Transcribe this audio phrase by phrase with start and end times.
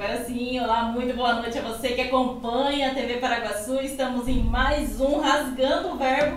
[0.00, 3.80] Agora sim, olá, muito boa noite a você que acompanha a TV Paraguaçu.
[3.80, 6.36] Estamos em mais um Rasgando o Verbo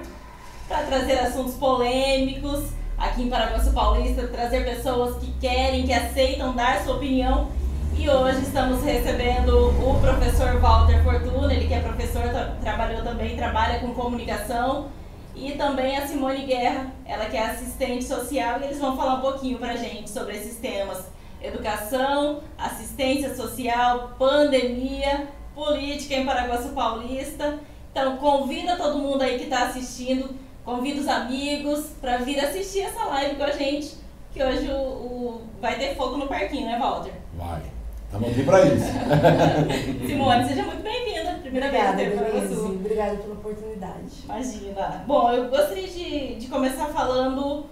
[0.68, 6.84] para trazer assuntos polêmicos aqui em Paraguaçu Paulista, trazer pessoas que querem, que aceitam dar
[6.84, 7.52] sua opinião.
[7.96, 13.36] E hoje estamos recebendo o professor Walter Fortuna, ele que é professor, tra trabalhou também,
[13.36, 14.88] trabalha com comunicação,
[15.36, 19.22] e também a Simone Guerra, ela que é assistente social, e eles vão falar um
[19.22, 27.60] pouquinho para a gente sobre esses temas educação, assistência social, pandemia, política em Paraguaçu Paulista.
[27.92, 30.30] Então, convida todo mundo aí que está assistindo,
[30.64, 33.96] convida os amigos para vir assistir essa live com a gente,
[34.34, 37.12] que hoje o, o vai ter fogo no parquinho, né, Walter?
[37.36, 37.62] Vai.
[38.06, 38.86] Estamos aqui para isso.
[40.06, 41.40] Simone, seja muito bem-vinda.
[41.42, 42.66] Primeira Obrigada, vez no Paraguaçu.
[42.66, 44.24] Obrigada pela oportunidade.
[44.26, 45.04] Imagina.
[45.08, 47.66] Bom, eu gostaria de, de começar falando,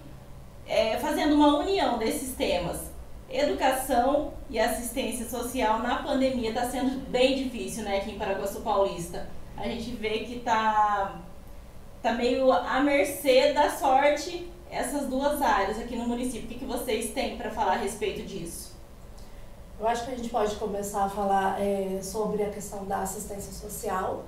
[0.66, 2.89] é, fazendo uma união desses temas.
[3.30, 9.28] Educação e assistência social na pandemia está sendo bem difícil, né, aqui em Paraguaçu Paulista.
[9.56, 11.20] A gente vê que tá,
[12.02, 16.46] tá meio à mercê da sorte essas duas áreas aqui no município.
[16.46, 18.72] O que, que vocês têm para falar a respeito disso?
[19.78, 23.52] Eu acho que a gente pode começar a falar é, sobre a questão da assistência
[23.52, 24.24] social.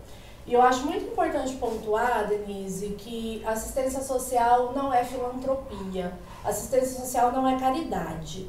[0.47, 6.13] E eu acho muito importante pontuar, Denise, que assistência social não é filantropia,
[6.45, 8.49] assistência social não é caridade.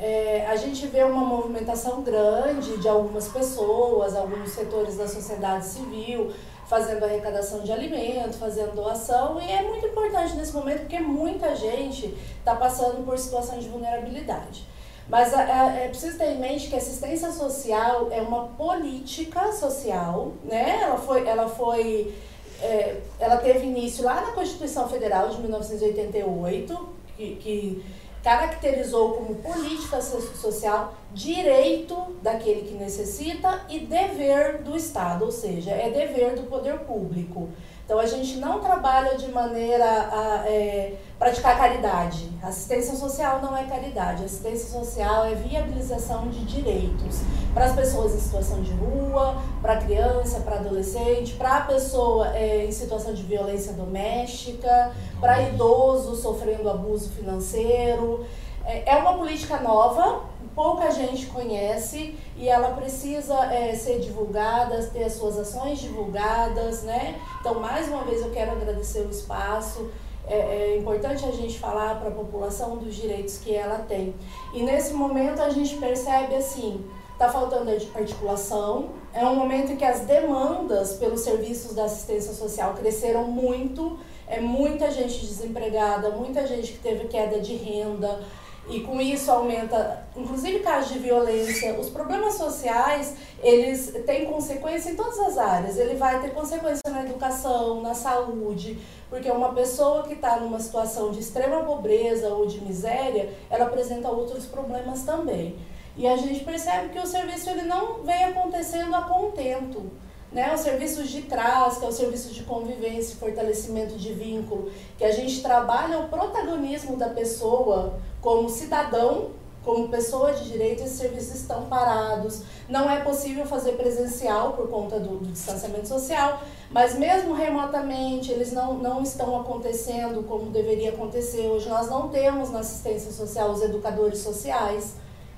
[0.00, 6.32] É, a gente vê uma movimentação grande de algumas pessoas, alguns setores da sociedade civil,
[6.66, 12.16] fazendo arrecadação de alimento, fazendo doação, e é muito importante nesse momento porque muita gente
[12.38, 14.64] está passando por situação de vulnerabilidade.
[15.06, 20.80] Mas é, é, preciso ter em mente que assistência social é uma política social, né?
[20.82, 22.14] Ela foi, ela foi,
[22.62, 27.84] é, ela teve início lá na Constituição Federal de 1988, que, que
[28.22, 35.90] caracterizou como política social direito daquele que necessita e dever do Estado, ou seja, é
[35.90, 37.48] dever do poder público.
[37.90, 42.30] Então a gente não trabalha de maneira a é, praticar caridade.
[42.40, 44.24] Assistência social não é caridade.
[44.24, 47.18] Assistência social é viabilização de direitos
[47.52, 52.64] para as pessoas em situação de rua, para criança, para adolescente, para a pessoa é,
[52.64, 58.24] em situação de violência doméstica, para idoso sofrendo abuso financeiro.
[58.64, 60.20] É, é uma política nova,
[60.54, 67.20] pouca gente conhece e ela precisa é, ser divulgada, ter as suas ações divulgadas, né?
[67.40, 69.90] Então, mais uma vez, eu quero agradecer o espaço.
[70.26, 74.14] É, é importante a gente falar para a população dos direitos que ela tem.
[74.54, 78.90] E nesse momento a gente percebe assim, está faltando articulação.
[79.12, 83.98] É um momento em que as demandas pelos serviços da assistência social cresceram muito.
[84.26, 88.20] É muita gente desempregada, muita gente que teve queda de renda,
[88.70, 91.78] e com isso aumenta, inclusive casos de violência.
[91.78, 95.76] Os problemas sociais, eles têm consequência em todas as áreas.
[95.76, 101.10] Ele vai ter consequência na educação, na saúde, porque uma pessoa que está numa situação
[101.10, 105.56] de extrema pobreza ou de miséria, ela apresenta outros problemas também.
[105.96, 109.90] E a gente percebe que o serviço ele não vem acontecendo a contento
[110.32, 115.04] né, os serviços de trás, que é o serviço de convivência, fortalecimento de vínculo, que
[115.04, 119.30] a gente trabalha o protagonismo da pessoa como cidadão,
[119.64, 122.42] como pessoa de direito, esses serviços estão parados.
[122.68, 128.52] Não é possível fazer presencial por conta do, do distanciamento social, mas mesmo remotamente eles
[128.52, 131.48] não, não estão acontecendo como deveria acontecer.
[131.48, 134.94] Hoje nós não temos na assistência social os educadores sociais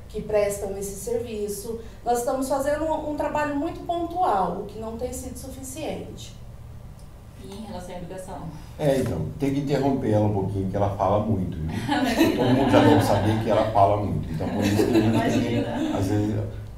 [0.09, 1.81] que prestam esse serviço.
[2.05, 6.42] Nós estamos fazendo um, um trabalho muito pontual, o que não tem sido suficiente.
[7.51, 8.39] Em relação à educação?
[8.79, 11.57] É, então, tem que interromper ela um pouquinho, que ela fala muito.
[11.57, 11.69] Viu?
[12.37, 14.31] Todo mundo já deve saber que ela fala muito.
[14.31, 16.37] Então, por isso que a gente tem, às vezes,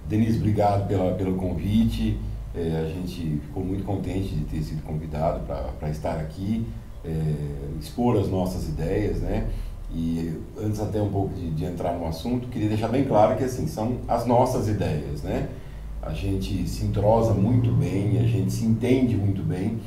[0.09, 2.19] Denise, obrigado pela, pelo convite.
[2.55, 5.41] É, a gente ficou muito contente de ter sido convidado
[5.79, 6.65] para estar aqui,
[7.05, 7.11] é,
[7.81, 9.49] expor as nossas ideias, né?
[9.93, 13.45] E antes até um pouco de, de, entrar no assunto, queria deixar bem claro que
[13.45, 15.49] assim são as nossas ideias, né?
[16.03, 19.81] A gente se entrosa muito bem, a gente se entende muito bem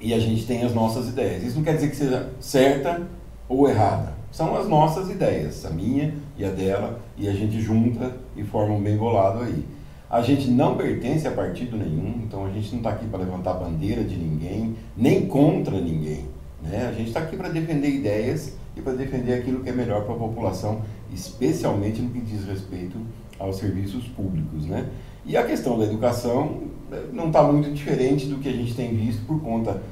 [0.00, 1.42] e a gente tem as nossas ideias.
[1.42, 3.02] Isso não quer dizer que seja certa
[3.48, 4.14] ou errada.
[4.32, 8.74] São as nossas ideias, a minha e a dela, e a gente junta e forma
[8.74, 9.64] um bem bolado aí.
[10.08, 13.54] A gente não pertence a partido nenhum, então a gente não está aqui para levantar
[13.54, 16.24] bandeira de ninguém, nem contra ninguém.
[16.62, 16.88] Né?
[16.88, 20.14] A gente está aqui para defender ideias e para defender aquilo que é melhor para
[20.14, 22.96] a população, especialmente no que diz respeito
[23.38, 24.66] aos serviços públicos.
[24.66, 24.86] Né?
[25.24, 28.94] E a questão da educação né, não está muito diferente do que a gente tem
[28.94, 29.82] visto por conta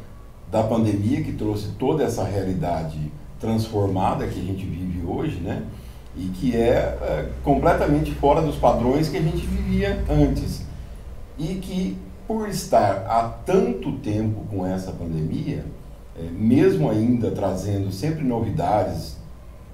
[0.51, 2.99] da pandemia, que trouxe toda essa realidade
[3.39, 5.63] transformada que a gente vive hoje, né?
[6.19, 10.63] e que é, é completamente fora dos padrões que a gente vivia antes.
[11.39, 15.65] E que, por estar há tanto tempo com essa pandemia,
[16.19, 19.17] é, mesmo ainda trazendo sempre novidades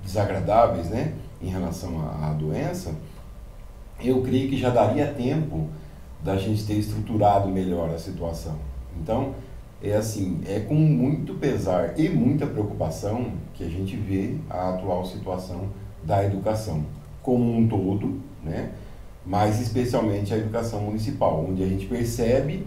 [0.05, 2.95] desagradáveis né, em relação à, à doença,
[4.03, 5.69] eu creio que já daria tempo
[6.23, 8.57] da gente ter estruturado melhor a situação.
[9.01, 9.35] Então,
[9.83, 15.05] é assim, é com muito pesar e muita preocupação que a gente vê a atual
[15.05, 15.69] situação
[16.03, 16.85] da educação
[17.23, 18.73] como um todo, né?
[19.25, 22.67] mas especialmente a educação municipal, onde a gente percebe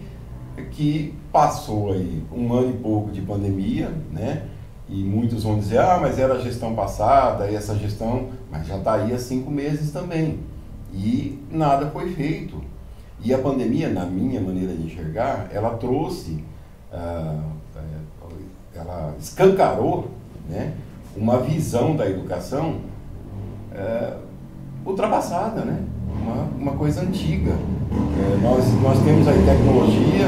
[0.71, 4.47] que passou aí um ano e pouco de pandemia, né?
[4.89, 8.77] E muitos vão dizer, ah, mas era a gestão passada, e essa gestão, mas já
[8.77, 10.39] está aí há cinco meses também.
[10.93, 12.61] E nada foi feito.
[13.23, 16.43] E a pandemia, na minha maneira de enxergar, ela trouxe,
[16.91, 17.41] ah,
[17.75, 20.09] é, ela escancarou
[20.47, 20.73] né,
[21.15, 22.77] uma visão da educação
[23.73, 24.13] é,
[24.85, 25.83] ultrapassada, né?
[26.21, 27.51] uma, uma coisa antiga.
[27.51, 30.27] É, nós, nós temos aí tecnologia,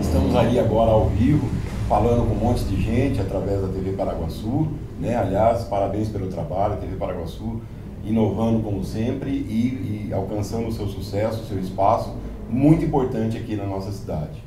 [0.00, 1.48] estamos aí agora ao vivo,
[1.88, 5.16] falando com um monte de gente através da TV Paraguaçu, né?
[5.16, 7.60] aliás, parabéns pelo trabalho, TV Paraguaçu,
[8.04, 12.14] inovando como sempre e, e alcançando o seu sucesso, o seu espaço,
[12.48, 14.42] muito importante aqui na nossa cidade.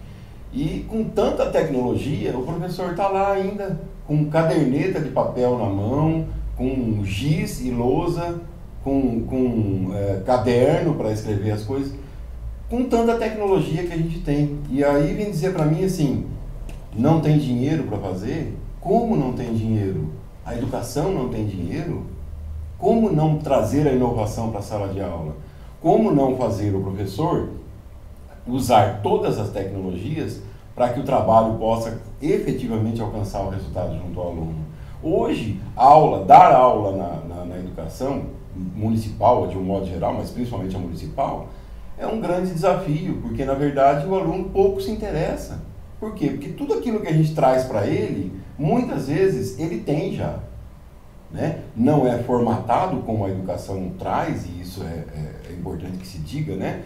[0.51, 6.27] E com tanta tecnologia, o professor está lá ainda com caderneta de papel na mão,
[6.55, 8.39] com giz e lousa,
[8.83, 11.93] com, com é, caderno para escrever as coisas,
[12.69, 14.59] com tanta tecnologia que a gente tem.
[14.69, 16.25] E aí vem dizer para mim assim,
[16.95, 18.55] não tem dinheiro para fazer?
[18.79, 20.09] Como não tem dinheiro?
[20.45, 22.05] A educação não tem dinheiro?
[22.83, 25.37] Como não trazer a inovação para a sala de aula?
[25.81, 27.51] Como não fazer o professor
[28.45, 30.41] usar todas as tecnologias
[30.75, 34.65] para que o trabalho possa efetivamente alcançar o resultado junto ao aluno?
[35.01, 38.23] Hoje, aula, dar aula na, na, na educação
[38.53, 41.47] municipal, de um modo geral, mas principalmente a municipal,
[41.97, 45.61] é um grande desafio, porque na verdade o aluno pouco se interessa.
[46.01, 46.31] Por quê?
[46.31, 50.39] Porque tudo aquilo que a gente traz para ele, muitas vezes ele tem já.
[51.33, 51.63] Né?
[51.75, 56.19] Não é formatado como a educação traz, e isso é, é, é importante que se
[56.19, 56.83] diga, né?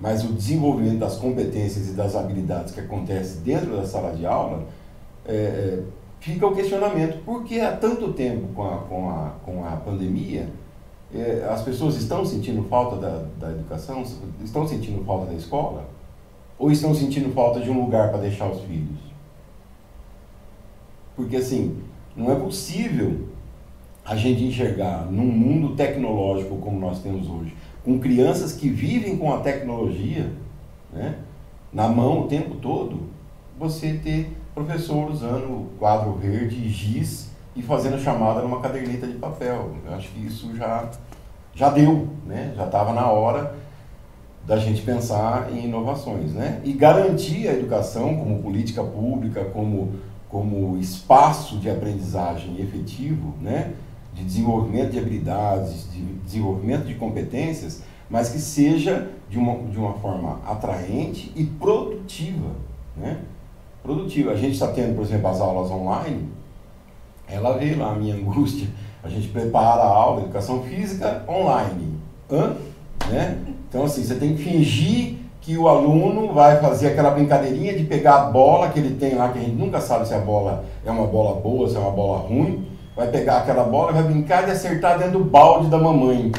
[0.00, 4.64] mas o desenvolvimento das competências e das habilidades que acontece dentro da sala de aula,
[5.26, 5.82] é, é
[6.20, 10.48] fica o questionamento, por que há tanto tempo com a, com a, com a pandemia
[11.14, 14.04] é, as pessoas estão sentindo falta da, da educação?
[14.44, 15.88] Estão sentindo falta da escola?
[16.58, 18.98] Ou estão sentindo falta de um lugar para deixar os filhos?
[21.16, 21.78] Porque assim,
[22.14, 23.28] não é possível
[24.08, 29.34] a gente enxergar num mundo tecnológico como nós temos hoje, com crianças que vivem com
[29.34, 30.32] a tecnologia
[30.90, 31.16] né,
[31.70, 33.02] na mão o tempo todo,
[33.58, 39.72] você ter professor usando quadro verde, giz e fazendo chamada numa caderneta de papel.
[39.84, 40.90] Eu acho que isso já,
[41.54, 42.54] já deu, né?
[42.56, 43.54] já estava na hora
[44.46, 46.32] da gente pensar em inovações.
[46.32, 46.62] Né?
[46.64, 49.96] E garantir a educação como política pública, como,
[50.30, 53.74] como espaço de aprendizagem efetivo, né?
[54.18, 59.92] De desenvolvimento de habilidades, de desenvolvimento de competências, mas que seja de uma, de uma
[59.94, 62.50] forma atraente e produtiva.
[62.96, 63.18] Né?
[63.82, 64.32] Produtiva.
[64.32, 66.28] A gente está tendo, por exemplo, as aulas online,
[67.28, 68.68] ela veio lá a minha angústia.
[69.04, 71.94] A gente prepara a aula, educação física online.
[72.30, 72.56] Hã?
[73.08, 73.38] Né?
[73.68, 78.16] Então, assim, você tem que fingir que o aluno vai fazer aquela brincadeirinha de pegar
[78.16, 80.90] a bola que ele tem lá, que a gente nunca sabe se a bola é
[80.90, 82.66] uma bola boa, se é uma bola ruim.
[82.98, 86.32] Vai pegar aquela bola, vai brincar de acertar dentro do balde da mamãe.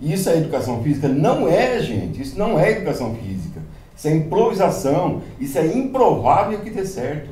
[0.00, 1.06] Isso é educação física?
[1.06, 2.20] Não é, gente.
[2.20, 3.62] Isso não é educação física.
[3.96, 5.22] Isso é improvisação.
[5.38, 7.30] Isso é improvável que dê certo.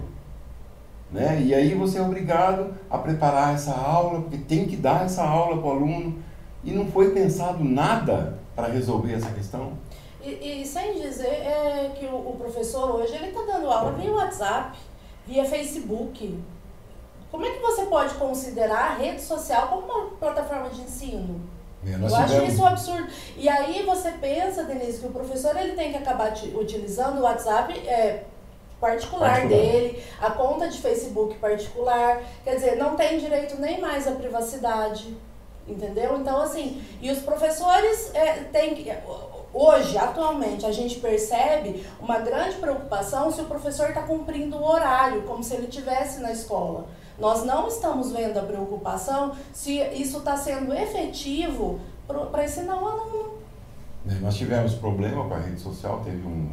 [1.10, 1.42] Né?
[1.44, 5.56] E aí você é obrigado a preparar essa aula, porque tem que dar essa aula
[5.56, 6.14] para o aluno,
[6.62, 9.72] e não foi pensado nada para resolver essa questão.
[10.22, 14.12] E, e sem dizer é, que o, o, professor hoje ele está dando aula via
[14.12, 14.78] WhatsApp,
[15.26, 16.38] via Facebook.
[17.30, 21.40] Como é que você pode considerar a rede social como uma plataforma de ensino?
[21.86, 22.54] É, Eu acho tivemos...
[22.54, 23.08] isso um absurdo.
[23.36, 27.72] E aí você pensa, Denise, que o professor ele tem que acabar utilizando o WhatsApp
[27.86, 28.24] é,
[28.80, 32.22] particular, particular, dele, a conta de Facebook particular.
[32.44, 35.16] Quer dizer, não tem direito nem mais à privacidade.
[35.68, 36.16] Entendeu?
[36.18, 38.74] Então, assim, e os professores é, têm
[39.52, 45.22] Hoje, atualmente, a gente percebe uma grande preocupação se o professor está cumprindo o horário,
[45.22, 46.86] como se ele estivesse na escola.
[47.18, 53.38] Nós não estamos vendo a preocupação se isso está sendo efetivo para ensinar o aluno.
[54.08, 56.50] É, nós tivemos problema com a rede social, teve um,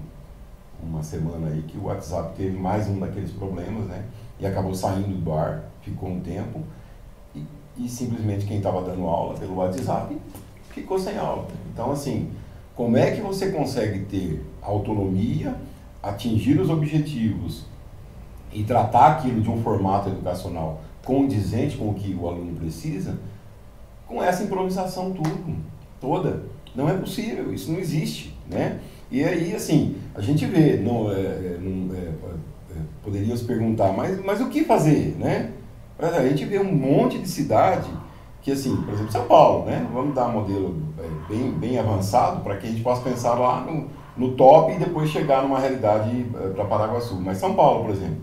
[0.81, 4.05] uma semana aí que o WhatsApp teve mais um daqueles problemas, né?
[4.39, 6.61] E acabou saindo do ar, ficou um tempo.
[7.33, 7.45] E
[7.77, 10.15] e simplesmente quem estava dando aula pelo WhatsApp
[10.69, 11.47] ficou sem aula.
[11.73, 12.31] Então, assim,
[12.75, 15.55] como é que você consegue ter autonomia,
[16.01, 17.65] atingir os objetivos
[18.55, 23.17] e tratar aquilo de um formato educacional condizente com o que o aluno precisa,
[24.07, 25.55] com essa improvisação tudo,
[25.99, 26.43] toda?
[26.73, 28.79] Não é possível, isso não existe, né?
[29.11, 33.91] E aí, assim, a gente vê, não, é, é não, é, é, poderia se perguntar,
[33.91, 35.51] mas, mas o que fazer, né?
[35.99, 37.89] A gente vê um monte de cidade
[38.41, 39.87] que, assim, por exemplo, São Paulo, né?
[39.93, 43.61] Vamos dar um modelo é, bem, bem avançado para que a gente possa pensar lá
[43.61, 47.15] no, no top e depois chegar numa realidade para Paraguaçu.
[47.21, 48.17] Mas São Paulo, por exemplo.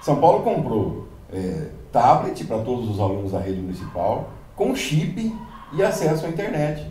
[0.00, 5.34] São Paulo comprou é, tablet para todos os alunos da rede municipal, com chip
[5.72, 6.86] e acesso à internet.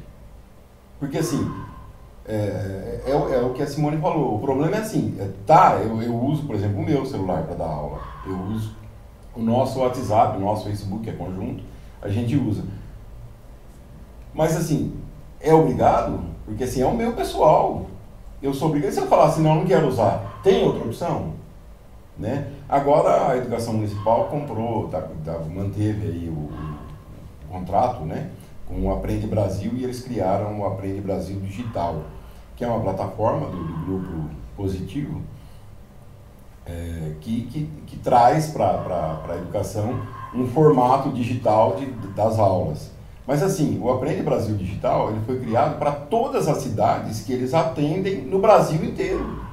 [1.00, 1.50] Porque, assim,
[2.28, 4.36] é, é, é, o que a Simone falou.
[4.36, 7.56] O problema é assim, é, tá, eu, eu uso, por exemplo, o meu celular para
[7.56, 8.01] dar aula.
[8.25, 8.75] Eu uso
[9.34, 11.64] o nosso WhatsApp, o nosso Facebook, é conjunto,
[12.01, 12.64] a gente usa.
[14.34, 14.94] Mas assim,
[15.40, 16.20] é obrigado?
[16.46, 17.86] Porque assim, é o meu pessoal.
[18.42, 18.92] Eu sou obrigado.
[18.92, 21.34] Se eu falar assim, não, não quero usar, tem outra opção?
[22.20, 22.51] Né?
[22.68, 28.32] Agora a educação municipal comprou, tá, tá, manteve aí o, o, contrato né,
[28.68, 32.01] com o Aprende Brasil e eles criaram o Aprende Brasil Digital,
[32.56, 35.22] que é uma plataforma do, do grupo positivo
[36.66, 40.01] é, que, que, que, traz para a educação
[40.34, 42.92] um formato digital de, das aulas.
[43.27, 47.53] Mas assim, o Aprende Brasil Digital ele foi criado para todas as cidades que eles
[47.53, 49.47] atendem no Brasil inteiro.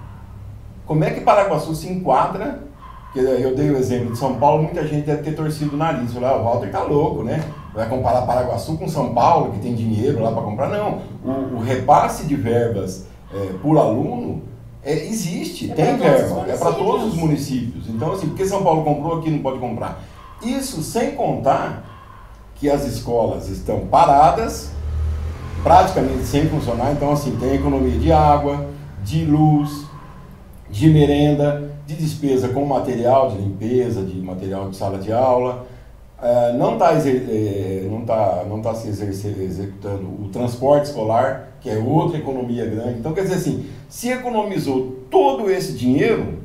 [0.87, 2.63] Como é que Paraguaçu se enquadra?
[3.17, 6.13] Eu dei o exemplo de São Paulo, muita gente deve ter torcido o nariz.
[6.13, 7.45] Falou, ah, o Walter tá louco, né?
[7.73, 10.69] Vai comparar Paraguaçu com São Paulo, que tem dinheiro lá para comprar.
[10.69, 14.43] Não, o, o, repasse de verbas é, por aluno
[14.83, 17.89] é, existe, é tem verba, é para todos os municípios.
[17.89, 20.03] Então, assim, porque São Paulo comprou, aqui não pode comprar.
[20.43, 21.85] Isso sem contar
[22.57, 24.73] que as escolas estão paradas,
[25.63, 26.93] praticamente sem funcionar.
[26.93, 28.67] Então, assim, tem economia de água,
[29.05, 29.85] de luz,
[30.75, 35.67] de merenda, de despesa com material de limpeza, de material de sala de aula.
[36.21, 41.79] É, não está é, não tá, não tá se executando o transporte escolar, que é
[41.79, 42.99] outra economia grande.
[42.99, 46.41] Então, quer dizer assim, se economizou todo esse dinheiro,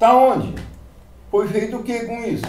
[0.00, 0.52] tá onde?
[1.30, 2.46] Foi feito o que com isso?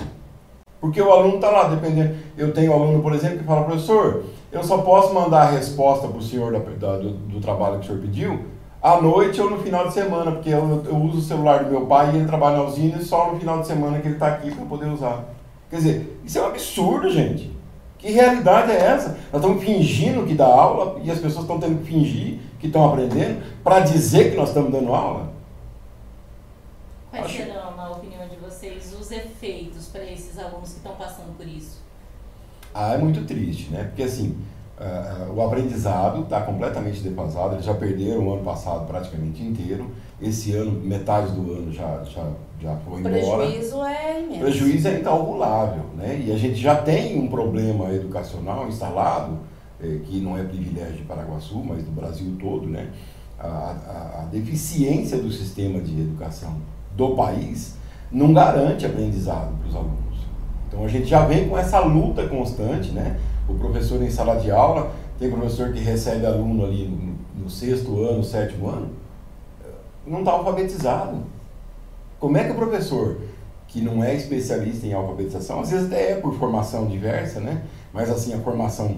[0.82, 2.16] Porque o aluno está lá, dependendo.
[2.36, 6.18] Eu tenho aluno, por exemplo, que fala, professor, eu só posso mandar a resposta para
[6.18, 8.40] o senhor da, da, do, do, trabalho que o senhor pediu
[8.82, 11.86] à noite ou no final de semana, porque eu, eu uso o celular do meu
[11.86, 14.28] pai e ele trabalha na usina e só no final de semana que ele está
[14.28, 15.26] aqui para poder usar.
[15.70, 17.52] Quer dizer, isso é um absurdo, gente.
[17.98, 19.18] Que realidade é essa?
[19.32, 22.86] Nós estamos fingindo que dá aula e as pessoas estão tendo que fingir que estão
[22.86, 25.32] aprendendo para dizer que nós estamos dando aula?
[27.10, 27.38] Quais Acho...
[27.38, 31.82] serão, na opinião de vocês, os efeitos para esses alunos que estão passando por isso?
[32.74, 33.84] Ah, é muito triste, né?
[33.86, 34.38] Porque assim,
[34.80, 40.54] uh, o aprendizado está completamente defasado, eles já perderam o ano passado praticamente inteiro, esse
[40.56, 42.26] ano, metade do ano já, já
[42.62, 43.16] já foi embora.
[43.16, 44.36] O prejuízo é imenso.
[44.36, 46.22] O prejuízo é incalculável, né?
[46.26, 49.38] E a gente já tem um problema educacional instalado,
[49.82, 52.90] eh, que não é privilégio de Paraguaçu, mas do Brasil todo, né?
[53.40, 56.58] A, a, a, deficiência do sistema de educação
[56.98, 57.78] do país
[58.12, 60.20] não garante aprendizado para os alunos.
[60.68, 63.18] Então a gente já vem com essa luta constante, né?
[63.50, 68.02] O professor em sala de aula, tem professor que recebe aluno ali no, no sexto
[68.02, 68.90] ano, sétimo ano,
[70.06, 71.24] não está alfabetizado
[72.20, 73.22] como é que o professor,
[73.68, 77.64] que não é especialista em alfabetização, às vezes até é por formação diversa, né?
[77.94, 78.98] Mas assim, a formação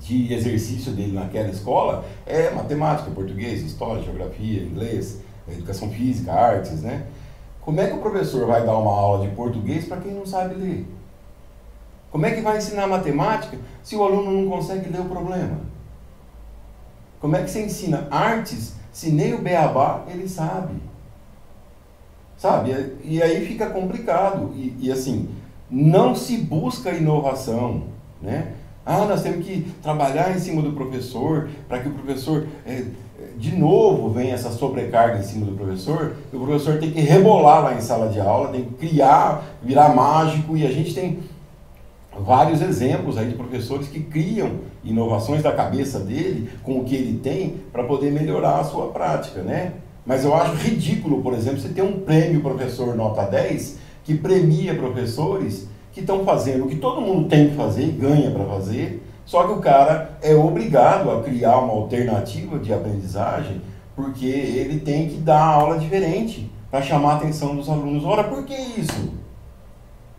[0.00, 7.06] de exercício dele naquela escola é matemática, português, história, geografia, inglês, educação física, artes, né?
[7.60, 10.54] Como é que o professor vai dar uma aula de português para quem não sabe
[10.54, 10.86] ler?
[12.16, 15.58] Como é que vai ensinar matemática se o aluno não consegue ler o problema?
[17.20, 20.76] Como é que você ensina artes se nem o beabá ele sabe?
[22.38, 22.74] Sabe?
[23.04, 24.50] E aí fica complicado.
[24.54, 25.28] E, e assim,
[25.70, 27.82] não se busca inovação,
[28.22, 28.54] né?
[28.86, 32.82] Ah, nós temos que trabalhar em cima do professor para que o professor, é,
[33.36, 36.16] de novo, venha essa sobrecarga em cima do professor.
[36.32, 40.56] O professor tem que rebolar lá em sala de aula, tem que criar, virar mágico.
[40.56, 41.35] E a gente tem
[42.20, 44.52] vários exemplos aí de professores que criam
[44.84, 49.42] inovações da cabeça dele com o que ele tem para poder melhorar a sua prática,
[49.42, 49.72] né?
[50.04, 54.74] Mas eu acho ridículo, por exemplo, você ter um prêmio professor nota 10 que premia
[54.74, 59.44] professores que estão fazendo o que todo mundo tem que fazer ganha para fazer, só
[59.44, 63.60] que o cara é obrigado a criar uma alternativa de aprendizagem
[63.96, 68.04] porque ele tem que dar aula diferente para chamar a atenção dos alunos.
[68.04, 69.14] Ora, por que isso?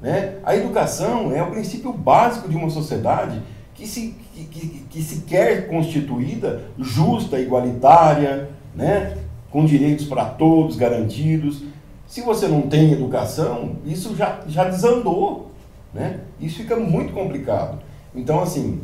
[0.02, 0.38] Né?
[0.44, 3.42] A educação é o princípio básico de uma sociedade
[3.74, 9.18] que se, que, que, se quer constituída justa, igualitária, né?
[9.52, 11.64] com direitos para todos garantidos.
[12.08, 15.52] Se você não tem educação, isso já, já desandou.
[15.94, 16.22] Né?
[16.40, 17.80] Isso fica muito complicado.
[18.16, 18.82] Então, assim,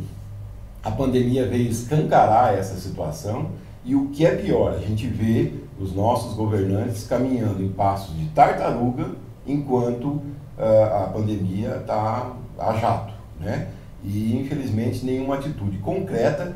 [0.83, 3.51] a pandemia veio escancarar essa situação
[3.85, 8.25] e o que é pior, a gente vê os nossos governantes caminhando em passos de
[8.27, 9.11] tartaruga
[9.45, 10.21] enquanto
[10.57, 13.69] a pandemia está a jato, né?
[14.03, 16.55] E infelizmente nenhuma atitude concreta.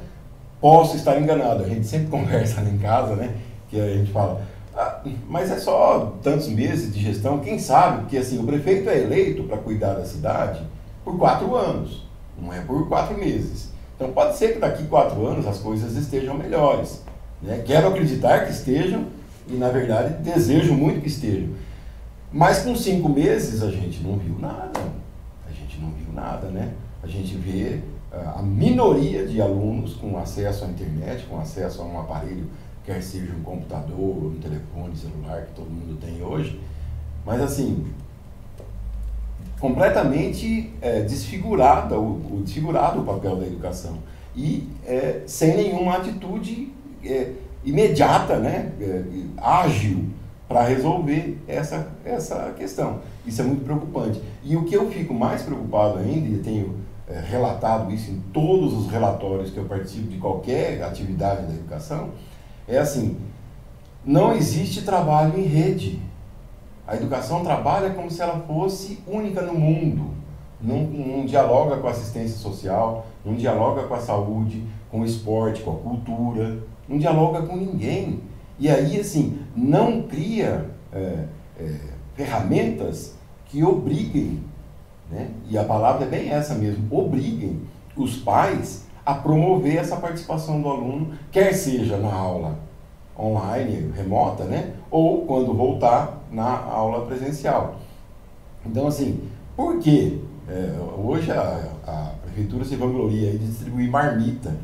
[0.60, 3.36] Posso estar enganado, a gente sempre conversa lá em casa, né?
[3.70, 4.42] Que a gente fala,
[4.76, 8.02] ah, mas é só tantos meses de gestão, quem sabe?
[8.02, 10.62] Porque assim, o prefeito é eleito para cuidar da cidade
[11.04, 12.06] por quatro anos,
[12.40, 13.72] não é por quatro meses.
[13.96, 17.04] Então pode ser que daqui quatro anos as coisas estejam melhores.
[17.42, 17.64] Né?
[17.66, 19.06] Quero acreditar que estejam
[19.48, 21.50] e, na verdade, desejo muito que estejam.
[22.32, 24.80] Mas com cinco meses a gente não viu nada.
[25.48, 26.74] A gente não viu nada, né?
[27.02, 27.80] A gente vê
[28.12, 32.50] ah, a minoria de alunos com acesso à internet, com acesso a um aparelho,
[32.86, 36.60] quer seja um computador, um telefone celular que todo mundo tem hoje.
[37.26, 37.86] Mas assim,
[39.60, 43.98] completamente é, desfigurada, o, o, desfigurado o papel da educação.
[44.36, 46.72] E é, sem nenhuma atitude
[47.04, 47.32] é,
[47.66, 49.04] imediata, né, é,
[49.38, 50.06] ágil,
[50.48, 53.00] para resolver essa, essa questão.
[53.26, 54.22] Isso é muito preocupante.
[54.44, 58.74] E o que eu fico mais preocupado ainda, e tenho é, relatado isso em todos
[58.74, 62.12] os relatórios que eu participo de qualquer atividade da educação,
[62.68, 63.18] é assim:
[64.06, 66.00] não existe trabalho em rede.
[66.88, 70.16] A educação trabalha como se ela fosse única no mundo.
[70.62, 75.62] Não, não dialoga com a assistência social, não dialoga com a saúde, com o esporte,
[75.62, 76.58] com a cultura,
[76.88, 78.22] não dialoga com ninguém.
[78.60, 81.26] E aí, assim, não cria é,
[81.60, 81.76] é,
[82.16, 83.16] ferramentas
[83.46, 84.44] que obriguem,
[85.10, 85.30] né?
[85.48, 87.62] e a palavra é bem essa mesmo, obriguem
[87.96, 92.60] os pais a promover essa participação do aluno, quer seja na aula
[93.18, 94.74] online, remota, né?
[94.92, 97.76] ou quando voltar na aula presencial.
[98.66, 99.22] Então, assim,
[99.56, 104.56] por que é, hoje a, a prefeitura se vangloria de distribuir marmita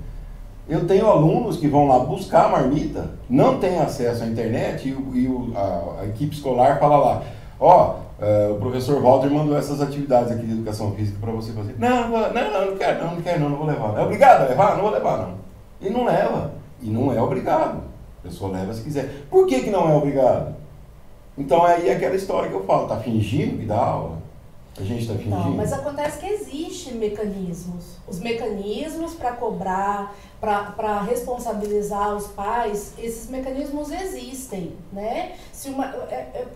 [0.67, 4.91] eu tenho alunos que vão lá buscar a marmita, não têm acesso à internet e,
[4.91, 7.23] e o, a, a, equipe escolar fala lá,
[7.59, 11.51] ó, oh, uh, o professor Walter mandou essas atividades aqui de educação física para você
[11.51, 11.75] fazer.
[11.77, 13.99] Não, não, não, não quero, não, não quero, não, não vou levar.
[13.99, 14.75] É obrigado a levar?
[14.75, 15.33] Não vou levar, não.
[15.81, 16.53] E não leva.
[16.81, 17.83] E não é obrigado.
[18.19, 19.25] A pessoa leva se quiser.
[19.29, 20.55] Por que, que não é obrigado?
[21.37, 24.22] Então aí é aquela história que eu falo, tá fingindo que dá aula?
[24.77, 25.35] A gente está fingindo?
[25.35, 27.97] Não, mas acontece que existem mecanismos.
[28.07, 35.35] Os mecanismos para cobrar, para responsabilizar os pais, esses mecanismos existem, né?
[35.51, 36.47] Se uma, é,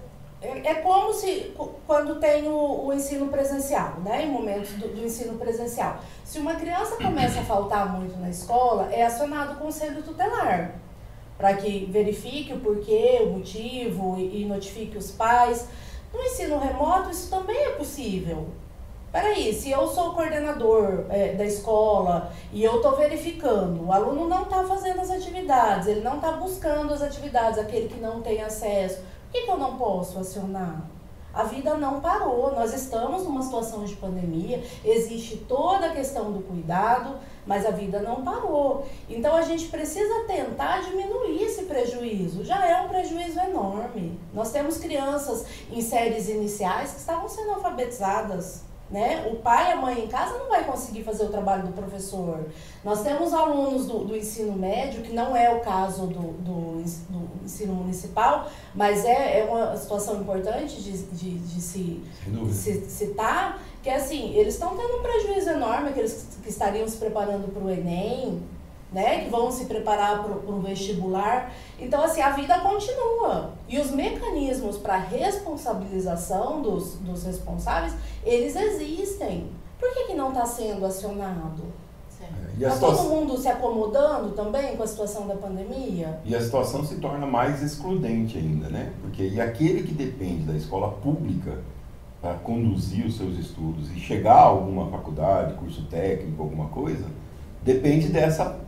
[0.41, 1.53] é, é como se,
[1.85, 4.25] quando tem o, o, ensino presencial, né?
[4.25, 5.99] Em momentos do, do ensino presencial.
[6.25, 10.73] Se uma criança começa a faltar muito na escola, é acionado o conselho tutelar
[11.37, 15.67] para que verifique o porquê, o motivo e, e notifique os pais.
[16.13, 18.47] No ensino remoto, isso também é possível.
[19.11, 24.43] Peraí, se eu sou coordenador é, da escola e eu estou verificando, o aluno não
[24.43, 28.97] está fazendo as atividades, ele não está buscando as atividades, aquele que não tem acesso,
[28.97, 30.85] por que, que eu não posso acionar?
[31.33, 36.41] A vida não parou, nós estamos numa situação de pandemia, existe toda a questão do
[36.41, 37.15] cuidado,
[37.47, 38.85] mas a vida não parou.
[39.09, 42.43] Então a gente precisa tentar diminuir esse prejuízo.
[42.43, 44.19] Já é um prejuízo enorme.
[44.33, 49.27] Nós temos crianças em séries iniciais que estavam sendo alfabetizadas né?
[49.29, 52.45] O pai e a mãe em casa não vai conseguir fazer o trabalho do professor.
[52.83, 57.43] Nós temos alunos do, do ensino médio, que não é o caso do, do, do
[57.43, 63.59] ensino municipal, mas é, é uma situação importante de, de, de se, de se citar,
[63.83, 67.63] que é assim, eles estão tendo um prejuízo enorme, aqueles que estariam se preparando para
[67.63, 68.41] o Enem,
[68.91, 71.51] né, que vão se preparar para o vestibular.
[71.79, 73.53] Então, assim, a vida continua.
[73.67, 79.49] E os mecanismos para responsabilização dos, dos responsáveis, eles existem.
[79.79, 81.63] Por que, que não está sendo acionado?
[82.57, 83.05] Está situação...
[83.05, 86.19] todo mundo se acomodando também com a situação da pandemia?
[86.25, 88.93] E a situação se torna mais excludente ainda, né?
[89.01, 91.59] Porque e aquele que depende da escola pública
[92.21, 97.05] para conduzir os seus estudos e chegar a alguma faculdade, curso técnico, alguma coisa,
[97.63, 98.59] depende dessa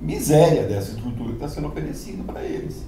[0.00, 2.84] miséria dessa estrutura que está sendo oferecida para eles.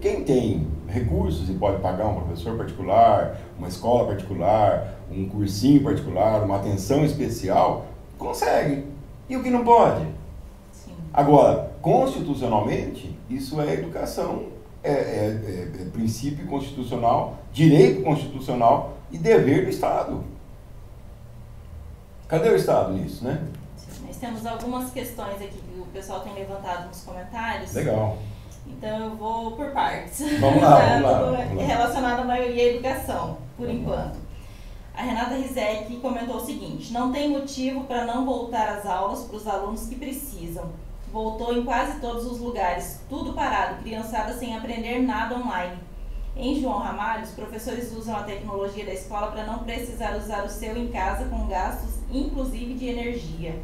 [0.00, 6.42] Quem tem recursos e pode pagar um professor particular, uma escola particular, um cursinho particular,
[6.42, 7.86] uma atenção especial,
[8.18, 8.84] consegue.
[9.28, 10.04] E o que não pode?
[10.72, 10.92] Sim.
[11.12, 14.46] Agora, constitucionalmente, isso é educação
[14.82, 20.24] é, é, é, princípio constitucional, direito constitucional e dever do Estado.
[22.26, 23.46] Cadê o Estado nisso, né?
[24.04, 27.72] Nós temos algumas questões aqui que o pessoal tem levantado nos comentários.
[27.74, 28.18] Legal.
[28.66, 30.18] Então eu vou por partes.
[30.40, 31.64] Vamos lá, vamos lá, vamos lá.
[31.64, 34.14] Relacionado à maioria à educação, por vamos enquanto.
[34.16, 34.24] Lá.
[34.96, 39.36] A Renata Rizek comentou o seguinte: não tem motivo para não voltar às aulas para
[39.36, 40.70] os alunos que precisam.
[41.12, 45.78] Voltou em quase todos os lugares, tudo parado, criançada sem aprender nada online.
[46.36, 50.48] Em João Ramalho, os professores usam a tecnologia da escola para não precisar usar o
[50.48, 53.54] seu em casa com gastos, inclusive de energia.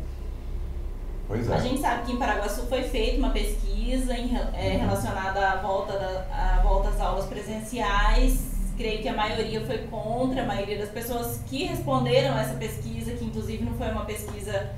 [1.26, 1.54] Pois é.
[1.54, 5.92] A gente sabe que em Paraguaçu foi feita uma pesquisa em, é, relacionada à volta,
[5.92, 8.50] da, à volta às aulas presenciais.
[8.76, 13.24] Creio que a maioria foi contra, a maioria das pessoas que responderam essa pesquisa, que
[13.24, 14.70] inclusive não foi uma pesquisa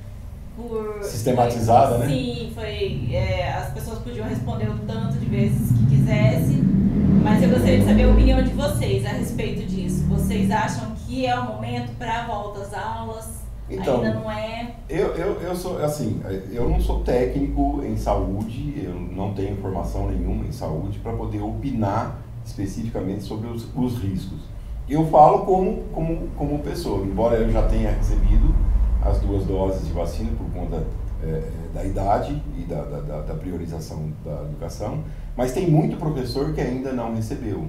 [0.57, 1.02] por.
[1.02, 2.14] Sistematizada, foi, né?
[2.14, 3.14] Sim, foi.
[3.14, 6.81] É, as pessoas podiam responder o tanto de vezes que quisesse.
[7.22, 10.04] Mas eu gostaria de saber a opinião de vocês a respeito disso.
[10.08, 13.42] Vocês acham que é o momento para a volta às aulas?
[13.70, 14.74] Então, Ainda não é.
[14.88, 20.11] Eu, eu, eu sou assim, eu não sou técnico em saúde, eu não tenho informação
[20.11, 24.40] nenhuma em saúde para poder opinar especificamente sobre os, os riscos.
[24.88, 28.54] Eu falo como, como, como pessoa, embora eu já tenha recebido
[29.02, 30.85] as duas doses de vacina por conta
[31.22, 35.04] é, da idade e da, da, da, priorização da educação,
[35.36, 37.66] mas tem muito professor que ainda não recebeu.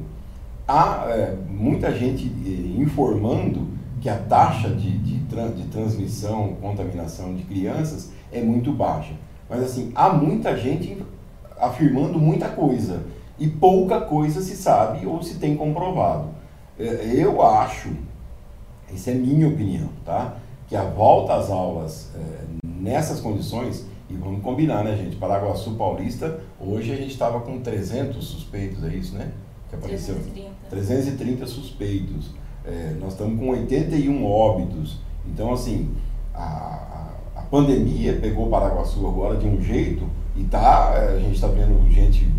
[0.67, 3.67] Há é, muita gente é, informando
[4.01, 9.13] que a taxa de, de, de transmissão, contaminação de crianças é muito baixa.
[9.49, 10.97] Mas assim, há muita gente
[11.57, 13.03] afirmando muita coisa
[13.39, 16.29] e pouca coisa se sabe ou se tem comprovado.
[16.77, 17.89] É, eu acho,
[18.93, 20.35] essa é minha opinião, tá?
[20.67, 25.15] Que a volta às aulas é, nessas condições, e vamos combinar, né, gente?
[25.15, 29.31] Paraguaçu Paulista, hoje a gente estava com 300 suspeitos, é isso, né?
[29.69, 30.15] Que apareceu.
[30.15, 30.51] 330.
[30.69, 32.29] 330 suspeitos.
[32.63, 34.99] É, nós estamos com 81 óbitos.
[35.25, 35.95] Então, assim,
[36.33, 41.35] a, a, a pandemia pegou Paraguaçu agora de um jeito e tá, é, a gente
[41.35, 42.31] está vendo gente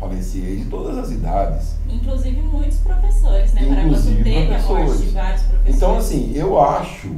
[0.00, 1.76] falecer de todas as idades.
[1.88, 3.84] Inclusive muitos professores, né?
[3.84, 5.00] Inclusive teve professores.
[5.02, 5.76] de vários professores.
[5.76, 7.14] Então, assim, eu acho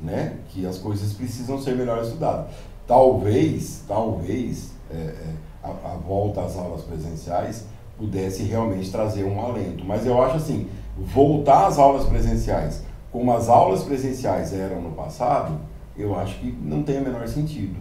[0.00, 2.50] né, que as coisas precisam ser melhor estudadas.
[2.86, 7.66] Talvez, talvez, é, é a, a volta às aulas presenciais
[7.96, 9.84] pudesse realmente trazer um alento.
[9.84, 15.60] Mas eu acho assim, voltar às aulas presenciais como as aulas presenciais eram no passado,
[15.96, 17.76] eu acho que não tem o menor sentido.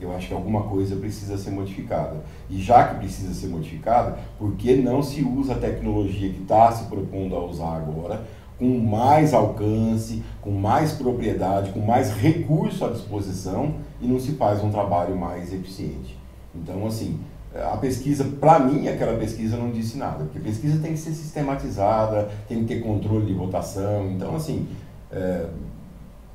[0.00, 2.24] Eu acho que alguma coisa precisa ser modificada.
[2.48, 6.70] E já que precisa ser modificada, por que não se usa a tecnologia que está
[6.70, 8.24] se propondo a usar agora,
[8.56, 14.62] com mais alcance, com mais propriedade, com mais recurso à disposição e não se faz
[14.62, 16.18] um trabalho mais eficiente?
[16.54, 17.18] Então, assim,
[17.54, 22.28] a pesquisa, para mim, aquela pesquisa não disse nada, porque pesquisa tem que ser sistematizada,
[22.48, 24.68] tem que ter controle de votação, então, assim,
[25.10, 25.46] é,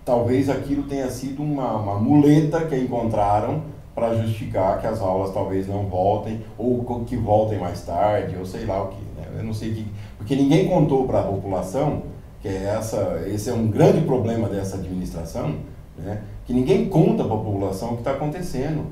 [0.03, 3.63] talvez aquilo tenha sido uma, uma muleta que encontraram
[3.95, 8.65] para justificar que as aulas talvez não voltem, ou que voltem mais tarde, ou sei
[8.65, 9.25] lá o que, né?
[9.37, 12.03] eu não sei que, porque ninguém contou para a população,
[12.41, 15.55] que é essa, esse é um grande problema dessa administração,
[15.97, 16.21] né?
[16.45, 18.85] que ninguém conta para a população o que está acontecendo,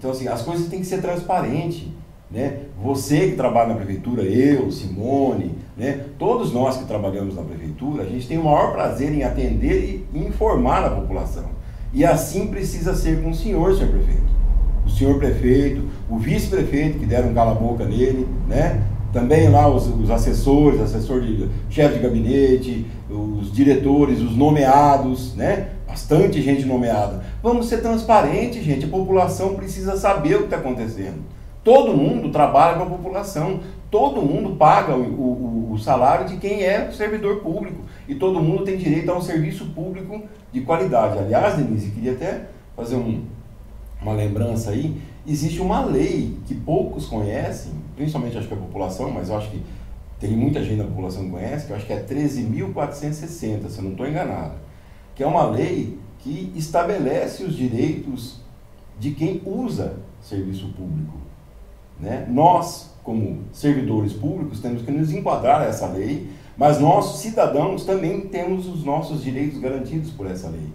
[0.00, 1.86] então, assim, as coisas têm que ser transparentes.
[2.30, 2.60] Né?
[2.82, 6.06] Você que trabalha na prefeitura, eu, Simone, né?
[6.18, 10.18] todos nós que trabalhamos na prefeitura, a gente tem o maior prazer em atender e
[10.18, 11.50] informar a população.
[11.92, 14.30] E assim precisa ser com o senhor, senhor prefeito.
[14.86, 18.82] O senhor prefeito, o vice-prefeito, que deram cala-boca nele, né?
[19.12, 25.70] também lá os, os assessores, assessor de chefe de gabinete, os diretores, os nomeados, né?
[25.90, 27.24] bastante gente nomeada.
[27.42, 28.86] Vamos ser transparentes, gente.
[28.86, 31.18] A população precisa saber o que está acontecendo.
[31.64, 36.62] Todo mundo trabalha com a população, todo mundo paga o, o, o, salário de quem
[36.62, 41.18] é servidor público e todo mundo tem direito a um serviço público de qualidade.
[41.18, 43.24] Aliás, Denise, queria até fazer um,
[44.00, 44.96] uma lembrança aí.
[45.26, 49.60] Existe uma lei que poucos conhecem, principalmente acho que a população, mas eu acho que
[50.20, 53.84] tem muita gente na população que conhece, que eu acho que é 13.460, se eu
[53.84, 54.54] não estou enganado
[55.20, 58.40] que é uma lei que estabelece os direitos
[58.98, 61.12] de quem usa serviço público.
[62.00, 62.26] Né?
[62.26, 68.66] Nós, como servidores públicos, temos que nos enquadrar essa lei, mas nós, cidadãos, também temos
[68.66, 70.72] os nossos direitos garantidos por essa lei.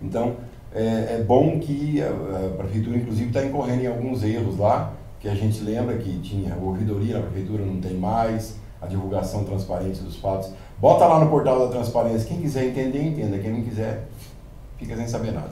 [0.00, 0.36] Então,
[0.72, 5.28] é, é bom que a, a prefeitura, inclusive, está incorrendo em alguns erros lá, que
[5.28, 10.16] a gente lembra que tinha ouvidoria na prefeitura, não tem mais, a divulgação transparente dos
[10.16, 10.50] fatos.
[10.78, 12.28] Bota lá no portal da transparência.
[12.28, 13.38] Quem quiser entender, entenda.
[13.38, 14.06] Quem não quiser,
[14.78, 15.50] fica sem saber nada.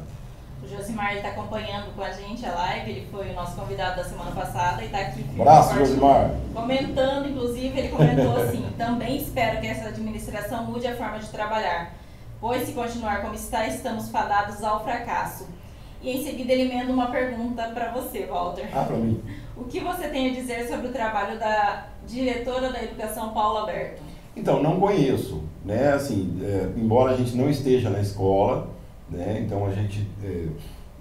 [0.62, 4.04] O Josimar está acompanhando com a gente a live, ele foi o nosso convidado da
[4.04, 5.24] semana passada e está aqui.
[5.38, 6.30] Abraço, Josimar.
[6.52, 11.94] Comentando, inclusive, ele comentou assim: também espero que essa administração mude a forma de trabalhar,
[12.40, 15.46] pois se continuar como está, estamos fadados ao fracasso.
[16.02, 18.68] E em seguida ele emenda uma pergunta para você, Walter.
[18.72, 19.22] Ah, para mim.
[19.56, 24.02] O que você tem a dizer sobre o trabalho da diretora da Educação, Paula Alberto?
[24.36, 25.92] Então, não conheço, né?
[25.92, 28.68] Assim, é, embora a gente não esteja na escola,
[29.10, 29.42] né?
[29.44, 30.46] Então a gente é,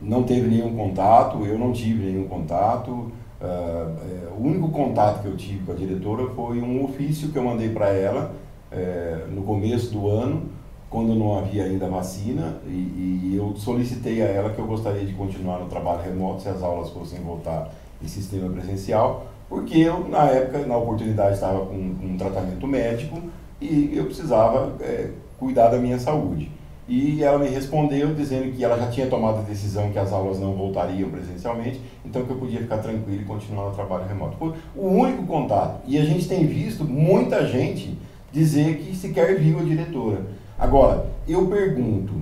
[0.02, 3.12] não teve nenhum contato, eu não tive nenhum contato.
[3.42, 7.38] Uh, é, o único contato que eu tive com a diretora foi um ofício que
[7.38, 8.34] eu mandei para ela
[8.72, 10.50] é, no começo do ano,
[10.90, 15.14] quando não havia ainda vacina, e, e, eu solicitei a ela que eu gostaria de
[15.14, 20.26] continuar no trabalho remoto se as aulas fossem voltar em sistema presencial, porque eu, na
[20.26, 23.22] época, na oportunidade, estava com, com um tratamento médico
[23.62, 26.52] e eu precisava é, cuidar da minha saúde.
[26.88, 30.40] E ela me respondeu dizendo que ela já tinha tomado a decisão que as aulas
[30.40, 34.38] não voltariam presencialmente, então que eu podia ficar tranquilo e continuar no trabalho remoto.
[34.38, 35.82] Foi o único contato.
[35.88, 37.98] E a gente tem visto muita gente
[38.32, 40.28] dizer que sequer viu a diretora.
[40.60, 42.14] Agora, eu pergunto,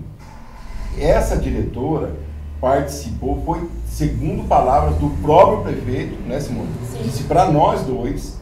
[0.98, 2.16] essa diretora
[2.64, 6.70] participou, foi, segundo palavras do próprio prefeito, né, Simone?
[6.90, 7.04] Sim.
[7.04, 8.40] Disse para nós dois,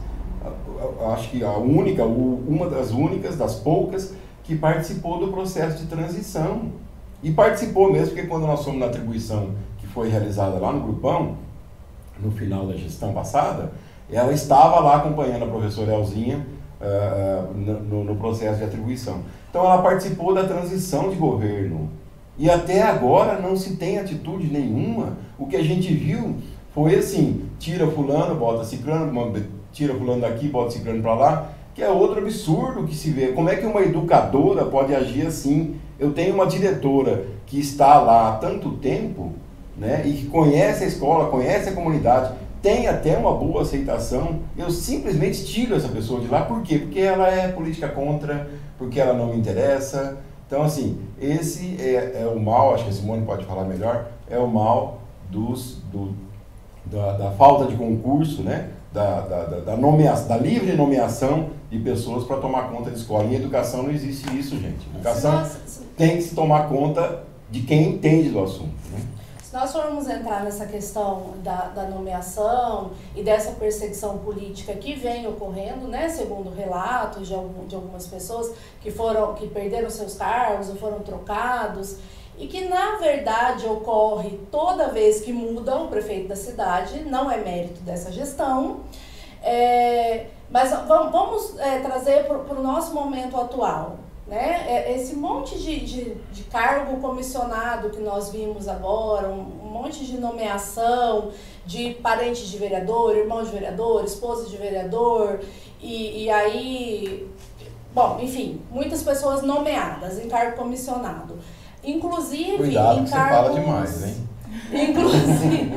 [1.12, 6.70] acho que a única, uma das únicas, das poucas, que participou do processo de transição.
[7.20, 11.34] E participou mesmo, porque quando nós fomos na atribuição que foi realizada lá no Grupão,
[12.22, 13.72] no final da gestão passada,
[14.08, 16.46] ela estava lá acompanhando a professora Elzinha
[16.80, 19.18] uh, no, no processo de atribuição.
[19.50, 21.90] Então ela participou da transição de governo.
[22.38, 25.18] E até agora não se tem atitude nenhuma.
[25.38, 26.36] O que a gente viu
[26.74, 29.12] foi assim: tira fulano, bota ciclano,
[29.72, 33.28] tira fulano daqui, bota ciclano para lá, que é outro absurdo que se vê.
[33.28, 35.76] Como é que uma educadora pode agir assim?
[35.98, 39.32] Eu tenho uma diretora que está lá há tanto tempo,
[39.76, 44.70] né, e que conhece a escola, conhece a comunidade, tem até uma boa aceitação, eu
[44.70, 46.42] simplesmente tiro essa pessoa de lá.
[46.42, 46.78] Por quê?
[46.78, 50.18] Porque ela é política contra, porque ela não me interessa.
[50.52, 54.36] Então, assim, esse é, é o mal, acho que a Simone pode falar melhor, é
[54.36, 56.12] o mal dos, do,
[56.84, 58.68] da, da falta de concurso, né?
[58.92, 63.24] da, da, da, nomeação, da livre nomeação de pessoas para tomar conta de escola.
[63.24, 64.86] Em educação não existe isso, gente.
[64.94, 65.42] Educação
[65.96, 68.81] tem que se tomar conta de quem entende do assunto.
[69.52, 75.26] Se nós formos entrar nessa questão da, da nomeação e dessa perseguição política que vem
[75.26, 80.70] ocorrendo, né, segundo relatos de, algum, de algumas pessoas que foram que perderam seus cargos
[80.70, 81.98] ou foram trocados
[82.38, 87.36] e que na verdade ocorre toda vez que muda o prefeito da cidade, não é
[87.36, 88.80] mérito dessa gestão.
[89.42, 93.98] É, mas vamos é, trazer para o nosso momento atual.
[94.32, 94.64] Né?
[94.66, 100.06] É, esse monte de, de, de, cargo comissionado que nós vimos agora, um, um monte
[100.06, 101.32] de nomeação
[101.66, 105.40] de parentes de vereador, irmão de vereador, esposa de vereador,
[105.82, 107.28] e, e aí,
[107.94, 111.38] bom, enfim, muitas pessoas nomeadas em cargo comissionado.
[111.84, 113.50] Inclusive, Cuidado em cargos...
[113.50, 114.28] você fala demais, hein?
[114.88, 115.72] Inclusive,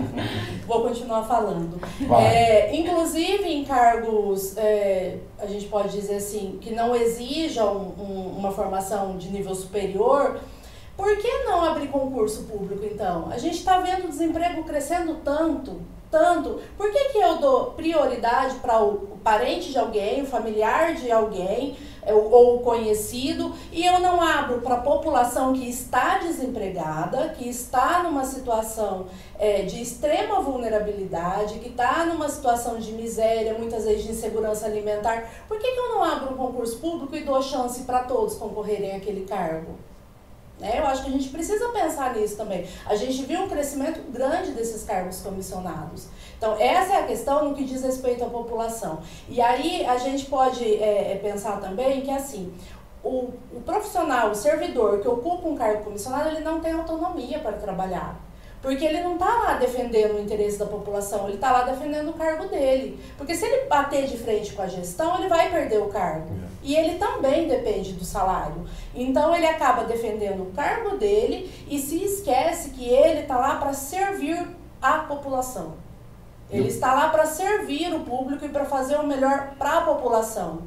[0.66, 1.80] vou continuar falando.
[2.22, 8.52] É, inclusive em cargos, é, a gente pode dizer assim, que não exijam um, uma
[8.52, 10.40] formação de nível superior,
[10.96, 13.28] por que não abrir concurso público então?
[13.30, 16.62] A gente está vendo o desemprego crescendo tanto, tanto.
[16.78, 21.76] Por que, que eu dou prioridade para o parente de alguém, o familiar de alguém?
[22.14, 28.26] Ou conhecido, e eu não abro para a população que está desempregada, que está numa
[28.26, 29.08] situação
[29.40, 35.30] é, de extrema vulnerabilidade, que está numa situação de miséria, muitas vezes de insegurança alimentar.
[35.48, 38.96] Por que, que eu não abro um concurso público e dou chance para todos concorrerem
[38.96, 39.76] àquele cargo?
[40.60, 40.80] Né?
[40.80, 42.66] Eu acho que a gente precisa pensar nisso também.
[42.86, 46.08] A gente viu um crescimento grande desses cargos comissionados.
[46.38, 49.00] Então, essa é a questão no que diz respeito à população.
[49.28, 52.54] E aí a gente pode é, é, pensar também que, assim,
[53.04, 57.54] o, o profissional, o servidor que ocupa um cargo comissionado, ele não tem autonomia para
[57.54, 58.20] trabalhar.
[58.62, 62.14] Porque ele não está lá defendendo o interesse da população, ele está lá defendendo o
[62.14, 63.00] cargo dele.
[63.16, 66.30] Porque se ele bater de frente com a gestão, ele vai perder o cargo.
[66.66, 68.66] E ele também depende do salário.
[68.96, 73.72] Então ele acaba defendendo o cargo dele e se esquece que ele está lá para
[73.72, 74.48] servir
[74.82, 75.74] a população.
[76.50, 80.64] Ele está lá para servir o público e para fazer o melhor para a população.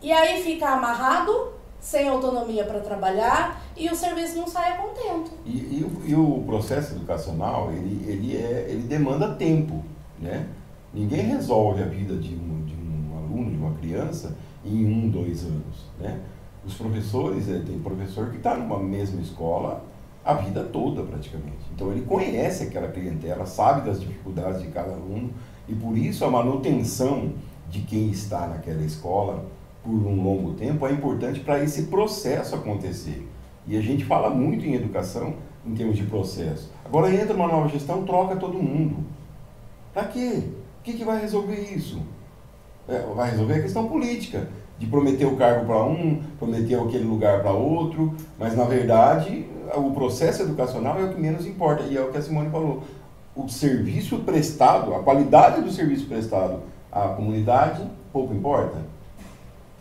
[0.00, 5.32] E aí fica amarrado sem autonomia para trabalhar e o serviço não sai contento.
[5.44, 9.84] E, e, e, o, processo educacional, ele, ele, é, ele demanda tempo,
[10.18, 10.46] né?
[10.92, 15.44] Ninguém resolve a vida de um, de um aluno, de uma criança, em um, dois
[15.44, 16.20] anos, né?
[16.64, 19.82] Os professores, é, tem professor que está numa mesma escola
[20.24, 21.64] a vida toda praticamente.
[21.74, 25.30] Então ele conhece aquela clientela, sabe das dificuldades de cada aluno
[25.68, 27.32] e por isso a manutenção
[27.70, 29.46] de quem está naquela escola
[29.82, 33.26] por um longo tempo é importante para esse processo acontecer.
[33.66, 35.34] E a gente fala muito em educação
[35.64, 36.70] em termos de processo.
[36.84, 39.04] Agora entra uma nova gestão, troca todo mundo.
[39.92, 40.42] Para quê?
[40.80, 42.00] O que, que vai resolver isso?
[42.88, 47.42] É, vai resolver a questão política, de prometer o cargo para um, prometer aquele lugar
[47.42, 52.00] para outro, mas na verdade o processo educacional é o que menos importa, e é
[52.00, 52.82] o que a Simone falou.
[53.36, 58.78] O serviço prestado, a qualidade do serviço prestado à comunidade, pouco importa.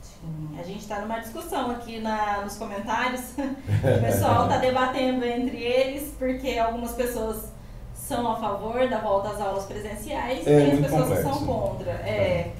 [0.02, 3.22] Sim, a gente está numa discussão aqui na, nos comentários.
[3.40, 7.52] o pessoal está debatendo entre eles, porque algumas pessoas
[7.96, 11.30] são a favor da volta às aulas presenciais é, e as pessoas complexo.
[11.30, 11.92] que são contra.
[11.92, 12.10] É.
[12.10, 12.54] é.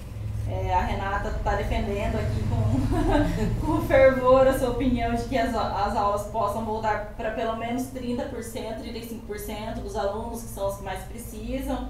[0.50, 5.54] É, a Renata está defendendo aqui com, com fervor a sua opinião de que as,
[5.54, 10.84] as aulas possam voltar para pelo menos 30%, 35% dos alunos, que são os que
[10.84, 11.90] mais precisam.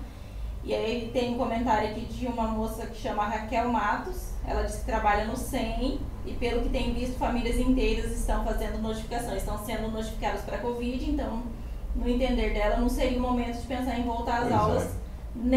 [0.61, 4.31] E aí tem um comentário aqui de uma moça que chama Raquel Matos.
[4.45, 8.81] Ela diz que trabalha no SEM e pelo que tem visto, famílias inteiras estão fazendo
[8.81, 11.43] notificação, estão sendo notificadas para a Covid, então,
[11.95, 14.55] no entender dela, não seria o momento de pensar em voltar às pois é.
[14.55, 14.89] aulas, é.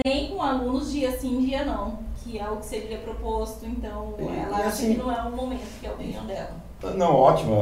[0.04, 4.58] nem com alunos dia sim, dia não que é o que seria proposto, então ela
[4.58, 6.54] acha assim, que não é o momento, que é a opinião dela.
[6.96, 7.54] Não, ótimo,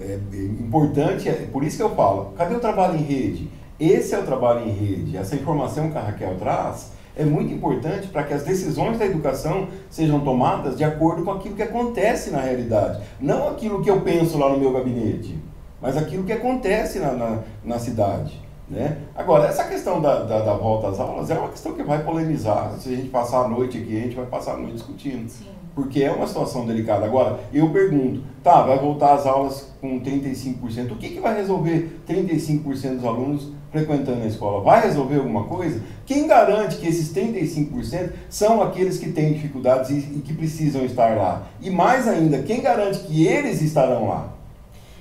[0.00, 0.18] é, é,
[0.60, 3.50] importante, é por isso que eu falo, cadê o trabalho em rede?
[3.78, 8.08] Esse é o trabalho em rede, essa informação que a Raquel traz é muito importante
[8.08, 12.40] para que as decisões da educação sejam tomadas de acordo com aquilo que acontece na
[12.40, 15.36] realidade, não aquilo que eu penso lá no meu gabinete,
[15.80, 18.47] mas aquilo que acontece na, na, na cidade.
[18.70, 18.98] Né?
[19.14, 22.74] Agora, essa questão da, da, da, volta às aulas é uma questão que vai polemizar.
[22.78, 25.26] Se a gente passar a noite aqui, a gente vai passar a noite discutindo.
[25.28, 25.46] Sim.
[25.74, 27.06] Porque é uma situação delicada.
[27.06, 30.92] Agora, eu pergunto, tá, vai voltar às aulas com 35%.
[30.92, 34.62] O que, que vai resolver 35% dos alunos frequentando a escola?
[34.62, 35.80] Vai resolver alguma coisa?
[36.04, 41.16] Quem garante que esses 35% são aqueles que têm dificuldades e, e que precisam estar
[41.16, 41.46] lá?
[41.60, 44.32] E mais ainda, quem garante que eles estarão lá?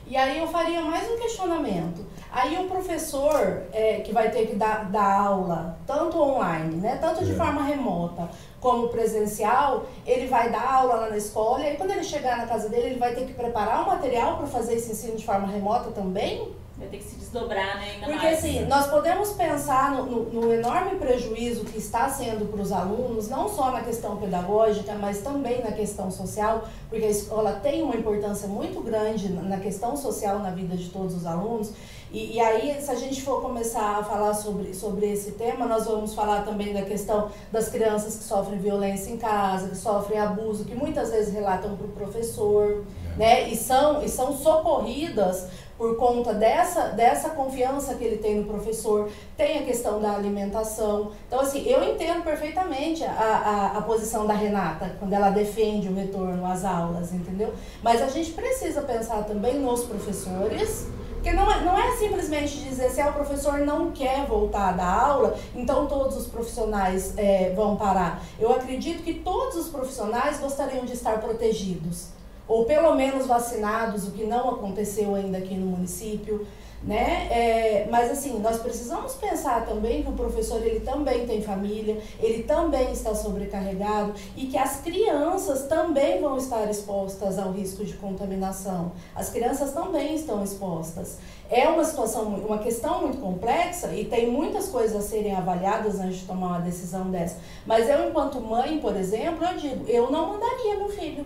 [0.10, 2.07] E aí eu faria mais um questionamento.
[2.38, 7.26] Aí o professor é, que vai ter que dar, dar aula, tanto online, né, tanto
[7.26, 7.36] de é.
[7.36, 8.30] forma remota
[8.62, 12.46] como presencial, ele vai dar aula lá na escola e aí quando ele chegar na
[12.46, 15.48] casa dele, ele vai ter que preparar o material para fazer esse ensino de forma
[15.48, 16.54] remota também?
[16.78, 17.94] Vai ter que se desdobrar, né?
[17.94, 18.38] Ainda Porque mais.
[18.38, 23.28] assim, nós podemos pensar no, no, no enorme prejuízo que está sendo para os alunos,
[23.28, 27.96] não só na questão pedagógica, mas também na questão social, porque a escola tem uma
[27.96, 31.74] importância muito grande na questão social na vida de todos os alunos.
[32.12, 35.86] E, e, aí, se a gente for começar a falar sobre, sobre esse tema, nós
[35.86, 40.64] vamos falar também da questão das crianças que sofrem violência em casa, que sofrem abuso,
[40.64, 42.86] que muitas vezes relatam para o professor,
[43.16, 43.20] é.
[43.20, 43.50] né?
[43.50, 45.48] E são, e são socorridas
[45.78, 51.12] por conta dessa, dessa confiança que ele tem no professor, tem a questão da alimentação.
[51.28, 55.94] Então, assim, eu entendo perfeitamente a, a, a posição da Renata, quando ela defende o
[55.94, 57.54] retorno às aulas, entendeu?
[57.84, 60.88] Mas a gente precisa pensar também nos professores
[61.28, 64.72] porque não é, não é simplesmente dizer se é o professor não quer voltar a
[64.72, 68.24] dar aula, então todos os profissionais é, vão parar.
[68.40, 72.08] Eu acredito que todos os profissionais gostariam de estar protegidos,
[72.48, 76.48] ou pelo menos vacinados, o que não aconteceu ainda aqui no município
[76.84, 77.28] né?
[77.32, 82.44] É, mas assim, nós precisamos pensar também que o professor ele também tem família, ele
[82.44, 88.92] também está sobrecarregado e que as crianças também vão estar expostas ao risco de contaminação.
[89.16, 91.18] As crianças também estão expostas.
[91.50, 96.20] É uma situação, uma questão muito complexa e tem muitas coisas a serem avaliadas antes
[96.20, 97.38] de tomar uma decisão dessa.
[97.66, 101.26] Mas eu, enquanto mãe, por exemplo, eu digo, eu não mandaria meu filho.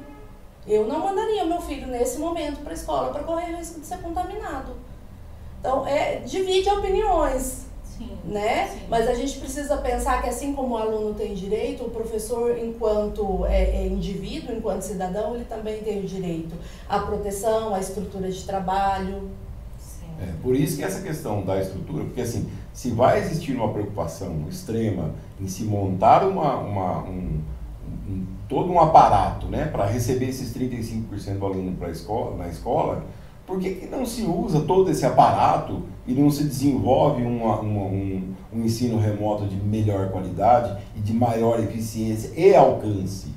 [0.67, 3.87] Eu não mandaria meu filho nesse momento para a escola para correr o risco de
[3.87, 4.75] ser contaminado.
[5.61, 7.67] Então, é, divide opiniões.
[7.83, 8.67] Sim, né?
[8.67, 8.79] Sim.
[8.89, 13.45] Mas a gente precisa pensar que assim como o aluno tem direito, o professor, enquanto
[13.45, 16.55] é, é indivíduo, enquanto cidadão, ele também tem o direito
[16.89, 19.29] à proteção, à estrutura de trabalho.
[20.19, 24.47] É, por isso que essa questão da estrutura, porque assim, se vai existir uma preocupação
[24.49, 27.39] extrema em se montar uma, uma um,
[28.09, 33.03] um, todo um aparato né, para receber esses 35% do aluno pra escola, na escola,
[33.51, 37.81] por que, que não se usa todo esse aparato e não se desenvolve uma, uma,
[37.81, 43.27] um, um ensino remoto de melhor qualidade e de maior eficiência e alcance?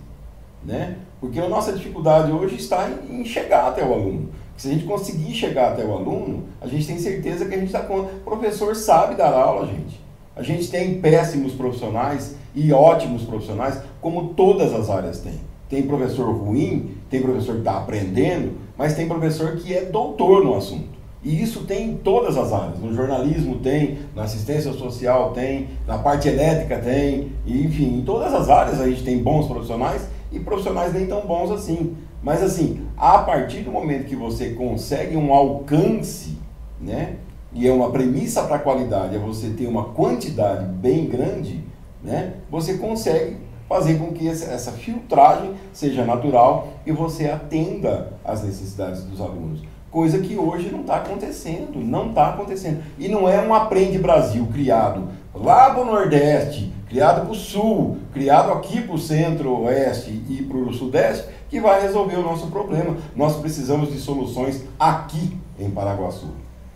[0.65, 0.99] Né?
[1.21, 4.29] Porque a nossa dificuldade hoje está em, chegar até o aluno.
[4.57, 7.67] Se a gente conseguir chegar até o aluno, a gente tem certeza que a gente
[7.67, 8.03] está com.
[8.03, 10.01] O professor sabe dar aula, gente.
[10.37, 15.41] A gente tem péssimos profissionais e ótimos profissionais, como todas as áreas têm.
[15.69, 20.55] Tem professor ruim, tem professor que está aprendendo, mas tem professor que é doutor no
[20.55, 20.95] assunto.
[21.25, 22.79] E isso tem em todas as áreas.
[22.79, 28.51] No jornalismo tem, na assistência social tem, na parte elétrica tem, enfim, em todas as
[28.51, 31.97] áreas a gente tem bons profissionais e profissionais nem tão bons assim.
[32.23, 36.37] Mas assim, a partir do momento que você consegue um alcance,
[36.81, 37.17] né?
[37.55, 41.63] E é uma premissa para a qualidade, é você ter uma quantidade bem grande,
[42.03, 42.35] né?
[42.51, 43.37] Você consegue
[43.69, 49.61] fazer com que essa filtragem seja natural e você atenda às necessidades dos alunos.
[49.91, 52.83] Coisa que hoje não está acontecendo, não está acontecendo.
[52.99, 57.99] E não é um Aprende Brasil criado lá para o Nordeste, criado para o Sul,
[58.13, 62.97] criado aqui para o Centro-Oeste e para o Sudeste, que vai resolver o nosso problema.
[63.15, 66.29] Nós precisamos de soluções aqui em Paraguaçu,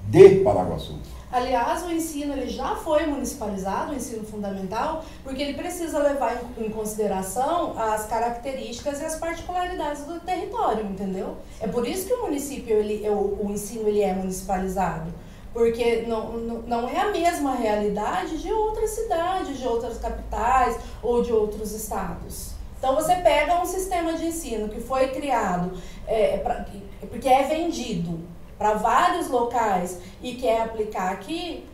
[0.08, 0.94] de Paraguaçu.
[1.30, 6.70] Aliás, o ensino ele já foi municipalizado, o ensino fundamental, porque ele precisa levar em
[6.70, 11.36] consideração as características e as particularidades do território, entendeu?
[11.60, 15.12] É por isso que o município, ele, o, o ensino ele é municipalizado,
[15.52, 21.22] porque não, não, não é a mesma realidade de outras cidades, de outras capitais ou
[21.22, 22.52] de outros estados.
[22.78, 25.72] Então você pega um sistema de ensino que foi criado,
[26.06, 26.64] é, pra,
[27.10, 28.18] porque é vendido
[28.58, 31.64] para vários locais e quer aplicar aqui,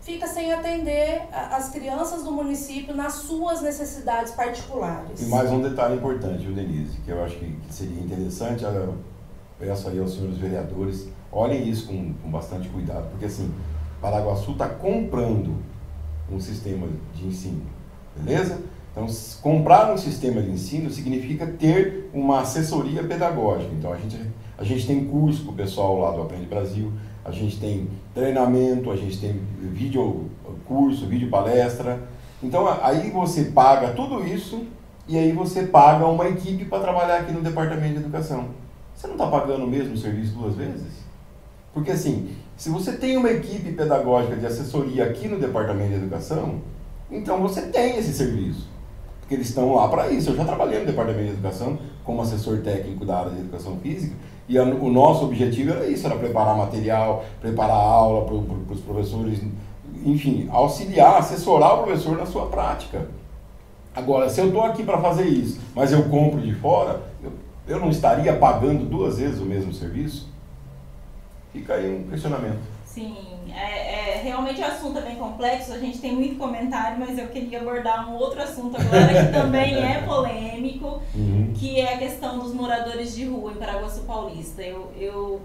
[0.00, 5.20] fica sem atender as crianças do município nas suas necessidades particulares.
[5.20, 8.94] E mais um detalhe importante, o Denise, que eu acho que, que seria interessante, eu
[9.58, 13.52] peço aí aos senhores vereadores, olhem isso com, com bastante cuidado, porque assim,
[14.00, 15.56] Paraguaçu está comprando
[16.30, 17.66] um sistema de ensino,
[18.16, 18.62] beleza?
[18.92, 19.06] Então,
[19.42, 23.72] comprar um sistema de ensino significa ter uma assessoria pedagógica.
[23.72, 24.18] Então, a gente
[24.58, 26.92] a gente tem curso com o pessoal lá do Aprende Brasil,
[27.24, 30.26] a gente tem treinamento, a gente tem vídeo
[30.66, 32.00] curso, vídeo palestra.
[32.42, 34.66] Então aí você paga tudo isso
[35.06, 38.48] e aí você paga uma equipe para trabalhar aqui no departamento de educação.
[38.94, 41.04] Você não está pagando o mesmo serviço duas vezes?
[41.72, 46.60] Porque assim, se você tem uma equipe pedagógica de assessoria aqui no departamento de educação,
[47.08, 48.68] então você tem esse serviço.
[49.20, 50.30] Porque eles estão lá para isso.
[50.30, 54.16] Eu já trabalhei no departamento de educação como assessor técnico da área de educação física
[54.48, 58.80] e a, o nosso objetivo era isso, era preparar material, preparar aula para pro, os
[58.80, 59.42] professores,
[60.04, 63.06] enfim, auxiliar, assessorar o professor na sua prática.
[63.94, 67.32] Agora, se eu estou aqui para fazer isso, mas eu compro de fora, eu,
[67.66, 70.28] eu não estaria pagando duas vezes o mesmo serviço?
[71.52, 72.60] Fica aí um questionamento.
[72.84, 73.16] Sim,
[73.52, 77.28] é, é, realmente o assunto é bem complexo, a gente tem muito comentário, mas eu
[77.28, 81.52] queria abordar um outro assunto agora que também é polêmico, uhum.
[81.54, 84.62] que é a questão dos moradores de rua em Paraguaçu Paulista.
[84.62, 85.42] Eu, eu,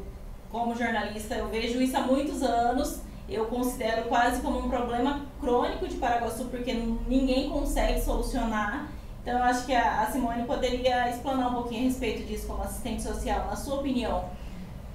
[0.52, 5.88] como jornalista, eu vejo isso há muitos anos, eu considero quase como um problema crônico
[5.88, 8.90] de Paraguaçu, porque ninguém consegue solucionar.
[9.22, 12.62] Então, eu acho que a, a Simone poderia explanar um pouquinho a respeito disso como
[12.62, 14.26] assistente social, na sua opinião.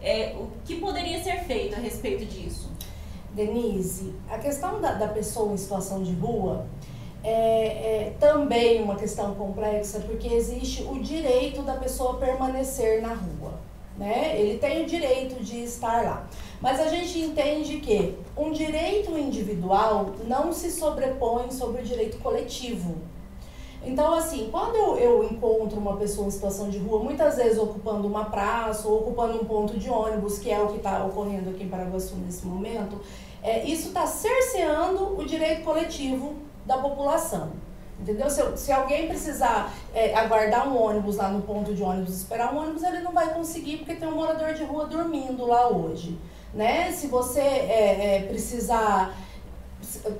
[0.03, 2.71] É, o que poderia ser feito a respeito disso?
[3.39, 6.66] Denise, a questão da, da pessoa em situação de rua
[7.22, 13.55] é, é, também uma questão complexa, porque existe o direito da pessoa permanecer na rua.
[13.97, 14.41] Né?
[14.41, 16.28] Ele tem o direito de estar lá.
[16.61, 22.97] Mas a gente entende que um direito individual não se sobrepõe sobre o direito coletivo.
[23.84, 28.24] Então, assim, quando eu, encontro uma pessoa em situação de rua, muitas vezes ocupando uma
[28.24, 31.68] praça ou ocupando um ponto de ônibus, que é o que está ocorrendo aqui em
[31.68, 33.01] Paraguaçu nesse momento,
[33.43, 37.53] é, isso está cerceando o direito coletivo da população.
[38.01, 38.30] Entendeu?
[38.30, 42.59] Se, se alguém precisar é, aguardar um ônibus lá no ponto de ônibus, esperar um
[42.59, 46.18] ônibus, ele não vai conseguir porque tem um morador de rua dormindo lá hoje.
[46.55, 46.93] Né?
[46.93, 49.14] Se você é, é, precisar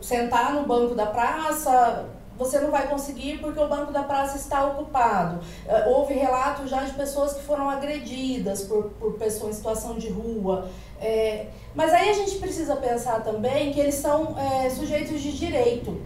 [0.03, 4.65] sentar no banco da praça, você não vai conseguir porque o banco da praça está
[4.65, 5.41] ocupado.
[5.67, 10.09] É, houve relatos já de pessoas que foram agredidas por, por pessoas em situação de
[10.09, 10.69] rua.
[11.01, 16.01] É, mas aí a gente precisa pensar também que eles são é, sujeitos de direito.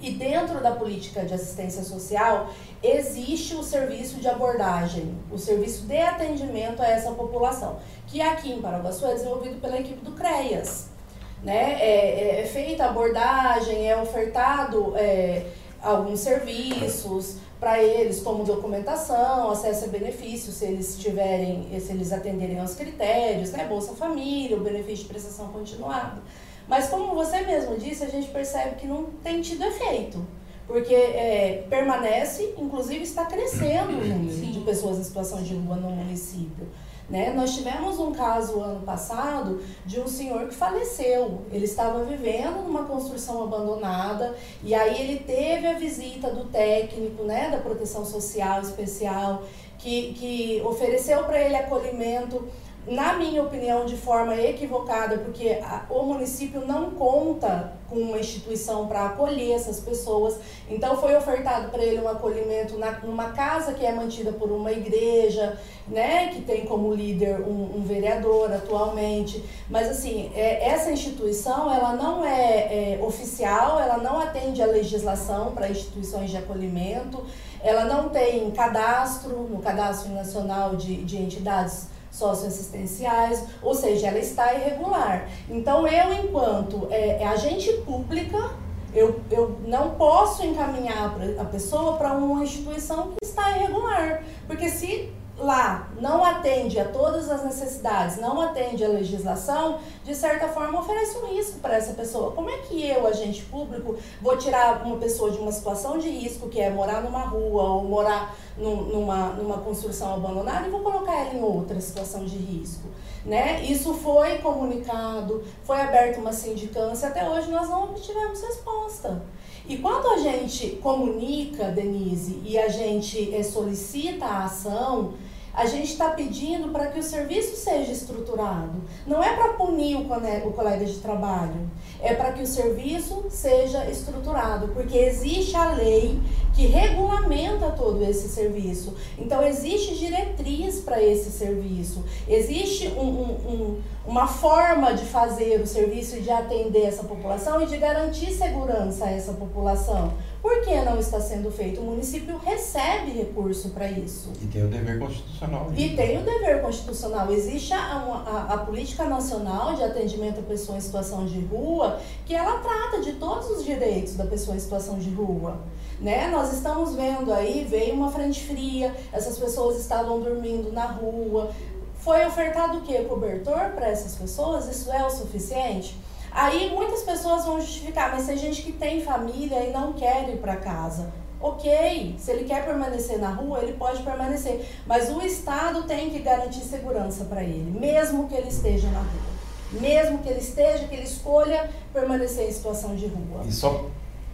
[0.00, 2.50] E dentro da política de assistência social
[2.82, 8.60] existe o serviço de abordagem, o serviço de atendimento a essa população, que aqui em
[8.60, 10.96] Paraguaçu é desenvolvido pela equipe do CREAS
[11.42, 11.78] né?
[11.80, 15.46] É, é, é feita a abordagem, é ofertado é,
[15.82, 22.60] alguns serviços para eles, como documentação, acesso a benefícios, se eles tiverem, se eles atenderem
[22.60, 23.64] aos critérios, né?
[23.64, 26.20] Bolsa Família, o benefício de prestação continuada.
[26.68, 30.26] Mas como você mesmo disse, a gente percebe que não tem tido efeito.
[30.66, 35.90] Porque é, permanece, inclusive está crescendo o número de pessoas em situação de rua no
[35.90, 36.66] município.
[37.08, 37.32] Né?
[37.32, 41.42] Nós tivemos um caso ano passado de um senhor que faleceu.
[41.52, 47.48] Ele estava vivendo numa construção abandonada e aí ele teve a visita do técnico né,
[47.48, 49.44] da proteção social especial
[49.78, 52.48] que, que ofereceu para ele acolhimento
[52.86, 58.86] na minha opinião, de forma equivocada, porque a, o município não conta com uma instituição
[58.86, 60.38] para acolher essas pessoas.
[60.68, 64.70] Então foi ofertado para ele um acolhimento na, numa casa que é mantida por uma
[64.70, 65.58] igreja,
[65.88, 69.42] né, que tem como líder um, um vereador atualmente.
[69.68, 75.52] Mas assim, é, essa instituição ela não é, é oficial, ela não atende à legislação
[75.52, 77.24] para instituições de acolhimento,
[77.62, 84.54] ela não tem cadastro no Cadastro Nacional de, de Entidades socioassistenciais, ou seja, ela está
[84.54, 85.28] irregular.
[85.48, 88.50] Então, eu, enquanto é, é agente pública,
[88.94, 94.22] eu, eu não posso encaminhar a pessoa para uma instituição que está irregular.
[94.46, 100.48] Porque se lá não atende a todas as necessidades, não atende a legislação, de certa
[100.48, 102.32] forma oferece um risco para essa pessoa.
[102.32, 106.48] Como é que eu, agente público, vou tirar uma pessoa de uma situação de risco,
[106.48, 111.14] que é morar numa rua ou morar num, numa, numa construção abandonada, e vou colocar
[111.14, 112.88] ela em outra situação de risco?
[113.24, 113.64] Né?
[113.64, 119.22] Isso foi comunicado, foi aberta uma sindicância, até hoje nós não obtivemos resposta.
[119.68, 125.14] E quando a gente comunica, Denise, e a gente é, solicita a ação,
[125.56, 128.74] a gente está pedindo para que o serviço seja estruturado.
[129.06, 130.04] Não é para punir o
[130.52, 131.70] colega de trabalho,
[132.02, 136.20] é para que o serviço seja estruturado, porque existe a lei
[136.54, 138.94] que regulamenta todo esse serviço.
[139.18, 145.66] Então, existe diretriz para esse serviço, existe um, um, um, uma forma de fazer o
[145.66, 150.12] serviço e de atender essa população e de garantir segurança a essa população.
[150.46, 151.80] Por que não está sendo feito?
[151.80, 154.30] O município recebe recurso para isso.
[154.40, 155.72] E tem o dever constitucional.
[155.76, 157.32] E tem o dever constitucional.
[157.32, 162.32] Existe a, a, a, Política Nacional de Atendimento à Pessoa em Situação de Rua, que
[162.32, 165.58] ela trata de todos os direitos da pessoa em situação de rua.
[165.98, 166.28] Né?
[166.28, 171.50] Nós estamos vendo aí, veio uma frente fria, essas pessoas estavam dormindo na rua.
[171.98, 172.96] Foi ofertado o que?
[173.02, 174.68] Cobertor para essas pessoas?
[174.68, 175.96] Isso é o suficiente?
[176.36, 180.36] Aí muitas pessoas vão justificar, mas tem gente que tem família e não quer ir
[180.36, 181.10] para casa.
[181.40, 184.68] Ok, se ele quer permanecer na rua, ele pode permanecer.
[184.86, 189.80] Mas o Estado tem que garantir segurança para ele, mesmo que ele esteja na rua.
[189.80, 193.42] Mesmo que ele esteja, que ele escolha permanecer em situação de rua.
[193.46, 193.86] E só,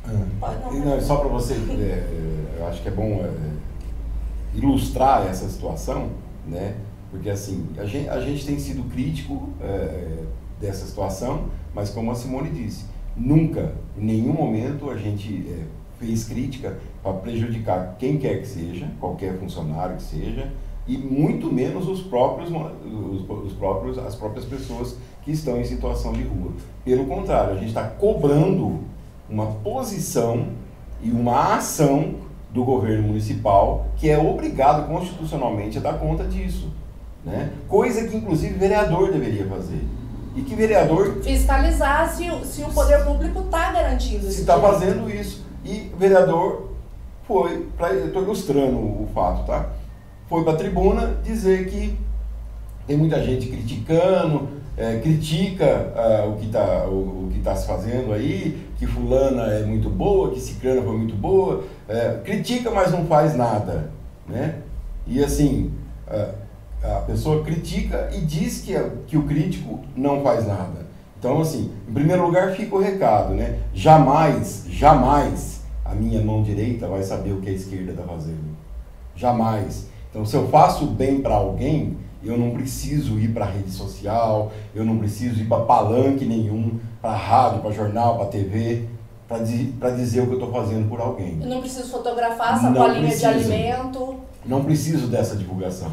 [0.04, 5.48] não, não, só para você, é, é, eu acho que é bom é, ilustrar essa
[5.48, 6.10] situação,
[6.48, 6.74] né?
[7.12, 10.24] Porque assim, a gente, a gente tem sido crítico é,
[10.60, 12.84] dessa situação, mas como a Simone disse,
[13.16, 15.64] nunca, em nenhum momento, a gente é,
[15.98, 20.52] fez crítica para prejudicar quem quer que seja, qualquer funcionário que seja,
[20.86, 26.12] e muito menos os próprios, os, os próprios, as próprias pessoas que estão em situação
[26.12, 26.52] de rua.
[26.84, 28.80] Pelo contrário, a gente está cobrando
[29.30, 30.48] uma posição
[31.00, 32.16] e uma ação
[32.52, 36.70] do governo municipal que é obrigado constitucionalmente a dar conta disso.
[37.24, 37.52] Né?
[37.68, 39.80] Coisa que, inclusive, o vereador deveria fazer.
[40.34, 41.18] E que vereador.
[41.22, 44.32] Fiscalizar se, se o poder público está garantindo isso.
[44.32, 45.44] Se está fazendo isso.
[45.64, 46.72] E o vereador
[47.26, 49.70] foi, pra, eu estou ilustrando o fato, tá?
[50.28, 51.96] Foi para a tribuna dizer que
[52.86, 57.66] tem muita gente criticando, é, critica é, o que está o, o, que tá se
[57.66, 62.90] fazendo aí, que fulana é muito boa, que ciclana foi muito boa, é, critica, mas
[62.90, 63.90] não faz nada,
[64.26, 64.56] né?
[65.06, 65.72] E assim,
[66.08, 66.30] é,
[66.82, 68.74] a pessoa critica e diz que,
[69.06, 70.86] que o crítico não faz nada.
[71.18, 73.60] Então, assim, em primeiro lugar fica o recado, né?
[73.72, 78.56] Jamais, jamais a minha mão direita vai saber o que a esquerda está fazendo.
[79.14, 79.86] Jamais.
[80.10, 84.84] Então, se eu faço bem para alguém, eu não preciso ir para rede social, eu
[84.84, 88.88] não preciso ir para palanque nenhum, para rádio, para jornal, para TV,
[89.28, 91.38] para dizer o que eu estou fazendo por alguém.
[91.40, 94.16] Eu não preciso fotografar essa sacolinha de alimento.
[94.44, 95.90] Não preciso dessa divulgação.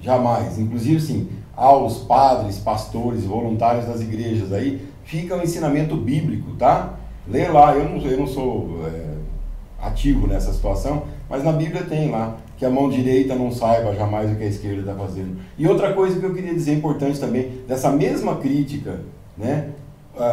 [0.00, 0.58] Jamais.
[0.58, 6.94] Inclusive, sim, aos padres, pastores, voluntários das igrejas aí, fica o um ensinamento bíblico, tá?
[7.26, 12.10] Lê lá, eu não, eu não sou é, ativo nessa situação, mas na Bíblia tem
[12.10, 15.36] lá que a mão direita não saiba jamais o que a esquerda está fazendo.
[15.58, 19.00] E outra coisa que eu queria dizer importante também, dessa mesma crítica,
[19.36, 19.70] né?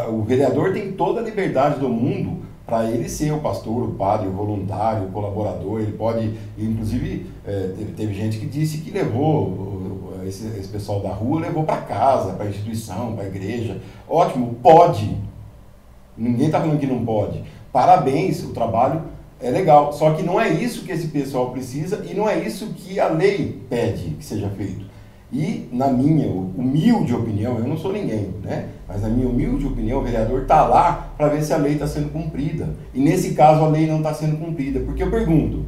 [0.10, 4.28] O vereador tem toda a liberdade do mundo para ele ser o pastor, o padre,
[4.28, 10.46] o voluntário, o colaborador, ele pode, inclusive, é, teve, gente que disse que levou, esse,
[10.58, 13.82] esse pessoal da rua levou para casa, para a instituição, para a igreja.
[14.08, 15.18] Ótimo, pode.
[16.18, 17.44] Ninguém está falando que não pode.
[17.72, 19.02] Parabéns, o trabalho
[19.40, 19.92] é legal.
[19.92, 23.08] Só que não é isso que esse pessoal precisa e não é isso que a
[23.08, 24.91] lei pede que seja feito.
[25.32, 28.68] E, na minha humilde opinião, eu não sou ninguém, né?
[28.86, 31.88] mas na minha humilde opinião, o vereador está lá para ver se a lei está
[31.88, 32.68] sendo cumprida.
[32.94, 34.82] E nesse caso, a lei não está sendo cumprida.
[34.82, 35.66] Porque eu pergunto: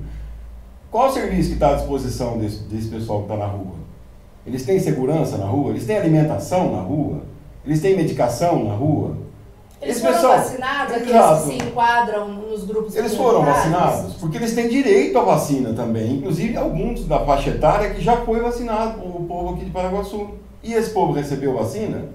[0.92, 3.76] qual o serviço que está à disposição desse, desse pessoal que está na rua?
[4.46, 5.72] Eles têm segurança na rua?
[5.72, 7.22] Eles têm alimentação na rua?
[7.66, 9.16] Eles têm medicação na rua?
[9.84, 11.44] Eles Esse foram pessoal, vacinados, aqueles exato.
[11.44, 16.14] que se enquadram nos grupos Eles foram vacinados, porque eles têm direito à vacina também.
[16.14, 20.30] Inclusive, alguns da faixa etária que já foi vacinado, o povo aqui de Paraguaçu.
[20.64, 22.06] E esse povo recebeu vacina?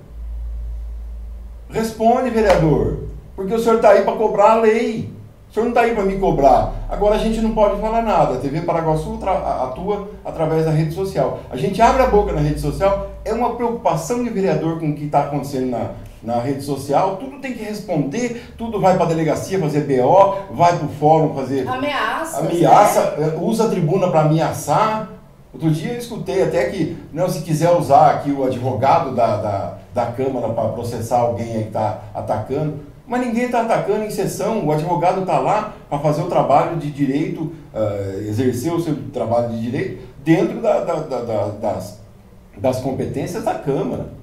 [1.68, 3.00] Responde, vereador.
[3.36, 5.12] Porque o senhor está aí para cobrar a lei.
[5.50, 6.72] O senhor não está aí para me cobrar.
[6.88, 8.36] Agora a gente não pode falar nada.
[8.36, 11.40] A TV Paraguaçu atua através da rede social.
[11.50, 14.94] A gente abre a boca na rede social, é uma preocupação de vereador com o
[14.94, 15.90] que está acontecendo na,
[16.22, 20.76] na rede social, tudo tem que responder, tudo vai para a delegacia fazer BO, vai
[20.76, 21.66] para o fórum fazer.
[21.68, 22.38] Ameaça.
[22.40, 23.38] Ameaça, né?
[23.40, 25.10] usa a tribuna para ameaçar.
[25.52, 29.78] Outro dia eu escutei até que, não, se quiser usar aqui o advogado da, da,
[29.94, 34.70] da Câmara para processar alguém que está atacando, mas ninguém está atacando em sessão, o
[34.70, 37.40] advogado está lá para fazer o trabalho de direito,
[37.72, 42.00] uh, exercer o seu trabalho de direito dentro da, da, da, das,
[42.58, 44.17] das competências da Câmara.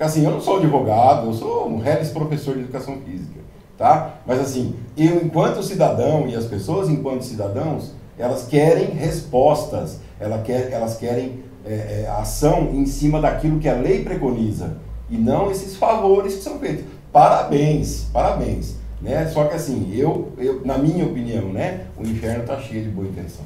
[0.00, 3.38] Assim, eu não sou advogado, eu sou um reles professor de educação física,
[3.76, 4.14] tá?
[4.26, 10.72] Mas assim, eu enquanto cidadão e as pessoas enquanto cidadãos, elas querem respostas, elas, quer,
[10.72, 14.78] elas querem é, é, ação em cima daquilo que a lei preconiza
[15.10, 16.86] e não esses favores que são feitos.
[17.12, 18.76] Parabéns, parabéns.
[19.02, 19.26] Né?
[19.26, 23.06] Só que assim, eu, eu, na minha opinião, né, o inferno está cheio de boa
[23.06, 23.44] intenção.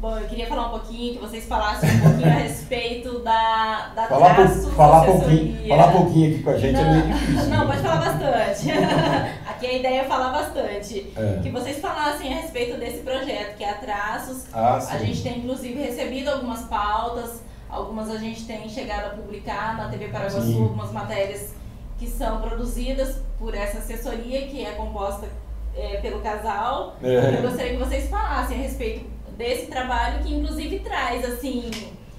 [0.00, 4.06] Bom, eu queria falar um pouquinho, que vocês falassem um pouquinho a respeito da, da
[4.06, 7.50] falar traços, falar pouquinho, falar pouquinho aqui com a gente não, é meio difícil.
[7.50, 8.70] Não, pode falar bastante.
[9.46, 11.12] aqui a ideia é falar bastante.
[11.14, 11.40] É.
[11.42, 14.46] Que vocês falassem a respeito desse projeto, que é a Traços.
[14.54, 19.76] Ah, a gente tem, inclusive, recebido algumas pautas, algumas a gente tem chegado a publicar
[19.76, 20.62] na TV Paraguaçu, sim.
[20.62, 21.52] algumas matérias
[21.98, 25.28] que são produzidas por essa assessoria, que é composta
[25.76, 26.96] é, pelo casal.
[27.02, 27.36] É.
[27.36, 31.70] Eu gostaria que vocês falassem a respeito desse trabalho que inclusive traz assim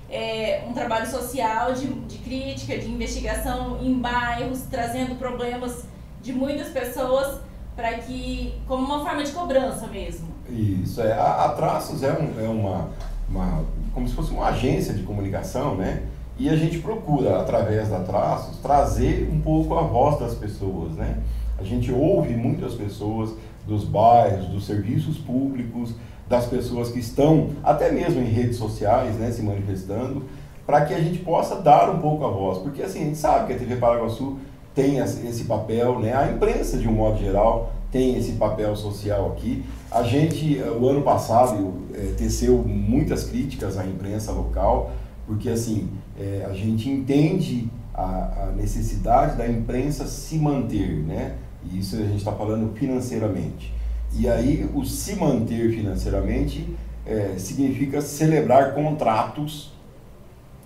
[0.09, 5.85] é, um trabalho social de, de crítica, de investigação em bairros, trazendo problemas
[6.19, 7.39] de muitas pessoas
[7.75, 10.29] para que como uma forma de cobrança mesmo.
[10.49, 12.89] Isso é a, a Traços é, um, é uma,
[13.29, 16.01] uma como se fosse uma agência de comunicação, né?
[16.39, 21.19] E a gente procura através da Traços trazer um pouco a voz das pessoas, né?
[21.59, 23.35] A gente ouve muitas pessoas
[23.67, 25.93] dos bairros, dos serviços públicos,
[26.31, 30.23] das pessoas que estão até mesmo em redes sociais, né, se manifestando,
[30.65, 33.47] para que a gente possa dar um pouco a voz, porque assim, a gente sabe
[33.47, 34.37] que a TV Paraguaçu
[34.73, 39.65] tem esse papel, né, a imprensa de um modo geral tem esse papel social aqui.
[39.91, 44.91] A gente, eh, o ano passado, é, teceu muitas críticas à imprensa local,
[45.27, 51.79] porque assim, é, a gente entende a, a necessidade da imprensa se manter, né, e
[51.79, 53.80] isso a gente está falando financeiramente.
[54.13, 56.67] E aí, o se manter financeiramente
[57.05, 59.73] é, significa celebrar contratos,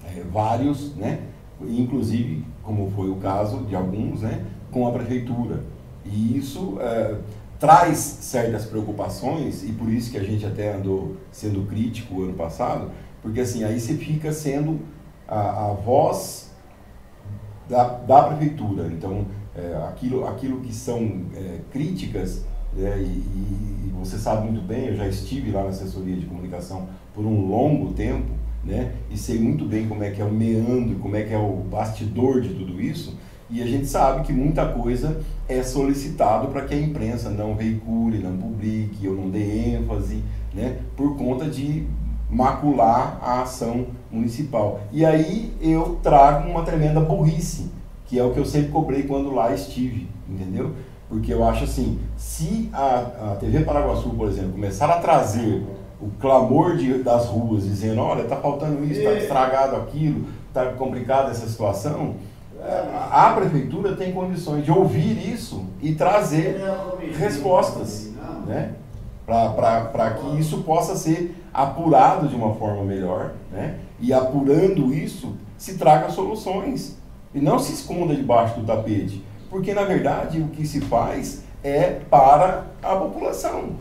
[0.03, 1.19] é, vários, né?
[1.61, 4.45] inclusive, como foi o caso de alguns, né?
[4.71, 5.63] com a prefeitura.
[6.03, 7.15] E isso é,
[7.59, 12.91] traz certas preocupações, e por isso que a gente até andou sendo crítico ano passado,
[13.21, 14.79] porque assim, aí você fica sendo
[15.27, 16.51] a, a voz
[17.69, 18.87] da, da prefeitura.
[18.87, 19.25] Então,
[19.55, 22.43] é, aquilo, aquilo que são é, críticas
[22.77, 26.87] é, e, e, você sabe muito bem, eu já estive lá na assessoria de comunicação
[27.13, 28.31] por um longo tempo,
[28.63, 28.93] né?
[29.09, 31.63] E sei muito bem como é que é o meandro, como é que é o
[31.69, 33.17] bastidor de tudo isso.
[33.49, 38.19] E a gente sabe que muita coisa é solicitado para que a imprensa não veicule,
[38.19, 40.23] não publique ou não dê ênfase,
[40.53, 40.79] né?
[40.95, 41.87] Por conta de
[42.29, 44.81] macular a ação municipal.
[44.91, 47.71] E aí eu trago uma tremenda burrice,
[48.05, 50.73] que é o que eu sempre cobrei quando lá estive, entendeu?
[51.07, 55.63] Porque eu acho assim, se a, a TV Paraguaçu, por exemplo, começar a trazer
[56.01, 61.31] o clamor de, das ruas, dizendo, olha, está faltando isso, está estragado aquilo, está complicada
[61.31, 62.15] essa situação,
[62.61, 66.59] é, a prefeitura tem condições de ouvir isso e trazer
[67.17, 68.11] respostas,
[68.47, 68.73] né?
[69.25, 73.79] Para que isso possa ser apurado de uma forma melhor, né?
[73.99, 76.97] E apurando isso, se traga soluções.
[77.33, 79.24] E não se esconda debaixo do tapete.
[79.49, 83.71] Porque, na verdade, o que se faz é para a população.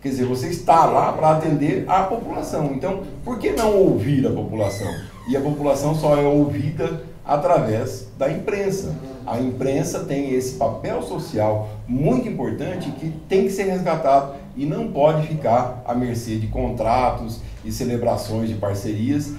[0.00, 2.72] Quer dizer, você está lá para atender a população.
[2.74, 4.92] Então, por que não ouvir a população?
[5.28, 8.94] E a população só é ouvida através da imprensa.
[9.26, 14.88] A imprensa tem esse papel social muito importante que tem que ser resgatado e não
[14.92, 19.32] pode ficar à mercê de contratos e celebrações de parcerias.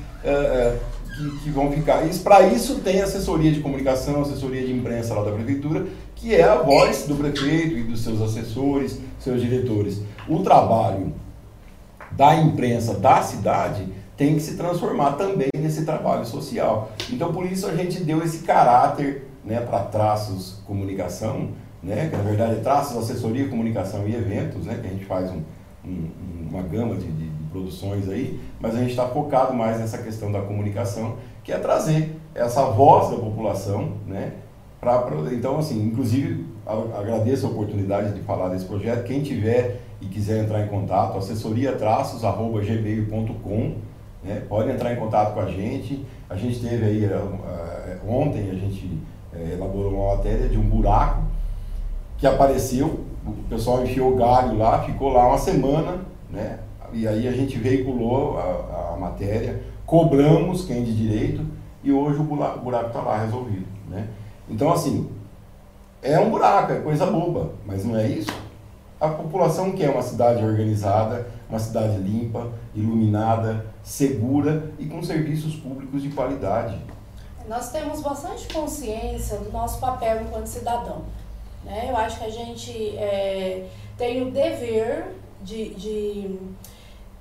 [1.16, 2.04] Que, que vão ficar.
[2.24, 6.62] Para isso tem assessoria de comunicação, assessoria de imprensa lá da prefeitura, que é a
[6.62, 10.02] voz do prefeito e dos seus assessores, seus diretores.
[10.28, 11.14] O trabalho
[12.12, 13.88] da imprensa da cidade
[14.18, 16.92] tem que se transformar também nesse trabalho social.
[17.12, 21.50] Então, por isso a gente deu esse caráter né, para traços comunicação,
[21.84, 25.30] né, que na verdade é traços, assessoria, comunicação e eventos, né, que a gente faz
[25.30, 25.42] um,
[25.86, 26.10] um,
[26.50, 27.25] uma gama de, de,
[27.56, 32.18] produções aí, mas a gente está focado mais nessa questão da comunicação, que é trazer
[32.34, 34.34] essa voz da população, né,
[34.82, 36.46] pra, pra então, assim, inclusive,
[36.98, 43.76] agradeço a oportunidade de falar desse projeto, quem tiver e quiser entrar em contato, assessoria-gmail.com,
[44.24, 44.44] né?
[44.50, 46.06] Pode entrar em contato com a gente.
[46.30, 49.00] A gente teve aí, uh, ontem a gente
[49.34, 51.24] uh, elaborou uma matéria de um buraco
[52.18, 56.60] que apareceu, o pessoal enfiou galho lá, ficou lá uma semana, né?
[56.96, 61.46] E aí a gente veiculou a, a matéria, cobramos quem de direito
[61.84, 64.08] e hoje o buraco está lá resolvido, né?
[64.50, 65.10] Então assim,
[66.02, 68.32] é um buraco, é coisa boba, mas não é isso.
[69.00, 76.02] A população quer uma cidade organizada, uma cidade limpa, iluminada, segura e com serviços públicos
[76.02, 76.80] de qualidade.
[77.46, 81.02] Nós temos bastante consciência do nosso papel enquanto cidadão.
[81.66, 81.88] Né?
[81.90, 83.68] Eu acho que a gente é,
[83.98, 86.40] tem o dever de, de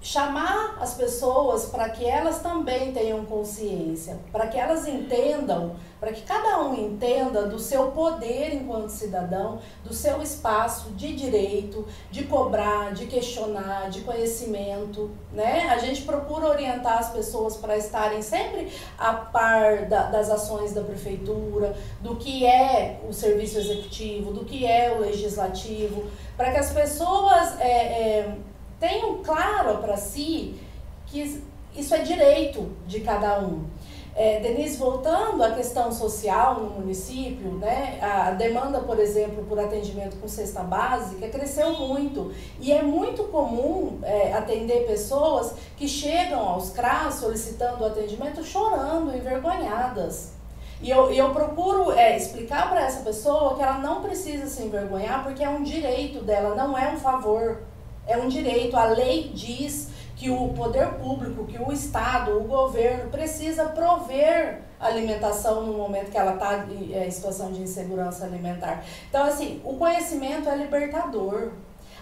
[0.04, 6.20] chamar as pessoas para que elas também tenham consciência, para que elas entendam, para que
[6.20, 12.92] cada um entenda do seu poder enquanto cidadão, do seu espaço de direito, de cobrar,
[12.92, 15.70] de questionar, de conhecimento, né?
[15.70, 20.82] A gente procura orientar as pessoas para estarem sempre a par da, das ações da
[20.82, 26.04] prefeitura, do que é o serviço executivo, do que é o legislativo,
[26.36, 28.36] para que as pessoas é, é,
[28.78, 30.58] tenham claro para si
[31.06, 31.42] que
[31.74, 33.64] isso é direito de cada um.
[34.16, 40.16] É, Denise, voltando à questão social no município, né, a demanda, por exemplo, por atendimento
[40.18, 46.70] com cesta básica cresceu muito e é muito comum é, atender pessoas que chegam aos
[46.70, 50.34] CRAS solicitando atendimento chorando, envergonhadas.
[50.80, 55.24] E eu, eu procuro é, explicar para essa pessoa que ela não precisa se envergonhar
[55.24, 57.62] porque é um direito dela, não é um favor.
[58.06, 58.76] É um direito.
[58.76, 65.64] A lei diz que o poder público, que o Estado, o governo precisa prover alimentação
[65.64, 68.84] no momento que ela está em é, situação de insegurança alimentar.
[69.08, 71.52] Então, assim, o conhecimento é libertador.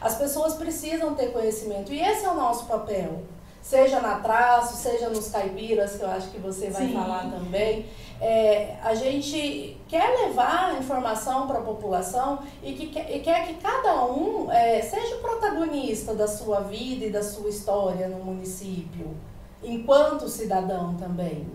[0.00, 3.22] As pessoas precisam ter conhecimento e esse é o nosso papel
[3.62, 6.94] seja na traço, seja nos caipiras, que eu acho que você vai Sim.
[6.94, 7.86] falar também.
[8.24, 14.04] É, a gente quer levar informação para a população e, que, e quer que cada
[14.04, 19.16] um é, seja o protagonista da sua vida e da sua história no município,
[19.60, 21.48] enquanto cidadão também.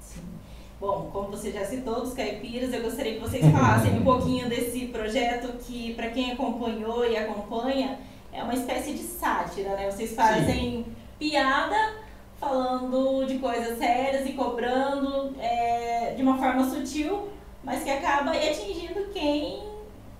[0.00, 0.22] Sim.
[0.80, 4.86] Bom, como você já citou dos caipiras, eu gostaria que vocês falassem um pouquinho desse
[4.88, 8.00] projeto que, para quem acompanhou e acompanha,
[8.32, 9.88] é uma espécie de sátira, né?
[9.88, 10.84] Vocês fazem...
[10.84, 11.76] Sim piada,
[12.42, 17.28] falando de coisas sérias e cobrando é, de uma forma sutil,
[17.62, 19.70] mas que acaba atingindo quem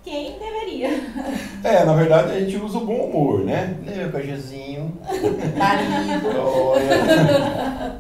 [0.04, 0.88] quem deveria.
[1.64, 3.78] É, na verdade a gente usa o bom humor, né?
[3.84, 4.92] Né, meu cajuzinho?
[5.56, 6.28] Marido.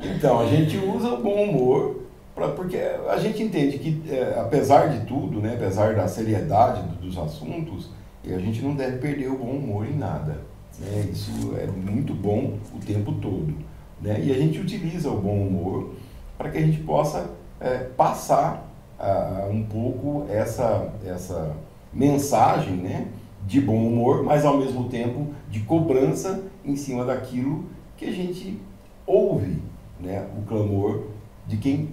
[0.16, 2.00] então, a gente usa o bom humor
[2.34, 2.76] pra, porque
[3.08, 7.88] a gente entende que, é, apesar de tudo, né, apesar da seriedade dos assuntos,
[8.26, 10.40] a gente não deve perder o bom humor em nada.
[10.80, 11.08] Né?
[11.12, 13.54] Isso é muito bom o tempo todo.
[14.02, 14.20] Né?
[14.20, 15.94] E a gente utiliza o bom humor
[16.36, 17.30] para que a gente possa
[17.60, 21.54] é, passar uh, um pouco essa, essa
[21.92, 23.06] mensagem né,
[23.46, 28.60] de bom humor, mas ao mesmo tempo de cobrança em cima daquilo que a gente
[29.06, 29.62] ouve,
[30.00, 31.04] né, o clamor
[31.46, 31.90] de quem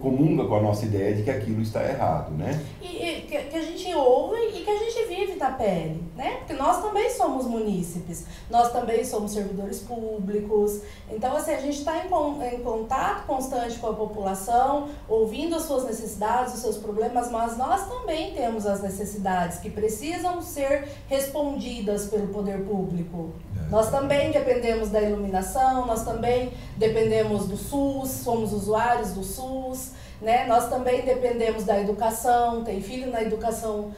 [0.00, 2.62] comunga com a nossa ideia de que aquilo está errado, né?
[2.80, 6.36] E, e que, que, a gente ouve e que a gente vive na pele, né?
[6.38, 10.80] Porque nós também somos munícipes, nós também somos servidores públicos.
[11.10, 15.84] Então, assim, a gente está em, em contato constante com a população, ouvindo as suas
[15.84, 22.28] necessidades, os seus problemas, mas nós também temos as necessidades que precisam ser respondidas pelo
[22.28, 23.32] poder público.
[23.56, 23.70] É.
[23.70, 29.92] Nós também dependemos da iluminação, nós também dependemos do SUS, somos usuários do SUS SUS,
[30.20, 30.46] né?
[30.46, 33.92] Nós também dependemos da educação, tem filho na educação,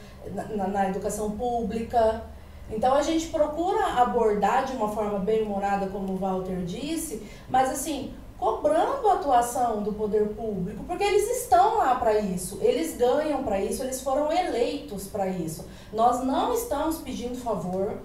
[0.55, 2.23] na, na educação pública.
[2.69, 7.71] Então a gente procura abordar de uma forma bem humorada, como o Walter disse, mas
[7.71, 13.41] assim, cobrando a atuação do poder público, porque eles estão lá para isso, eles ganham
[13.43, 15.65] para isso, eles foram eleitos para isso.
[15.93, 17.97] Nós não estamos pedindo favor,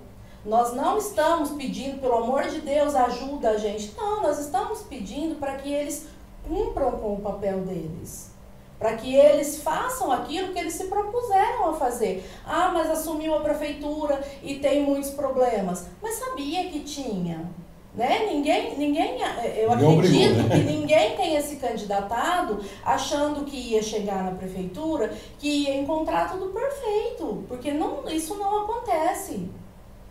[0.44, 3.94] nós não estamos pedindo, pelo amor de Deus, ajuda a gente.
[3.96, 6.08] Não, nós estamos pedindo para que eles
[6.46, 8.30] cumpram com o papel deles.
[8.78, 12.28] Para que eles façam aquilo que eles se propuseram a fazer.
[12.44, 15.86] Ah, mas assumiu a prefeitura e tem muitos problemas.
[16.02, 17.48] Mas sabia que tinha.
[17.94, 18.26] Né?
[18.32, 19.18] Ninguém, ninguém,
[19.54, 25.76] eu acredito que ninguém tenha se candidatado achando que ia chegar na prefeitura, que ia
[25.76, 29.46] encontrar tudo perfeito, porque não, isso não acontece.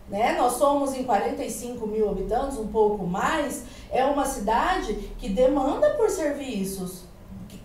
[0.08, 0.36] Né?
[0.38, 6.08] Nós somos em 45 mil habitantes, um pouco mais, é uma cidade que demanda por
[6.10, 7.04] serviços.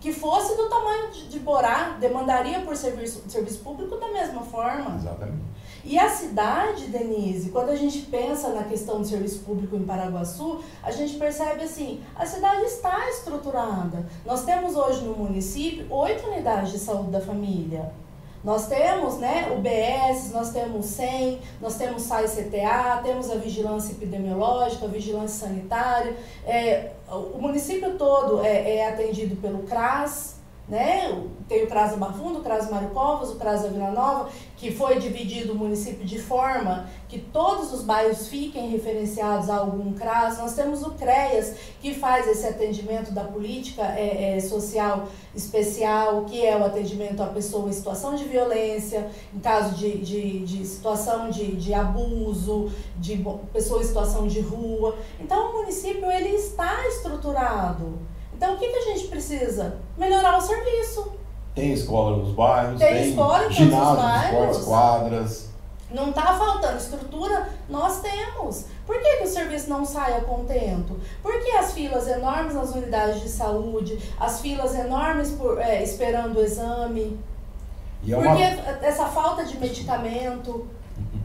[0.00, 4.94] Que fosse do tamanho de, Borá, demandaria por serviço, serviço público da mesma forma.
[4.94, 5.48] Exatamente.
[5.84, 10.60] E a cidade, Denise, quando a gente pensa na questão do serviço público em Paraguaçu,
[10.82, 14.06] a gente percebe assim, a cidade está estruturada.
[14.24, 17.90] Nós temos hoje no município oito unidades de saúde da família.
[18.44, 23.34] Nós temos né, o BS, nós temos o SEM, nós temos SAI CTA, temos a
[23.34, 26.16] vigilância epidemiológica, a vigilância sanitária.
[26.46, 30.37] É, o município todo é, é atendido pelo CRAS,
[30.68, 31.24] né?
[31.48, 34.98] Tem o CRAS Bafundo, o CRAS Mário Covas, o CRAS da Vila Nova, que foi
[34.98, 40.36] dividido o município de forma que todos os bairros fiquem referenciados a algum CRAS.
[40.36, 46.44] Nós temos o CREAS, que faz esse atendimento da política é, é, social especial, que
[46.44, 51.30] é o atendimento à pessoa em situação de violência, em caso de, de, de situação
[51.30, 54.98] de, de abuso, de pessoa em situação de rua.
[55.18, 58.17] Então, o município ele está estruturado.
[58.38, 59.78] Então, o que, que a gente precisa?
[59.96, 61.12] Melhorar o serviço.
[61.56, 64.30] Tem escola nos bairros, tem, tem escola em ginásio, bairros.
[64.30, 65.48] esportes, quadras.
[65.90, 68.66] Não está faltando estrutura, nós temos.
[68.86, 71.00] Por que, que o serviço não sai a contento?
[71.20, 76.36] Por que as filas enormes nas unidades de saúde, as filas enormes por, é, esperando
[76.36, 77.18] o exame?
[78.08, 78.22] É uma...
[78.22, 80.64] Por que essa falta de medicamento?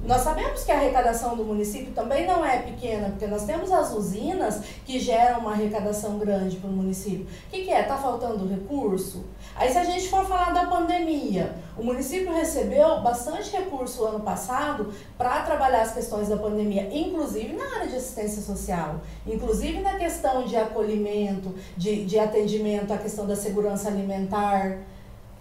[0.05, 3.93] Nós sabemos que a arrecadação do município também não é pequena, porque nós temos as
[3.93, 7.25] usinas que geram uma arrecadação grande para o município.
[7.25, 7.81] O que, que é?
[7.81, 9.23] Está faltando recurso?
[9.55, 14.93] Aí, se a gente for falar da pandemia, o município recebeu bastante recurso ano passado
[15.17, 20.43] para trabalhar as questões da pandemia, inclusive na área de assistência social, inclusive na questão
[20.43, 24.79] de acolhimento, de, de atendimento à questão da segurança alimentar.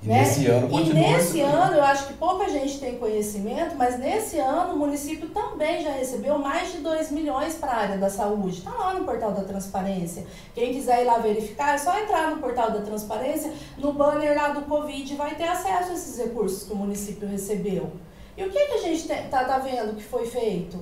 [0.03, 0.21] E né?
[0.21, 1.01] nesse ano continua.
[1.01, 5.29] E nesse ano, eu acho que pouca gente tem conhecimento, mas nesse ano o município
[5.29, 8.59] também já recebeu mais de 2 milhões para a área da saúde.
[8.59, 10.27] Está lá no portal da transparência.
[10.55, 14.49] Quem quiser ir lá verificar, é só entrar no portal da transparência, no banner lá
[14.49, 17.93] do Covid, vai ter acesso a esses recursos que o município recebeu.
[18.37, 20.79] E o que, que a gente está tá vendo que foi feito?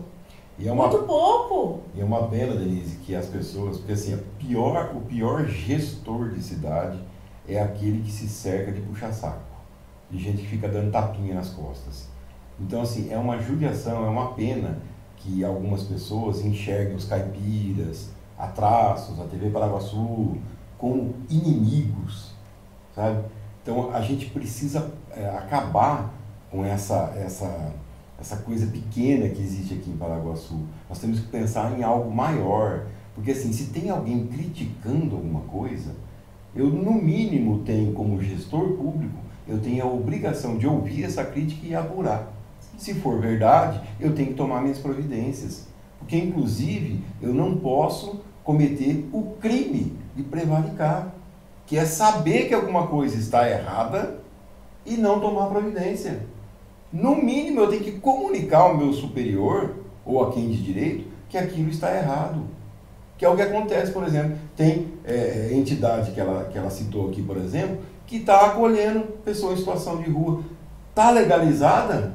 [0.62, 1.80] É uma, Muito pouco.
[1.94, 6.42] E é uma pena, Denise, que as pessoas, porque assim, pior, o pior gestor de
[6.42, 6.98] cidade
[7.48, 9.40] é aquele que se cerca de puxa-saco,
[10.10, 12.08] de gente que fica dando tapinha nas costas.
[12.58, 14.78] Então, assim, é uma judiação, é uma pena
[15.16, 20.36] que algumas pessoas enxerguem os caipiras, a Traços, a TV Paraguaçu,
[20.78, 22.32] como inimigos,
[22.94, 23.24] sabe?
[23.62, 26.10] Então, a gente precisa é, acabar
[26.50, 27.72] com essa, essa,
[28.18, 30.60] essa coisa pequena que existe aqui em Paraguaçu.
[30.88, 35.94] Nós temos que pensar em algo maior, porque assim, se tem alguém criticando alguma coisa,
[36.54, 41.66] eu no mínimo tenho como gestor público, eu tenho a obrigação de ouvir essa crítica
[41.66, 42.32] e apurar.
[42.76, 45.68] Se for verdade, eu tenho que tomar minhas providências.
[45.98, 51.14] Porque inclusive eu não posso cometer o crime de prevaricar,
[51.66, 54.18] que é saber que alguma coisa está errada
[54.84, 56.26] e não tomar providência.
[56.92, 61.38] No mínimo eu tenho que comunicar ao meu superior ou a quem de direito que
[61.38, 62.42] aquilo está errado.
[63.20, 67.10] Que é o que acontece, por exemplo, tem é, entidade que ela, que ela citou
[67.10, 70.40] aqui, por exemplo, que está acolhendo pessoas em situação de rua.
[70.88, 72.14] Está legalizada?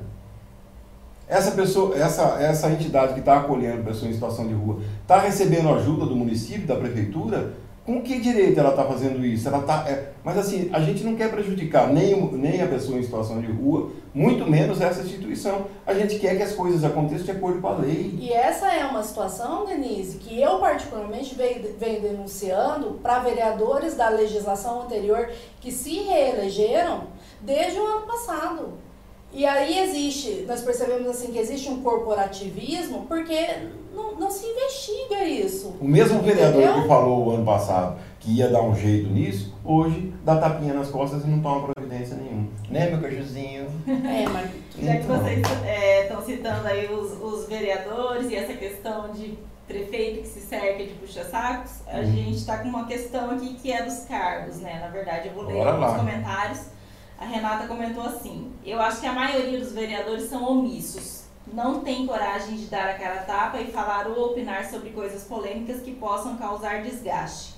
[1.27, 5.69] Essa pessoa, essa, essa entidade que está acolhendo pessoas em situação de rua, está recebendo
[5.75, 7.53] ajuda do município, da prefeitura?
[7.85, 9.47] Com que direito ela está fazendo isso?
[9.47, 13.03] Ela tá, é, mas assim, a gente não quer prejudicar nem, nem a pessoa em
[13.03, 15.67] situação de rua, muito menos essa instituição.
[15.85, 18.17] A gente quer que as coisas aconteçam de acordo com a lei.
[18.19, 24.09] E essa é uma situação, Denise, que eu particularmente venho, venho denunciando para vereadores da
[24.09, 25.29] legislação anterior
[25.61, 27.03] que se reelegeram
[27.41, 28.84] desde o ano passado.
[29.35, 33.35] E aí existe, nós percebemos assim que existe um corporativismo porque
[33.93, 35.75] não, não se investiga isso.
[35.81, 36.81] O mesmo vereador entendeu?
[36.81, 40.87] que falou o ano passado que ia dar um jeito nisso, hoje dá tapinha nas
[40.87, 42.47] costas e não toma providência nenhuma.
[42.69, 43.67] Né, meu cajuzinho?
[43.85, 44.49] É, mas...
[44.81, 50.21] Já que vocês estão é, citando aí os, os vereadores e essa questão de prefeito
[50.21, 52.05] que se cerca de puxa-sacos, a uhum.
[52.05, 54.79] gente está com uma questão aqui que é dos cargos, né?
[54.79, 56.74] Na verdade, eu vou ler alguns comentários
[57.19, 61.23] a Renata comentou assim: Eu acho que a maioria dos vereadores são omissos.
[61.53, 65.23] Não tem coragem de dar a cara a tapa e falar ou opinar sobre coisas
[65.23, 67.53] polêmicas que possam causar desgaste.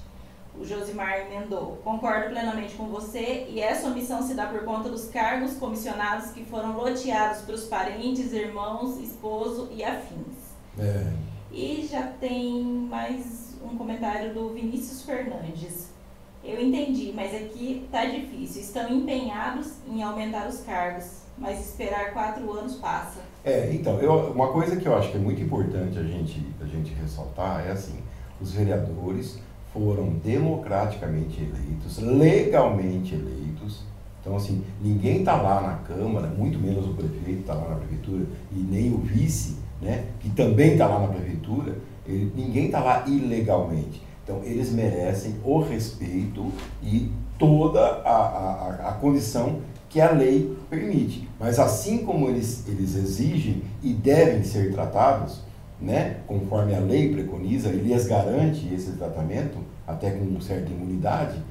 [0.60, 1.78] O Josimar emendou.
[1.84, 6.44] Concordo plenamente com você e essa omissão se dá por conta dos cargos comissionados que
[6.44, 10.56] foram loteados para os parentes, irmãos, esposo e afins.
[10.80, 11.14] É.
[11.52, 15.97] E já tem mais um comentário do Vinícius Fernandes.
[16.44, 18.62] Eu entendi, mas aqui tá difícil.
[18.62, 23.20] Estão empenhados em aumentar os cargos, mas esperar quatro anos passa.
[23.44, 26.66] É, então, eu, uma coisa que eu acho que é muito importante a gente, a
[26.66, 27.98] gente ressaltar é assim,
[28.42, 29.40] os vereadores
[29.74, 33.84] foram democraticamente eleitos, legalmente eleitos.
[34.22, 38.26] Então, assim, ninguém está lá na Câmara, muito menos o prefeito está lá na prefeitura,
[38.52, 43.06] e nem o vice, né, que também está lá na prefeitura, ele, ninguém está lá
[43.08, 44.02] ilegalmente.
[44.28, 46.52] Então, eles merecem o respeito
[46.84, 47.10] e
[47.40, 51.30] toda a, a, a condição que a lei permite.
[51.40, 55.40] Mas assim como eles, eles exigem e devem ser tratados,
[55.80, 61.42] né, conforme a lei preconiza e lhes garante esse tratamento, até com certa imunidade,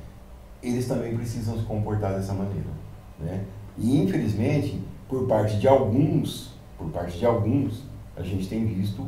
[0.62, 2.68] eles também precisam se comportar dessa maneira.
[3.18, 3.42] Né?
[3.78, 9.06] E infelizmente, por parte de alguns, por parte de alguns, a gente tem visto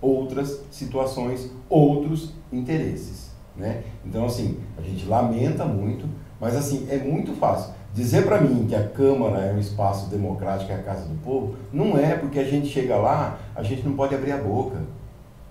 [0.00, 3.30] outras situações, outros interesses.
[3.56, 3.82] Né?
[4.04, 6.06] Então, assim, a gente lamenta muito,
[6.40, 7.74] mas assim, é muito fácil.
[7.92, 11.56] Dizer para mim que a Câmara é um espaço democrático, é a casa do povo,
[11.72, 14.78] não é porque a gente chega lá, a gente não pode abrir a boca.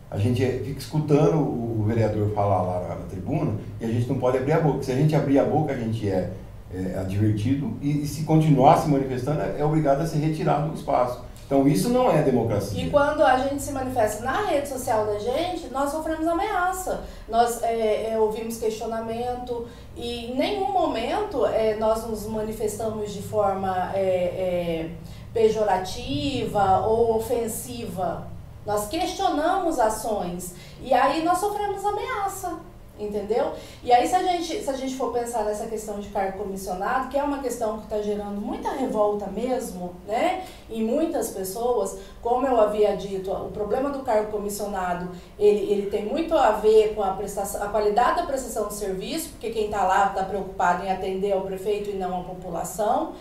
[0.10, 4.38] A gente fica escutando o vereador falar lá na, tribuna e a gente não pode
[4.38, 4.82] abrir a boca.
[4.82, 6.32] Se a gente abrir a boca, a gente é,
[6.74, 10.76] é advertido e, e, se continuar se manifestando, é, é obrigado a ser retirado do
[10.76, 11.22] espaço.
[11.50, 12.80] Então isso não é democracia.
[12.80, 17.64] E quando a gente se manifesta na rede social da gente, nós sofremos ameaça, nós
[17.64, 19.66] é, é, ouvimos questionamento
[19.98, 24.90] e em nenhum momento é, nós nos manifestamos de forma é, é,
[25.34, 28.28] pejorativa ou ofensiva.
[28.64, 32.60] Nós questionamos ações e aí nós sofremos ameaça
[33.00, 33.54] entendeu?
[33.84, 37.10] E aí se a gente, se a gente for pensar nessa questão de cargo comissionado,
[37.10, 42.46] que é uma questão que está gerando muita revolta mesmo, né, em muitas pessoas, como
[42.46, 47.02] eu havia dito, o problema do cargo comissionado, ele, ele tem muito a ver com
[47.02, 50.92] a, prestação, a qualidade da prestação de serviço, porque quem está lá está preocupado em
[50.92, 53.14] atender ao prefeito e não a população,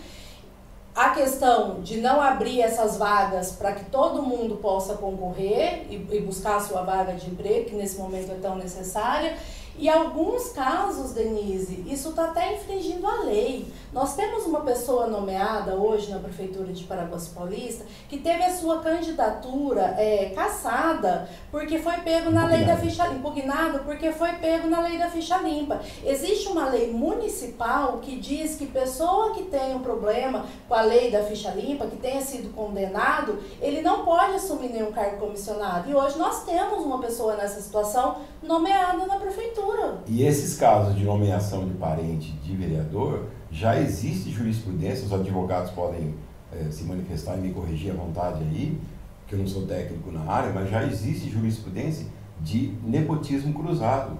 [0.99, 6.19] a questão de não abrir essas vagas para que todo mundo possa concorrer e, e
[6.19, 9.37] buscar a sua vaga de emprego, que nesse momento é tão necessária,
[9.79, 13.65] e alguns casos, Denise, isso está até infringindo a lei.
[13.93, 18.81] Nós temos uma pessoa nomeada hoje na Prefeitura de Paraguas Paulista que teve a sua
[18.81, 24.81] candidatura é, cassada porque foi pego na lei da ficha impugnado porque foi pego na
[24.81, 25.79] lei da ficha limpa.
[26.03, 31.09] Existe uma lei municipal que diz que pessoa que tem um problema com a lei
[31.09, 35.89] da ficha limpa, que tenha sido condenado, ele não pode assumir nenhum cargo comissionado.
[35.89, 39.68] E hoje nós temos uma pessoa nessa situação nomeada na prefeitura.
[40.07, 46.15] E esses casos de nomeação de parente de vereador, já existe jurisprudência, os advogados podem
[46.51, 48.79] é, se manifestar e me corrigir à vontade aí,
[49.27, 52.07] que eu não sou técnico na área, mas já existe jurisprudência
[52.41, 54.17] de nepotismo cruzado.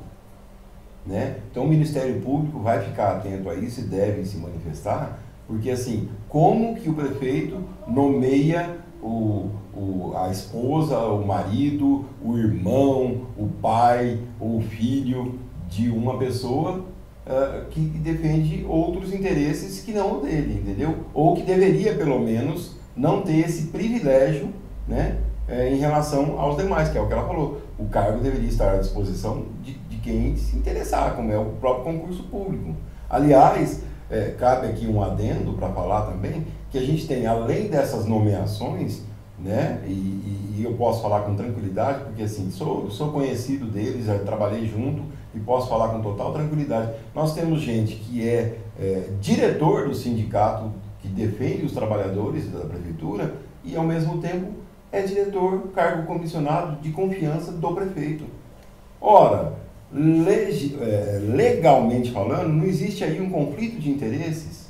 [1.06, 1.40] Né?
[1.50, 6.10] Então o Ministério Público vai ficar atento a isso e deve se manifestar, porque assim,
[6.28, 14.20] como que o prefeito nomeia o, o, a esposa, o marido, o irmão, o pai
[14.40, 15.40] ou o filho
[15.70, 16.86] de uma pessoa
[17.26, 20.96] uh, que defende outros interesses que não o dele, entendeu?
[21.14, 24.50] Ou que deveria, pelo menos, não ter esse privilégio
[24.88, 25.18] né,
[25.48, 27.62] é, em relação aos demais, que é o que ela falou.
[27.78, 31.94] O cargo deveria estar à disposição de, de quem se interessar, como é o próprio
[31.94, 32.76] concurso público.
[33.10, 38.06] Aliás, é, cabe aqui um adendo para falar também, que a gente tem, além dessas
[38.06, 39.04] nomeações,
[39.44, 44.06] né, e, e, e, eu posso falar com tranquilidade, porque assim, sou, sou conhecido deles,
[44.26, 45.02] trabalhei junto
[45.34, 46.92] e posso falar com total tranquilidade.
[47.16, 50.72] Nós temos gente que é, é diretor do sindicato
[51.02, 54.52] que defende os trabalhadores da prefeitura e ao mesmo tempo
[54.92, 58.26] é diretor, cargo comissionado de confiança do prefeito.
[59.00, 59.54] Ora,
[59.94, 64.69] é, legalmente falando, não existe aí um conflito de interesses?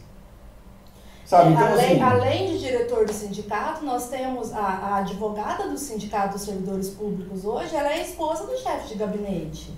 [1.29, 1.51] Sabe?
[1.51, 6.33] Então, além, assim, além de diretor do sindicato, nós temos a, a advogada do Sindicato
[6.33, 9.71] dos Servidores Públicos hoje, ela é esposa do chefe de gabinete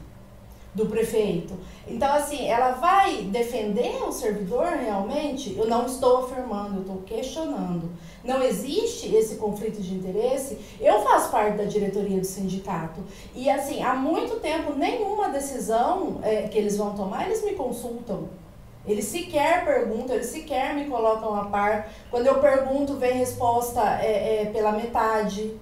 [0.73, 1.53] do prefeito.
[1.85, 5.53] Então, assim, ela vai defender o servidor realmente?
[5.57, 7.91] Eu não estou afirmando, eu estou questionando.
[8.23, 10.57] Não existe esse conflito de interesse?
[10.79, 13.01] Eu faço parte da diretoria do sindicato.
[13.35, 18.39] E, assim, há muito tempo, nenhuma decisão é, que eles vão tomar, eles me consultam.
[18.85, 21.89] Eles sequer perguntam, eles sequer me colocam a par.
[22.09, 25.55] Quando eu pergunto, vem resposta é, é pela metade.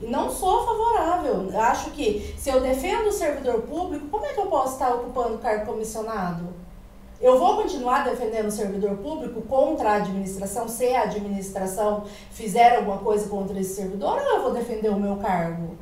[0.00, 1.48] E não sou favorável.
[1.58, 5.38] Acho que se eu defendo o servidor público, como é que eu posso estar ocupando
[5.38, 6.48] cargo comissionado?
[7.20, 12.98] Eu vou continuar defendendo o servidor público contra a administração, se a administração fizer alguma
[12.98, 15.74] coisa contra esse servidor, ou eu vou defender o meu cargo?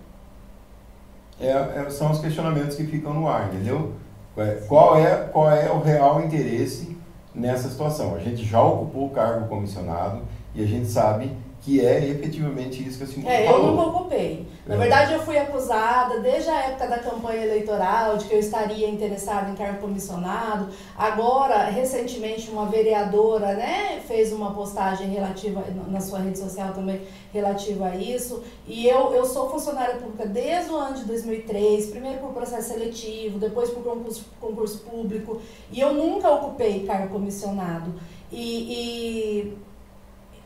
[1.43, 3.93] é, é, são os questionamentos que ficam no ar, entendeu?
[4.37, 6.97] É, qual é, qual é o real interesse
[7.35, 8.15] nessa situação?
[8.15, 10.23] A gente já ocupou o cargo comissionado
[10.55, 11.31] e a gente sabe
[11.63, 13.61] que é efetivamente isso que a senhora é, falou.
[13.61, 14.47] eu nunca ocupei.
[14.67, 14.79] Na é.
[14.79, 19.49] verdade, eu fui acusada desde a época da campanha eleitoral de que eu estaria interessada
[19.49, 20.71] em cargo comissionado.
[20.99, 27.01] Agora, recentemente, uma vereadora né, fez uma postagem relativa na sua rede social também
[27.33, 28.43] relativa a isso.
[28.67, 33.39] E eu, eu sou funcionária pública desde o ano de 2003, primeiro por processo seletivo,
[33.39, 35.41] depois por concurso, concurso público,
[35.71, 37.95] e eu nunca ocupei cargo comissionado.
[38.33, 39.72] e, e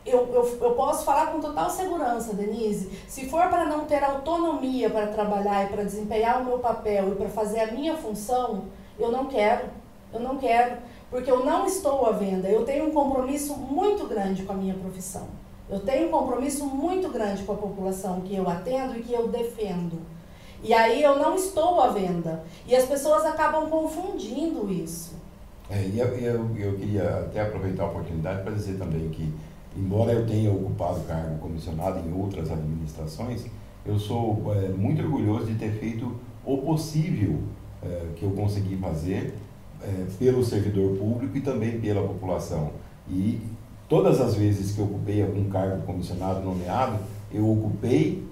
[0.07, 4.89] eu, eu, eu posso falar com total segurança, Denise, se for para não ter autonomia
[4.89, 8.65] para trabalhar e para desempenhar o meu papel e para fazer a minha função,
[8.99, 9.65] eu não quero.
[10.13, 10.77] Eu não quero,
[11.09, 12.47] porque eu não estou à venda.
[12.47, 15.27] Eu tenho um compromisso muito grande com a minha profissão.
[15.69, 19.27] Eu tenho um compromisso muito grande com a população que eu atendo e que eu
[19.27, 19.99] defendo.
[20.63, 22.43] E aí eu não estou à venda.
[22.65, 25.15] E as pessoas acabam confundindo isso.
[25.69, 29.33] É, e eu, eu, eu queria até aproveitar a oportunidade para dizer também que
[29.77, 33.45] embora eu tenha ocupado cargo comissionado em outras administrações,
[33.85, 36.11] eu sou é, muito orgulhoso de ter feito
[36.43, 37.39] o possível
[37.81, 39.35] é, que eu consegui fazer
[39.81, 42.71] é, pelo servidor público e também pela população.
[43.09, 43.39] E
[43.87, 46.97] todas as vezes que eu ocupei algum cargo comissionado nomeado,
[47.31, 48.25] eu ocupei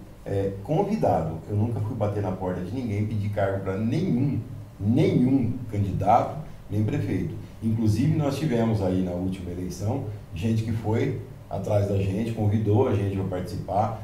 [0.63, 1.35] convidado.
[1.47, 4.39] Eu nunca fui bater na porta de ninguém pedir cargo para nenhum,
[4.79, 7.35] nenhum candidato, nem prefeito.
[7.61, 12.93] Inclusive, nós tivemos aí na última eleição gente que foi atrás da gente, convidou a
[12.93, 14.01] gente para participar.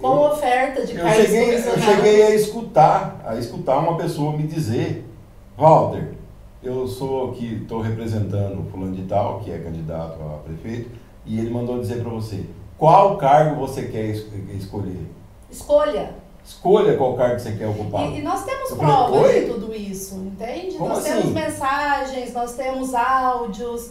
[0.00, 4.46] Com eu, oferta de eu cheguei, eu cheguei a escutar, a escutar uma pessoa me
[4.46, 5.04] dizer,
[5.56, 6.12] Walter,
[6.62, 10.90] eu sou aqui, estou representando o fulano de tal, que é candidato a prefeito,
[11.24, 12.44] e ele mandou dizer para você,
[12.78, 14.06] qual cargo você quer
[14.54, 15.06] escolher?
[15.50, 16.14] Escolha.
[16.44, 18.08] Escolha qual cargo você quer ocupar.
[18.12, 20.76] E, e nós temos eu provas falei, de tudo isso, entende?
[20.76, 21.10] Como nós assim?
[21.10, 23.90] temos mensagens, nós temos áudios,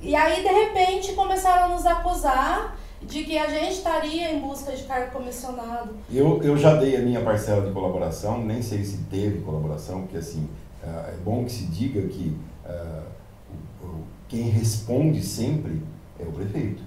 [0.00, 4.72] e aí, de repente, começaram a nos acusar de que a gente estaria em busca
[4.72, 5.94] de cargo comissionado.
[6.10, 10.18] Eu, eu já dei a minha parcela de colaboração, nem sei se teve colaboração, porque
[10.18, 10.48] assim,
[10.82, 13.02] é, é bom que se diga que uh,
[14.28, 15.82] quem responde sempre
[16.18, 16.82] é o prefeito.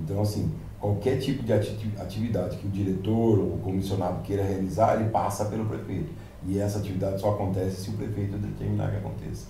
[0.00, 5.08] Então, assim, qualquer tipo de atividade que o diretor ou o comissionado queira realizar, ele
[5.10, 6.12] passa pelo prefeito.
[6.46, 9.46] E essa atividade só acontece se o prefeito determinar que aconteça.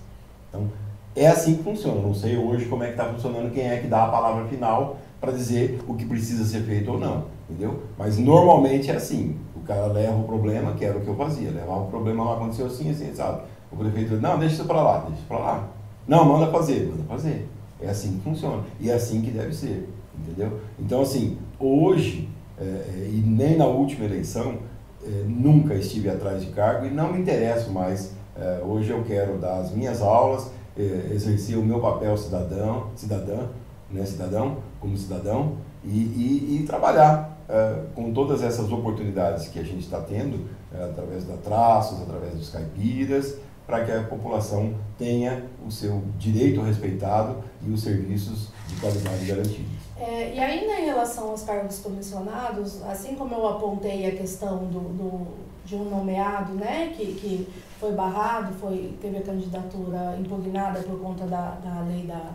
[0.49, 0.71] Então,
[1.15, 2.01] é assim que funciona.
[2.01, 4.97] Não sei hoje como é que está funcionando, quem é que dá a palavra final
[5.19, 7.83] para dizer o que precisa ser feito ou não, entendeu?
[7.97, 9.37] Mas normalmente é assim.
[9.55, 11.49] O cara leva o problema, que era o que eu fazia.
[11.49, 13.41] Levava o problema, lá aconteceu assim, assim, sabe?
[13.71, 15.67] O prefeito não, deixa isso para lá, deixa para lá.
[16.07, 17.47] Não, manda fazer, manda fazer.
[17.81, 18.63] É assim que funciona.
[18.79, 20.59] E é assim que deve ser, entendeu?
[20.79, 22.29] Então, assim, hoje,
[22.59, 24.59] é, é e nem na última eleição,
[25.03, 28.13] é, nunca estive atrás de cargo e não me interesso mais.
[28.35, 33.47] É, hoje eu quero dar as minhas aulas, é, exercer o meu papel cidadão, cidadã,
[33.89, 39.63] né, cidadão, como cidadão, e, e, e trabalhar é, com todas essas oportunidades que a
[39.63, 43.35] gente está tendo, é, através da Traços, através dos caipiras,
[43.65, 49.85] para que a população tenha o seu direito respeitado e os serviços de qualidade garantidos.
[49.97, 54.79] É, e ainda em relação aos cargos comissionados, assim como eu apontei a questão do,
[54.79, 55.27] do
[55.65, 61.25] de um nomeado, né, que, que foi barrado, foi, teve a candidatura impugnada por conta
[61.25, 62.31] da, da lei da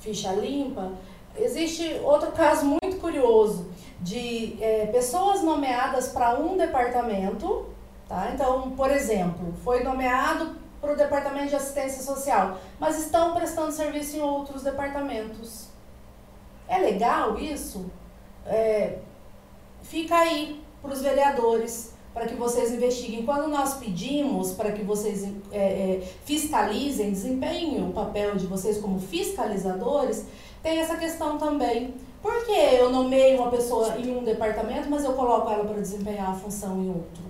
[0.00, 0.92] ficha limpa,
[1.36, 3.70] existe outro caso muito curioso
[4.00, 7.66] de é, pessoas nomeadas para um departamento,
[8.08, 8.30] tá?
[8.34, 14.16] Então, por exemplo, foi nomeado para o departamento de assistência social, mas estão prestando serviço
[14.16, 15.68] em outros departamentos.
[16.68, 17.90] É legal isso?
[18.46, 18.98] É,
[19.82, 23.24] fica aí para os vereadores para que vocês investiguem.
[23.24, 28.98] Quando nós pedimos para que vocês é, é, fiscalizem, desempenhem o papel de vocês como
[28.98, 30.26] fiscalizadores,
[30.62, 31.94] tem essa questão também.
[32.20, 36.30] Por que eu nomeio uma pessoa em um departamento, mas eu coloco ela para desempenhar
[36.30, 37.22] a função em outro?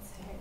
[0.00, 0.40] Certo.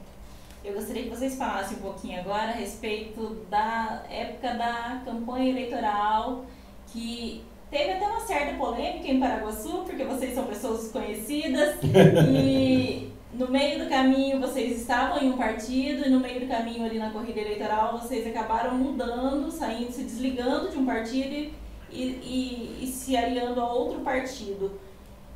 [0.63, 6.45] Eu gostaria que vocês falassem um pouquinho agora a respeito da época da campanha eleitoral,
[6.87, 13.49] que teve até uma certa polêmica em Paraguaçu, porque vocês são pessoas conhecidas, e no
[13.49, 17.11] meio do caminho vocês estavam em um partido e no meio do caminho ali na
[17.11, 21.53] corrida eleitoral vocês acabaram mudando, saindo, se desligando de um partido e,
[21.91, 24.79] e, e se aliando a outro partido.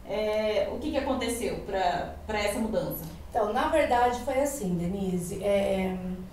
[0.08, 3.06] É, o que, que aconteceu para essa mudança?
[3.30, 5.44] Então, na verdade foi assim, Denise.
[5.44, 6.31] É, ano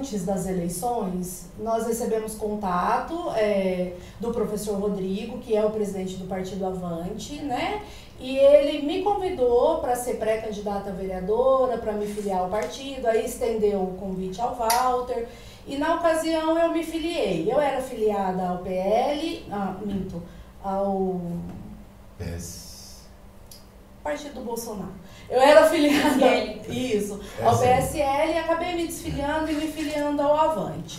[0.00, 6.26] antes das eleições, nós recebemos contato é, do professor Rodrigo, que é o presidente do
[6.26, 7.84] Partido Avante, né?
[8.18, 13.82] E ele me convidou para ser pré-candidata vereadora, para me filiar ao partido, aí estendeu
[13.82, 15.28] o convite ao Walter.
[15.66, 17.50] E na ocasião eu me filiei.
[17.50, 20.22] Eu era filiada ao PL, ah, minto,
[20.62, 21.20] ao
[22.18, 23.04] PS.
[24.02, 24.99] Partido do Bolsonaro.
[25.30, 26.96] Eu era filiada PSL.
[26.96, 30.98] isso, ao PSL e acabei me desfiliando e me filiando ao Avante.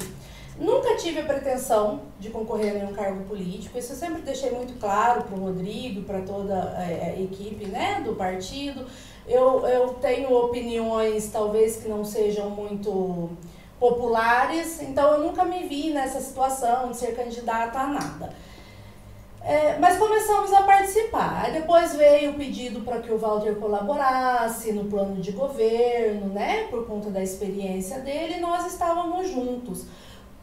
[0.58, 4.80] Nunca tive a pretensão de concorrer a nenhum cargo político, isso eu sempre deixei muito
[4.80, 8.86] claro para o Rodrigo, para toda a, a equipe né, do partido.
[9.28, 13.32] Eu, eu tenho opiniões talvez que não sejam muito
[13.80, 18.34] populares, então eu nunca me vi nessa situação de ser candidata a nada.
[19.44, 21.44] É, mas começamos a participar.
[21.44, 26.68] Aí depois veio o pedido para que o Walter colaborasse no plano de governo, né?
[26.70, 29.86] Por conta da experiência dele, nós estávamos juntos.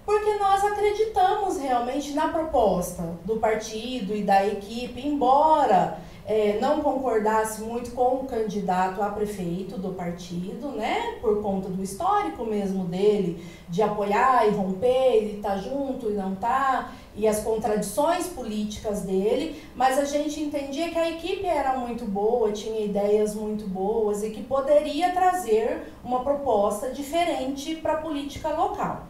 [0.05, 5.99] Porque nós acreditamos realmente na proposta do partido e da equipe, embora
[6.29, 11.17] é, não concordasse muito com o candidato a prefeito do partido, né?
[11.23, 16.13] Por conta do histórico mesmo dele, de apoiar e romper, e estar tá junto e
[16.13, 21.77] não tá, e as contradições políticas dele, mas a gente entendia que a equipe era
[21.77, 27.97] muito boa, tinha ideias muito boas e que poderia trazer uma proposta diferente para a
[27.97, 29.09] política local.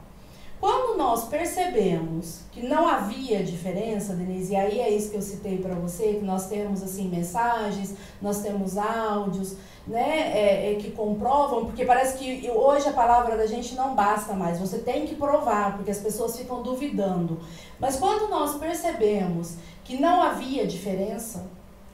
[0.58, 5.58] Quando nós percebemos que não havia diferença, Denise, e aí é isso que eu citei
[5.58, 9.54] para você, que nós temos assim mensagens, nós temos áudios,
[9.88, 14.34] né, é, é, que comprovam, porque parece que hoje a palavra da gente não basta
[14.34, 17.40] mais, você tem que provar, porque as pessoas ficam duvidando.
[17.80, 21.46] Mas quando nós percebemos que não havia diferença,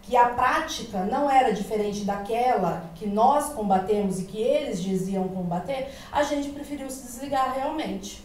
[0.03, 5.89] que a prática não era diferente daquela que nós combatemos e que eles diziam combater,
[6.13, 8.23] a gente preferiu se desligar realmente.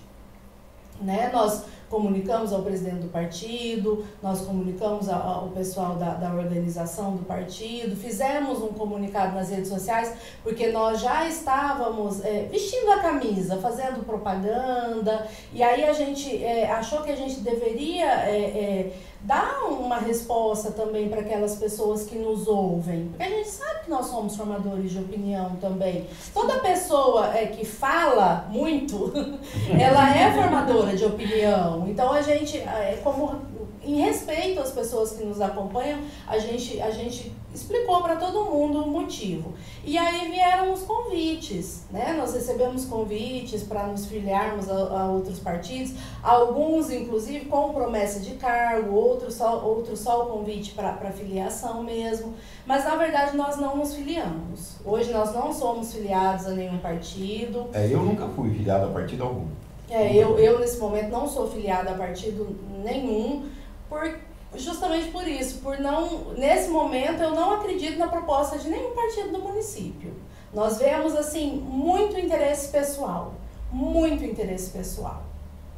[1.00, 1.30] Né?
[1.32, 7.96] Nós comunicamos ao presidente do partido, nós comunicamos ao, pessoal da, da organização do partido,
[7.96, 10.14] fizemos um comunicado nas redes sociais,
[10.44, 16.70] porque nós já estávamos é, vestindo a camisa, fazendo propaganda, e aí a gente é,
[16.72, 18.06] achou que a gente deveria.
[18.06, 18.92] É,
[19.22, 23.10] dá uma resposta também para aquelas pessoas que nos ouvem.
[23.10, 26.08] Porque a gente sabe que nós somos formadores de opinião também.
[26.34, 29.12] Toda pessoa é, que fala muito,
[29.80, 31.88] ela é formadora de opinião.
[31.88, 33.40] Então a gente, é, como
[33.84, 38.84] em respeito às pessoas que nos acompanham, a gente, a gente explicou para todo mundo
[38.84, 39.54] o motivo.
[39.84, 42.14] E aí vieram os convites, né?
[42.18, 48.36] Nós recebemos convites para nos filiarmos a, a, outros partidos, alguns inclusive com promessa de
[48.36, 52.34] cargo, outros só, outros só o convite para filiação mesmo.
[52.66, 54.76] Mas na verdade nós não nos filiamos.
[54.86, 57.68] Hoje nós não somos filiados a nenhum partido.
[57.74, 59.48] É, eu nunca fui filiado a partido algum.
[59.90, 63.44] É, eu, eu nesse momento não sou filiada a partido nenhum
[63.90, 64.18] por,
[64.56, 69.32] justamente por isso, por não, nesse momento eu não acredito na proposta de nenhum partido
[69.32, 70.14] do município.
[70.54, 73.34] Nós vemos assim muito interesse pessoal,
[73.72, 75.24] muito interesse pessoal.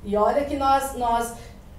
[0.04, 1.34] E olha que nós, nós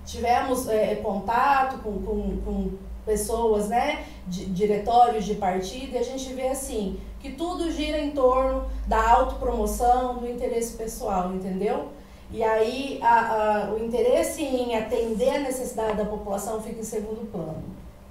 [0.04, 2.70] tivemos é, é contato com, com, com
[3.04, 8.10] pessoas, né, de, diretórios de partido, e a gente vê assim, que tudo gira em
[8.10, 11.88] torno da autopromoção, do interesse pessoal, entendeu?
[12.32, 17.30] E aí a, a, o interesse em atender a necessidade da população fica em segundo
[17.30, 17.62] plano.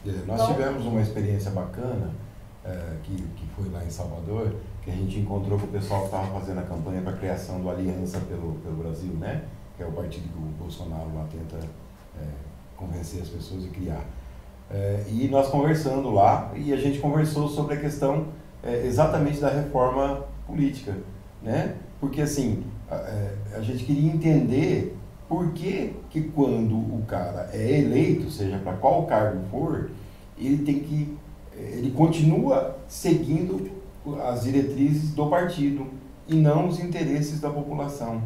[0.06, 2.12] Nós então, tivemos uma experiência bacana,
[2.64, 4.54] é, que, que foi lá em Salvador,
[4.84, 7.60] que a gente encontrou com o pessoal que estava fazendo a campanha para a criação
[7.62, 9.44] do Aliança pelo, pelo Brasil, né?
[9.82, 11.58] que é o partido que o Bolsonaro lá tenta
[12.20, 12.26] é,
[12.78, 14.06] convencer as pessoas e criar.
[14.70, 18.28] É, e nós conversando lá, e a gente conversou sobre a questão
[18.64, 20.96] é, exatamente da reforma política,
[21.42, 21.76] né?
[22.00, 22.64] Porque assim,
[22.96, 24.98] é, a gente queria entender
[25.28, 29.90] por que, que quando o cara é eleito, seja para qual cargo for,
[30.38, 31.18] ele tem que
[31.56, 33.70] ele continua seguindo
[34.24, 35.86] as diretrizes do partido
[36.28, 38.22] e não os interesses da população.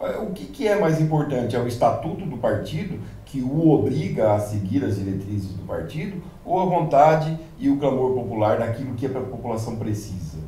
[0.00, 1.56] É, o que, que é mais importante?
[1.56, 6.60] É o estatuto do partido que o obriga a seguir as diretrizes do partido ou
[6.60, 10.38] a vontade e o clamor popular daquilo que a população precisa?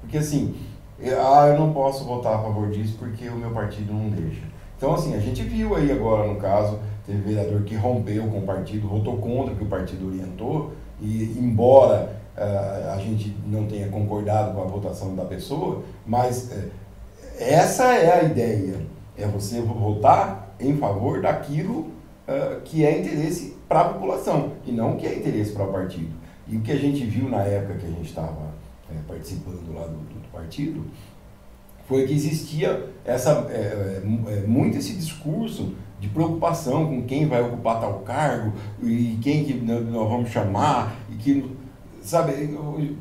[0.00, 0.54] Porque assim,
[1.00, 4.42] ah, eu não posso votar a favor disso porque o meu partido não deixa.
[4.76, 8.42] Então, assim, a gente viu aí agora, no caso, teve vereador que rompeu com o
[8.42, 13.88] partido, votou contra o que o partido orientou, e embora uh, a gente não tenha
[13.88, 16.70] concordado com a votação da pessoa, mas uh,
[17.38, 18.80] essa é a ideia,
[19.16, 21.80] é você votar em favor daquilo
[22.28, 26.12] uh, que é interesse para a população, e não que é interesse para o partido.
[26.46, 28.48] E o que a gente viu na época que a gente estava
[28.90, 30.84] é, participando lá do, do, partido,
[31.86, 37.42] foi que existia essa, é, é, é, muito esse discurso de preocupação com quem vai
[37.42, 38.52] ocupar tal cargo
[38.82, 41.58] e quem que nós vamos chamar e que
[42.00, 42.32] sabe,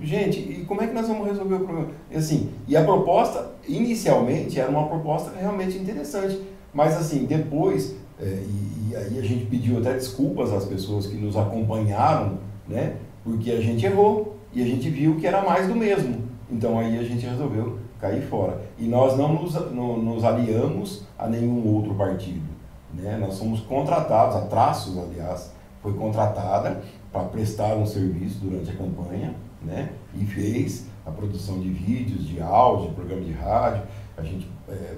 [0.02, 1.90] gente, e como é que nós vamos resolver o problema?
[2.14, 6.42] Assim, e a proposta, inicialmente, era uma proposta realmente interessante,
[6.74, 11.16] mas assim, depois, é, e, e, aí a gente pediu até desculpas às pessoas que
[11.16, 15.76] nos acompanharam, né, porque a gente errou e a gente viu que era mais do
[15.76, 16.27] mesmo.
[16.50, 18.62] Então aí a gente resolveu cair fora.
[18.78, 22.48] E nós não nos, não, nos aliamos a nenhum outro partido.
[22.94, 23.18] Né?
[23.20, 25.52] Nós somos contratados, a Traços, aliás,
[25.82, 29.90] foi contratada para prestar um serviço durante a campanha, né?
[30.14, 33.84] E fez a produção de vídeos, de áudio, de programa de rádio.
[34.18, 34.96] A gente é,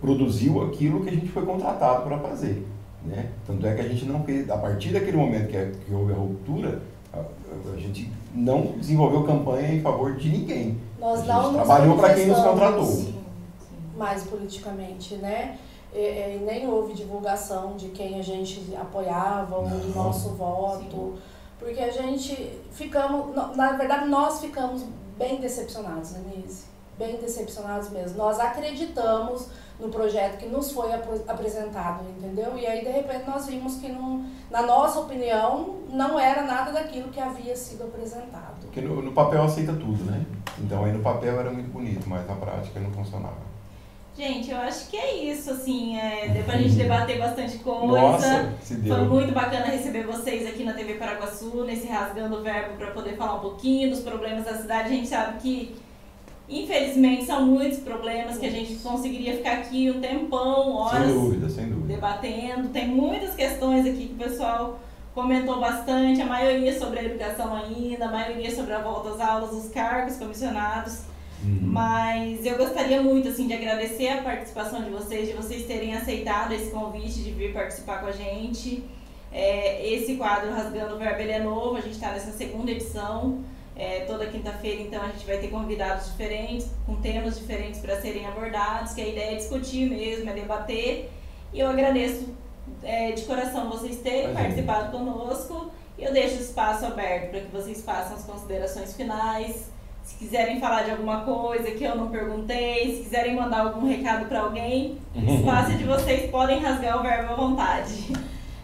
[0.00, 2.66] produziu aquilo que a gente foi contratado para fazer,
[3.04, 3.30] né?
[3.46, 6.16] Tanto é que a gente não fez, a partir daquele momento que, que houve a
[6.16, 6.82] ruptura,
[7.14, 10.80] a, a, gente não desenvolveu campanha em favor de ninguém.
[10.98, 12.84] Nós a não trabalhou para quem nos contratou.
[12.84, 13.14] Sim, sim.
[13.96, 15.58] Mais politicamente, né?
[15.92, 21.14] E, e, nem houve divulgação de quem a gente apoiava ou do nosso voto.
[21.14, 21.18] Sim.
[21.58, 24.84] Porque a gente ficamos, na verdade, nós ficamos
[25.16, 26.64] bem decepcionados, né, Nise?
[26.98, 28.18] Bem decepcionados mesmo.
[28.18, 29.48] Nós acreditamos
[29.78, 32.56] no projeto que nos foi ap apresentado, entendeu?
[32.56, 37.08] E aí, de repente, nós vimos que, não, na nossa opinião, não era nada daquilo
[37.08, 38.60] que havia sido apresentado.
[38.62, 40.24] Porque no, no papel aceita tudo, né?
[40.58, 43.54] Então, aí no papel era muito bonito, mas na prática não funcionava.
[44.16, 47.86] Gente, eu acho que é isso, assim, é, deu pra gente debater bastante coisa.
[47.86, 48.94] Nossa, se deu.
[48.94, 53.16] Foi muito bacana receber vocês aqui na TV Paraguaçu, nesse Rasgando o Verbo, para poder
[53.16, 54.88] falar um pouquinho dos problemas da cidade.
[54.88, 55.76] A gente sabe que,
[56.48, 61.48] infelizmente, são muitos problemas que a gente conseguiria ficar aqui um tempão, horas sem dúvida,
[61.48, 61.94] sem dúvida.
[61.94, 62.68] debatendo.
[62.68, 64.78] Tem muitas questões aqui que o pessoal
[65.14, 69.52] comentou bastante, a maioria sobre a educação ainda, a maioria sobre a volta às aulas,
[69.52, 71.02] os cargos comissionados.
[71.42, 71.58] Uhum.
[71.62, 76.52] Mas eu gostaria muito assim de agradecer a participação de vocês, de vocês terem aceitado
[76.52, 78.82] esse convite de vir participar com a gente.
[79.30, 83.40] É, esse quadro Rasgando o Verbo ele é novo, a gente está nessa segunda edição.
[83.76, 88.24] É, toda quinta-feira, então, a gente vai ter convidados diferentes, com temas diferentes para serem
[88.26, 91.10] abordados, que a ideia é discutir mesmo, é debater.
[91.52, 92.28] E eu agradeço
[92.82, 95.70] é, de coração vocês terem participado conosco.
[95.98, 99.70] E eu deixo o espaço aberto para que vocês façam as considerações finais,
[100.04, 104.26] se quiserem falar de alguma coisa que eu não perguntei, se quiserem mandar algum recado
[104.26, 108.12] para alguém, o espaço é de vocês podem rasgar o verbo à vontade.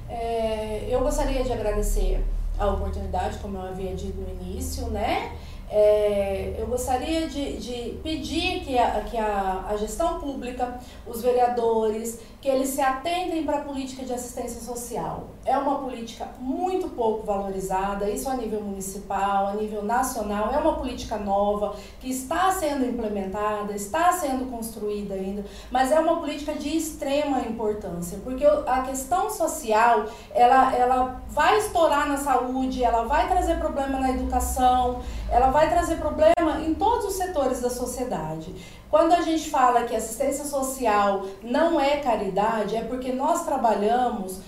[0.09, 2.23] É, eu gostaria de agradecer
[2.61, 5.33] a oportunidade, como eu havia dito no início, né?
[5.73, 12.21] É, eu gostaria de, de pedir que, a, que a, a gestão pública, os vereadores,
[12.41, 15.29] que eles se atentem para a política de assistência social.
[15.45, 20.75] É uma política muito pouco valorizada, isso a nível municipal, a nível nacional, é uma
[20.75, 26.77] política nova que está sendo implementada, está sendo construída ainda, mas é uma política de
[26.77, 33.59] extrema importância, porque a questão social, ela, ela vai estourar na saúde, ela vai trazer
[33.59, 35.01] problema na educação,
[35.31, 38.55] ela vai trazer problema em todos os setores da sociedade.
[38.91, 44.41] Quando a gente fala que assistência social não é caridade, é porque nós trabalhamos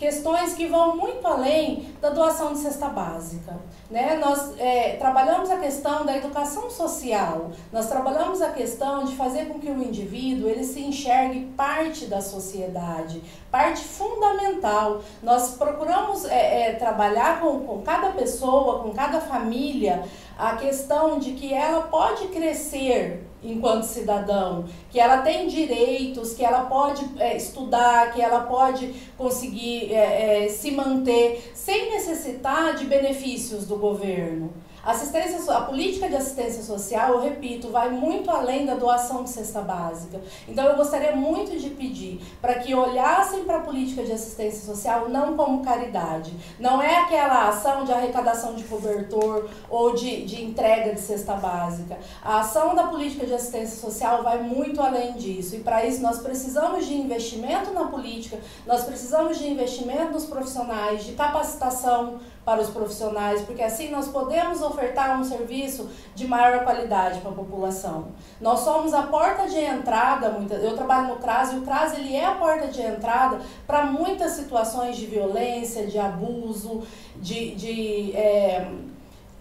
[0.00, 3.54] questões que vão muito além da doação de cesta básica.
[3.90, 4.16] Né?
[4.16, 9.60] Nós é, trabalhamos a questão da educação social, nós trabalhamos a questão de fazer com
[9.60, 15.02] que o indivíduo ele se enxergue parte da sociedade, parte fundamental.
[15.22, 20.02] Nós procuramos é, é, trabalhar com, com cada pessoa, com cada família,
[20.38, 26.64] a questão de que ela pode crescer enquanto cidadão, que ela tem direitos, que ela
[26.64, 33.66] pode é, estudar, que ela pode conseguir é, é, se manter sem necessitar de benefícios
[33.66, 34.52] do governo.
[34.84, 39.60] Assistência, a política de assistência social, eu repito, vai muito além da doação de cesta
[39.60, 40.20] básica.
[40.48, 45.08] Então eu gostaria muito de pedir para que olhassem para a política de assistência social
[45.08, 46.32] não como caridade.
[46.58, 51.98] Não é aquela ação de arrecadação de cobertor ou de, de entrega de cesta básica.
[52.22, 55.56] A ação da política de assistência social vai muito além disso.
[55.56, 61.04] E para isso nós precisamos de investimento na política, nós precisamos de investimento nos profissionais,
[61.04, 67.20] de capacitação para os profissionais, porque assim nós podemos ofertar um serviço de maior qualidade
[67.20, 68.08] para a população.
[68.40, 72.24] Nós somos a porta de entrada, eu trabalho no CRAS e o CRAS ele é
[72.24, 76.82] a porta de entrada para muitas situações de violência, de abuso,
[77.16, 78.66] de, de é,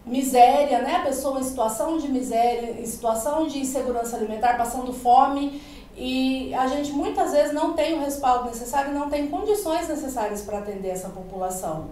[0.06, 1.02] miséria, né?
[1.04, 5.62] Pessoa em situação de miséria, em situação de insegurança alimentar, passando fome
[6.00, 10.60] e a gente muitas vezes não tem o respaldo necessário, não tem condições necessárias para
[10.60, 11.90] atender essa população.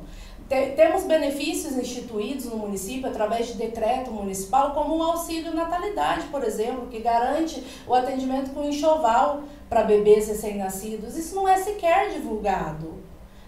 [0.47, 6.87] Temos benefícios instituídos no município através de decreto municipal, como o auxílio natalidade, por exemplo,
[6.87, 11.17] que garante o atendimento com enxoval para bebês recém-nascidos.
[11.17, 12.95] Isso não é sequer divulgado.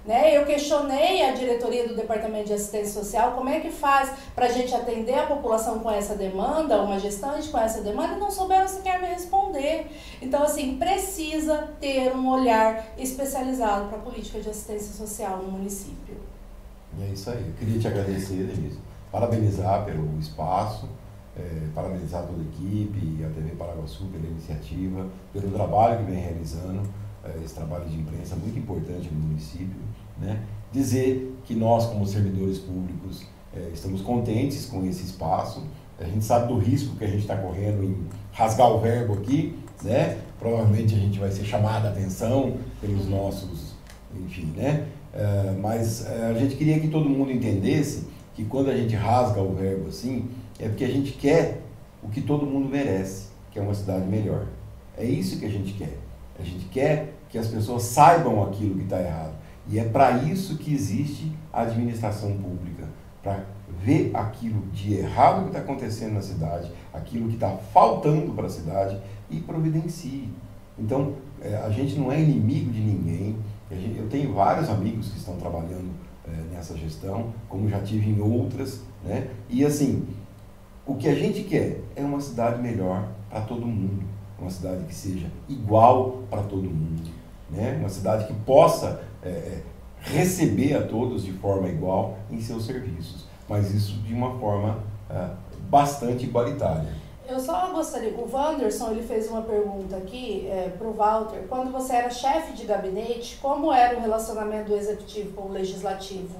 [0.05, 0.35] Né?
[0.35, 4.49] Eu questionei a diretoria do Departamento de Assistência Social como é que faz para a
[4.49, 8.67] gente atender a população com essa demanda, uma gestante com essa demanda, e não souberam
[8.67, 9.87] sequer me responder.
[10.21, 16.28] Então, assim, precisa ter um olhar especializado para a política de assistência social no município.
[16.97, 17.45] E é isso aí.
[17.47, 18.79] Eu queria te agradecer, Denise,
[19.11, 20.87] parabenizar pelo espaço,
[21.37, 26.81] é, parabenizar toda a equipe, a TV Paraguaçu pela iniciativa, pelo trabalho que vem realizando
[27.23, 29.79] eh, esse trabalho de imprensa muito importante no município,
[30.17, 30.41] né?
[30.71, 33.25] dizer que nós, como servidores públicos,
[33.55, 35.63] é, estamos contentes com esse espaço.
[35.99, 39.57] A gente sabe do risco que a gente está correndo em rasgar o verbo aqui,
[39.83, 40.21] né?
[40.37, 43.73] Provavelmente a gente vai ser chamado a atenção pelos nossos,
[44.15, 44.87] enfim, né?
[45.13, 49.41] É, mas é, a gente queria que todo mundo entendesse que quando a gente rasga
[49.41, 50.29] o verbo assim,
[50.59, 51.61] é porque a gente quer
[52.01, 54.45] o que todo mundo merece, que é uma cidade melhor.
[54.97, 55.97] É isso que a gente quer.
[56.39, 59.33] A gente quer que as pessoas saibam aquilo que está errado.
[59.67, 62.87] E é para isso que existe a administração pública
[63.21, 63.43] para
[63.83, 68.49] ver aquilo de errado que está acontecendo na cidade, aquilo que está faltando para a
[68.49, 68.99] cidade
[69.29, 70.29] e providencie.
[70.77, 73.35] Então, é, a gente não é inimigo de ninguém.
[73.71, 75.91] Eu tenho vários amigos que estão trabalhando
[76.25, 79.29] é, nessa gestão, como já tive em outras, né?
[79.49, 80.07] E assim,
[80.85, 84.03] o que a gente quer é uma cidade melhor para todo mundo
[84.41, 87.09] uma cidade que seja igual para todo mundo,
[87.49, 87.77] né?
[87.79, 89.61] uma cidade que possa é,
[89.99, 94.79] receber a todos de forma igual em seus serviços, mas isso de uma forma
[95.09, 95.29] é,
[95.69, 96.93] bastante igualitária.
[97.29, 101.41] Eu só gostaria, o Wanderson ele fez uma pergunta aqui é, para o Walter.
[101.47, 106.37] Quando você era chefe de gabinete, como era o relacionamento do executivo com o legislativo?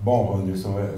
[0.00, 0.94] Bom, Wanderson, é,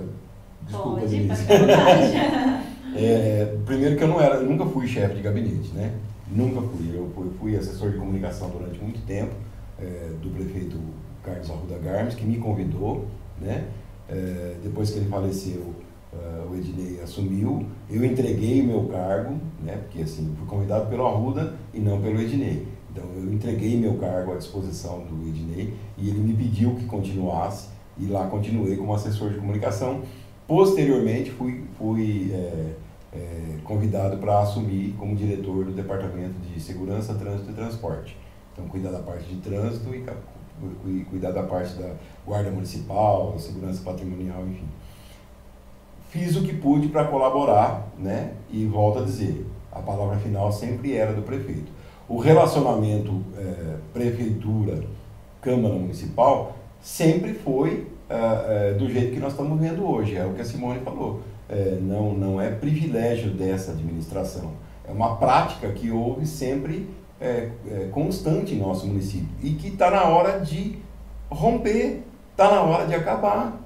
[0.62, 1.44] desculpa, Pode, Denise.
[2.96, 5.92] é, primeiro que eu não era, eu nunca fui chefe de gabinete, né?
[6.28, 6.96] Nunca fui.
[6.96, 9.34] Eu fui, fui assessor de comunicação durante muito tempo
[9.78, 10.78] é, do prefeito
[11.22, 13.04] Carlos Arruda Garmes, que me convidou,
[13.38, 13.68] né?
[14.08, 15.74] É, depois que ele faleceu,
[16.12, 19.76] uh, o Ednei assumiu, eu entreguei o meu cargo, né?
[19.76, 22.66] Porque assim, fui convidado pelo Arruda e não pelo Ednei.
[22.90, 27.68] Então eu entreguei meu cargo à disposição do Ednei e ele me pediu que continuasse
[27.98, 30.02] e lá continuei como assessor de comunicação.
[30.46, 32.74] Posteriormente fui, fui é,
[33.14, 38.16] é, convidado para assumir como diretor do Departamento de Segurança, Trânsito e Transporte.
[38.52, 41.94] Então, cuidar da parte de trânsito e cuidar da parte da
[42.26, 44.66] Guarda Municipal, Segurança Patrimonial, enfim.
[46.12, 48.32] Fiz o que pude para colaborar, né?
[48.50, 51.72] E volto a dizer, a palavra final sempre era do prefeito.
[52.06, 59.88] O relacionamento é, prefeitura-Câmara Municipal sempre foi é, é, do jeito que nós estamos vendo
[59.88, 61.22] hoje, é o que a Simone falou
[61.52, 64.52] é, não, não é privilégio dessa administração.
[64.88, 66.88] É uma prática que houve sempre
[67.20, 70.78] é, é, constante em nosso município e que está na hora de
[71.30, 73.60] romper, está na hora de acabar.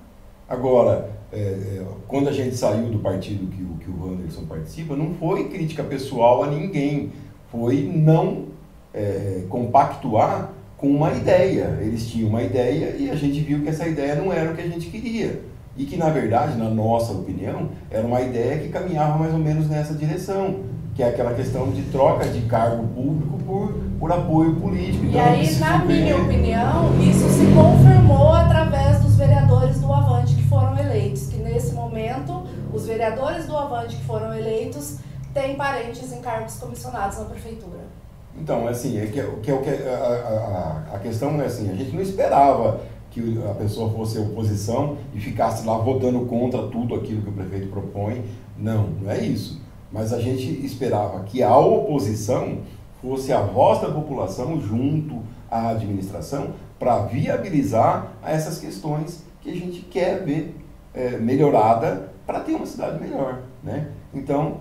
[0.48, 4.96] Agora, é, é, quando a gente saiu do partido que o, que o Wanderson participa,
[4.96, 7.12] não foi crítica pessoal a ninguém,
[7.52, 8.46] foi não
[8.94, 11.78] é, compactuar com uma ideia.
[11.82, 14.62] Eles tinham uma ideia e a gente viu que essa ideia não era o que
[14.62, 15.42] a gente queria.
[15.76, 19.68] E que, na verdade, na nossa opinião, era uma ideia que caminhava mais ou menos
[19.68, 20.60] nessa direção,
[20.97, 25.05] que é aquela questão de troca de cargo público por, por apoio político.
[25.05, 30.43] E então, aí, na minha opinião, isso se confirmou através dos vereadores do Avante que
[30.44, 34.97] foram eleitos, que nesse momento, os vereadores do Avante que foram eleitos
[35.35, 37.81] têm parentes em cargos comissionados na prefeitura.
[38.35, 41.74] Então, assim, é que, é que, é que a, a, a questão é assim, a
[41.74, 47.20] gente não esperava que a pessoa fosse oposição e ficasse lá votando contra tudo aquilo
[47.20, 48.24] que o prefeito propõe.
[48.59, 49.65] Não, não é isso.
[49.97, 52.59] Mas a gente esperava que a oposição
[53.01, 59.81] fosse a voz da população junto à administração para viabilizar essas questões que a gente
[59.81, 60.55] quer ver
[60.93, 63.40] é, melhorada para ter uma cidade melhor.
[63.64, 63.89] Né?
[64.12, 64.59] Então,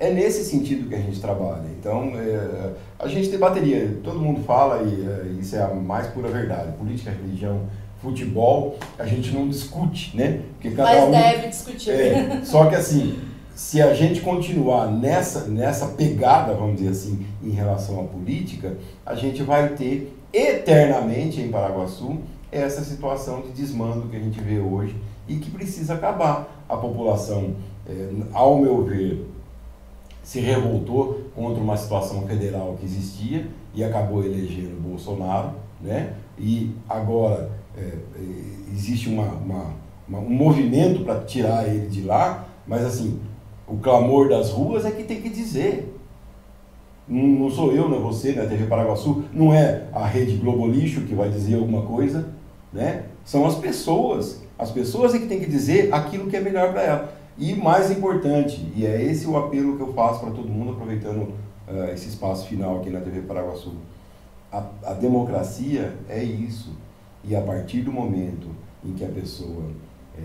[0.00, 1.66] é nesse sentido que a gente trabalha.
[1.78, 6.30] Então, é, a gente debateria, todo mundo fala, e é, isso é a mais pura
[6.30, 7.60] verdade, política, religião,
[8.00, 10.40] futebol, a gente não discute, né?
[10.54, 11.90] Porque cada Mas um, deve discutir.
[11.90, 13.18] É, só que assim,
[13.58, 19.16] se a gente continuar nessa, nessa pegada, vamos dizer assim, em relação à política, a
[19.16, 22.18] gente vai ter eternamente em Paraguaçu
[22.52, 24.94] essa situação de desmando que a gente vê hoje
[25.26, 26.64] e que precisa acabar.
[26.68, 29.26] A população, é, ao meu ver,
[30.22, 33.44] se revoltou contra uma situação federal que existia
[33.74, 36.14] e acabou elegendo Bolsonaro, né?
[36.38, 37.92] E agora é,
[38.72, 39.72] existe uma, uma,
[40.06, 43.18] uma, um movimento para tirar ele de lá, mas assim,
[43.68, 45.94] o clamor das ruas é que tem que dizer.
[47.06, 50.36] Não, não sou eu, não é você, não é TV Paraguaçu, não é a rede
[50.36, 52.28] Globo Lixo que vai dizer alguma coisa,
[52.72, 53.04] né?
[53.24, 54.42] São as pessoas.
[54.58, 57.18] As pessoas é que tem que dizer aquilo que é melhor para ela.
[57.36, 61.32] E mais importante, e é esse o apelo que eu faço para todo mundo, aproveitando
[61.68, 63.74] uh, esse espaço final aqui na TV Paraguaçu.
[64.50, 66.76] A, a democracia é isso.
[67.22, 68.48] E a partir do momento
[68.84, 69.64] em que a pessoa
[70.16, 70.22] é,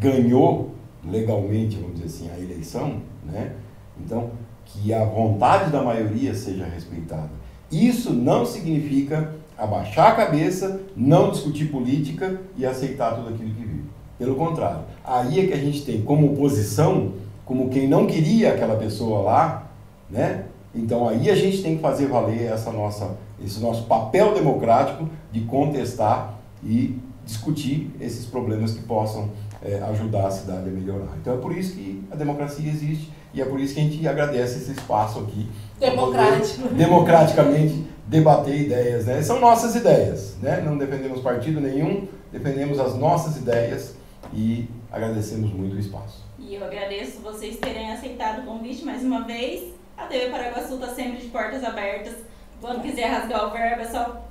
[0.00, 0.70] ganhou
[1.04, 3.52] legalmente, vamos dizer assim, a eleição, né?
[3.98, 4.30] então
[4.64, 7.30] que a vontade da maioria seja respeitada.
[7.70, 13.84] Isso não significa abaixar a cabeça, não discutir política e aceitar tudo aquilo que vive.
[14.18, 17.12] Pelo contrário, aí é que a gente tem como oposição,
[17.44, 19.70] como quem não queria aquela pessoa lá,
[20.10, 20.46] né?
[20.74, 25.40] Então aí a gente tem que fazer valer essa nossa, esse nosso papel democrático de
[25.42, 29.30] contestar e discutir esses problemas que possam
[29.64, 31.16] é, ajudar a cidade a melhorar.
[31.20, 34.06] Então é por isso que a democracia existe e é por isso que a gente
[34.06, 35.48] agradece esse espaço aqui.
[35.78, 36.68] Democrático.
[36.68, 39.06] Democraticamente debater ideias.
[39.06, 39.22] Né?
[39.22, 40.36] São nossas ideias.
[40.42, 40.60] Né?
[40.60, 43.94] Não defendemos partido nenhum, defendemos as nossas ideias
[44.34, 46.22] e agradecemos muito o espaço.
[46.38, 49.72] E eu agradeço vocês terem aceitado o convite mais uma vez.
[49.96, 52.14] A TV Paraguaçu está sempre de portas abertas.
[52.60, 54.22] Quando quiser rasgar o verbo, é só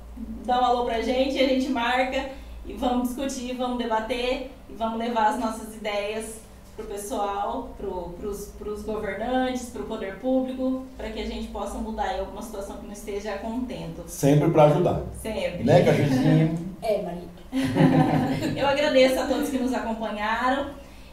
[0.44, 2.30] dar um alô pra gente, a gente marca
[2.66, 6.40] e vamos discutir, vamos debater e vamos levar as nossas ideias
[6.74, 11.76] para o pessoal, para os governantes, para o poder público, para que a gente possa
[11.76, 14.04] mudar aí alguma situação que não esteja contento.
[14.06, 15.02] Sempre para ajudar.
[15.20, 15.64] Sempre.
[15.64, 16.74] Né, Cajuzinho?
[16.82, 17.32] é, Maria.
[18.56, 20.70] Eu agradeço a todos que nos acompanharam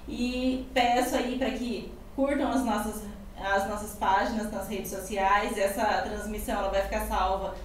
[0.08, 3.04] e peço aí para que curtam as nossas,
[3.38, 5.58] as nossas páginas nas redes sociais.
[5.58, 7.56] Essa transmissão ela vai ficar salva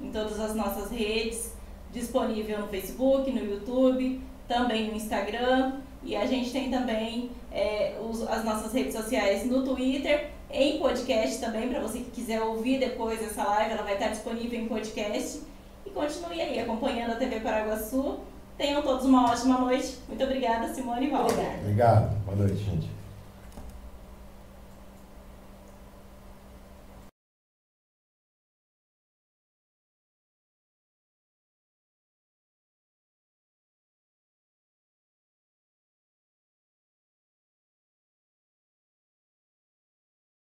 [0.00, 1.52] em todas as nossas redes,
[1.92, 4.22] disponível no Facebook, no YouTube,
[4.52, 5.72] também no Instagram.
[6.04, 11.40] E a gente tem também é, os, as nossas redes sociais no Twitter, em podcast
[11.40, 15.40] também, para você que quiser ouvir depois essa live, ela vai estar disponível em podcast.
[15.86, 18.18] E continue aí acompanhando a TV Paraguaçu.
[18.58, 19.98] Tenham todos uma ótima noite.
[20.08, 21.58] Muito obrigada, Simone e Walter.
[21.60, 22.16] Obrigado.
[22.24, 23.01] Boa noite, gente.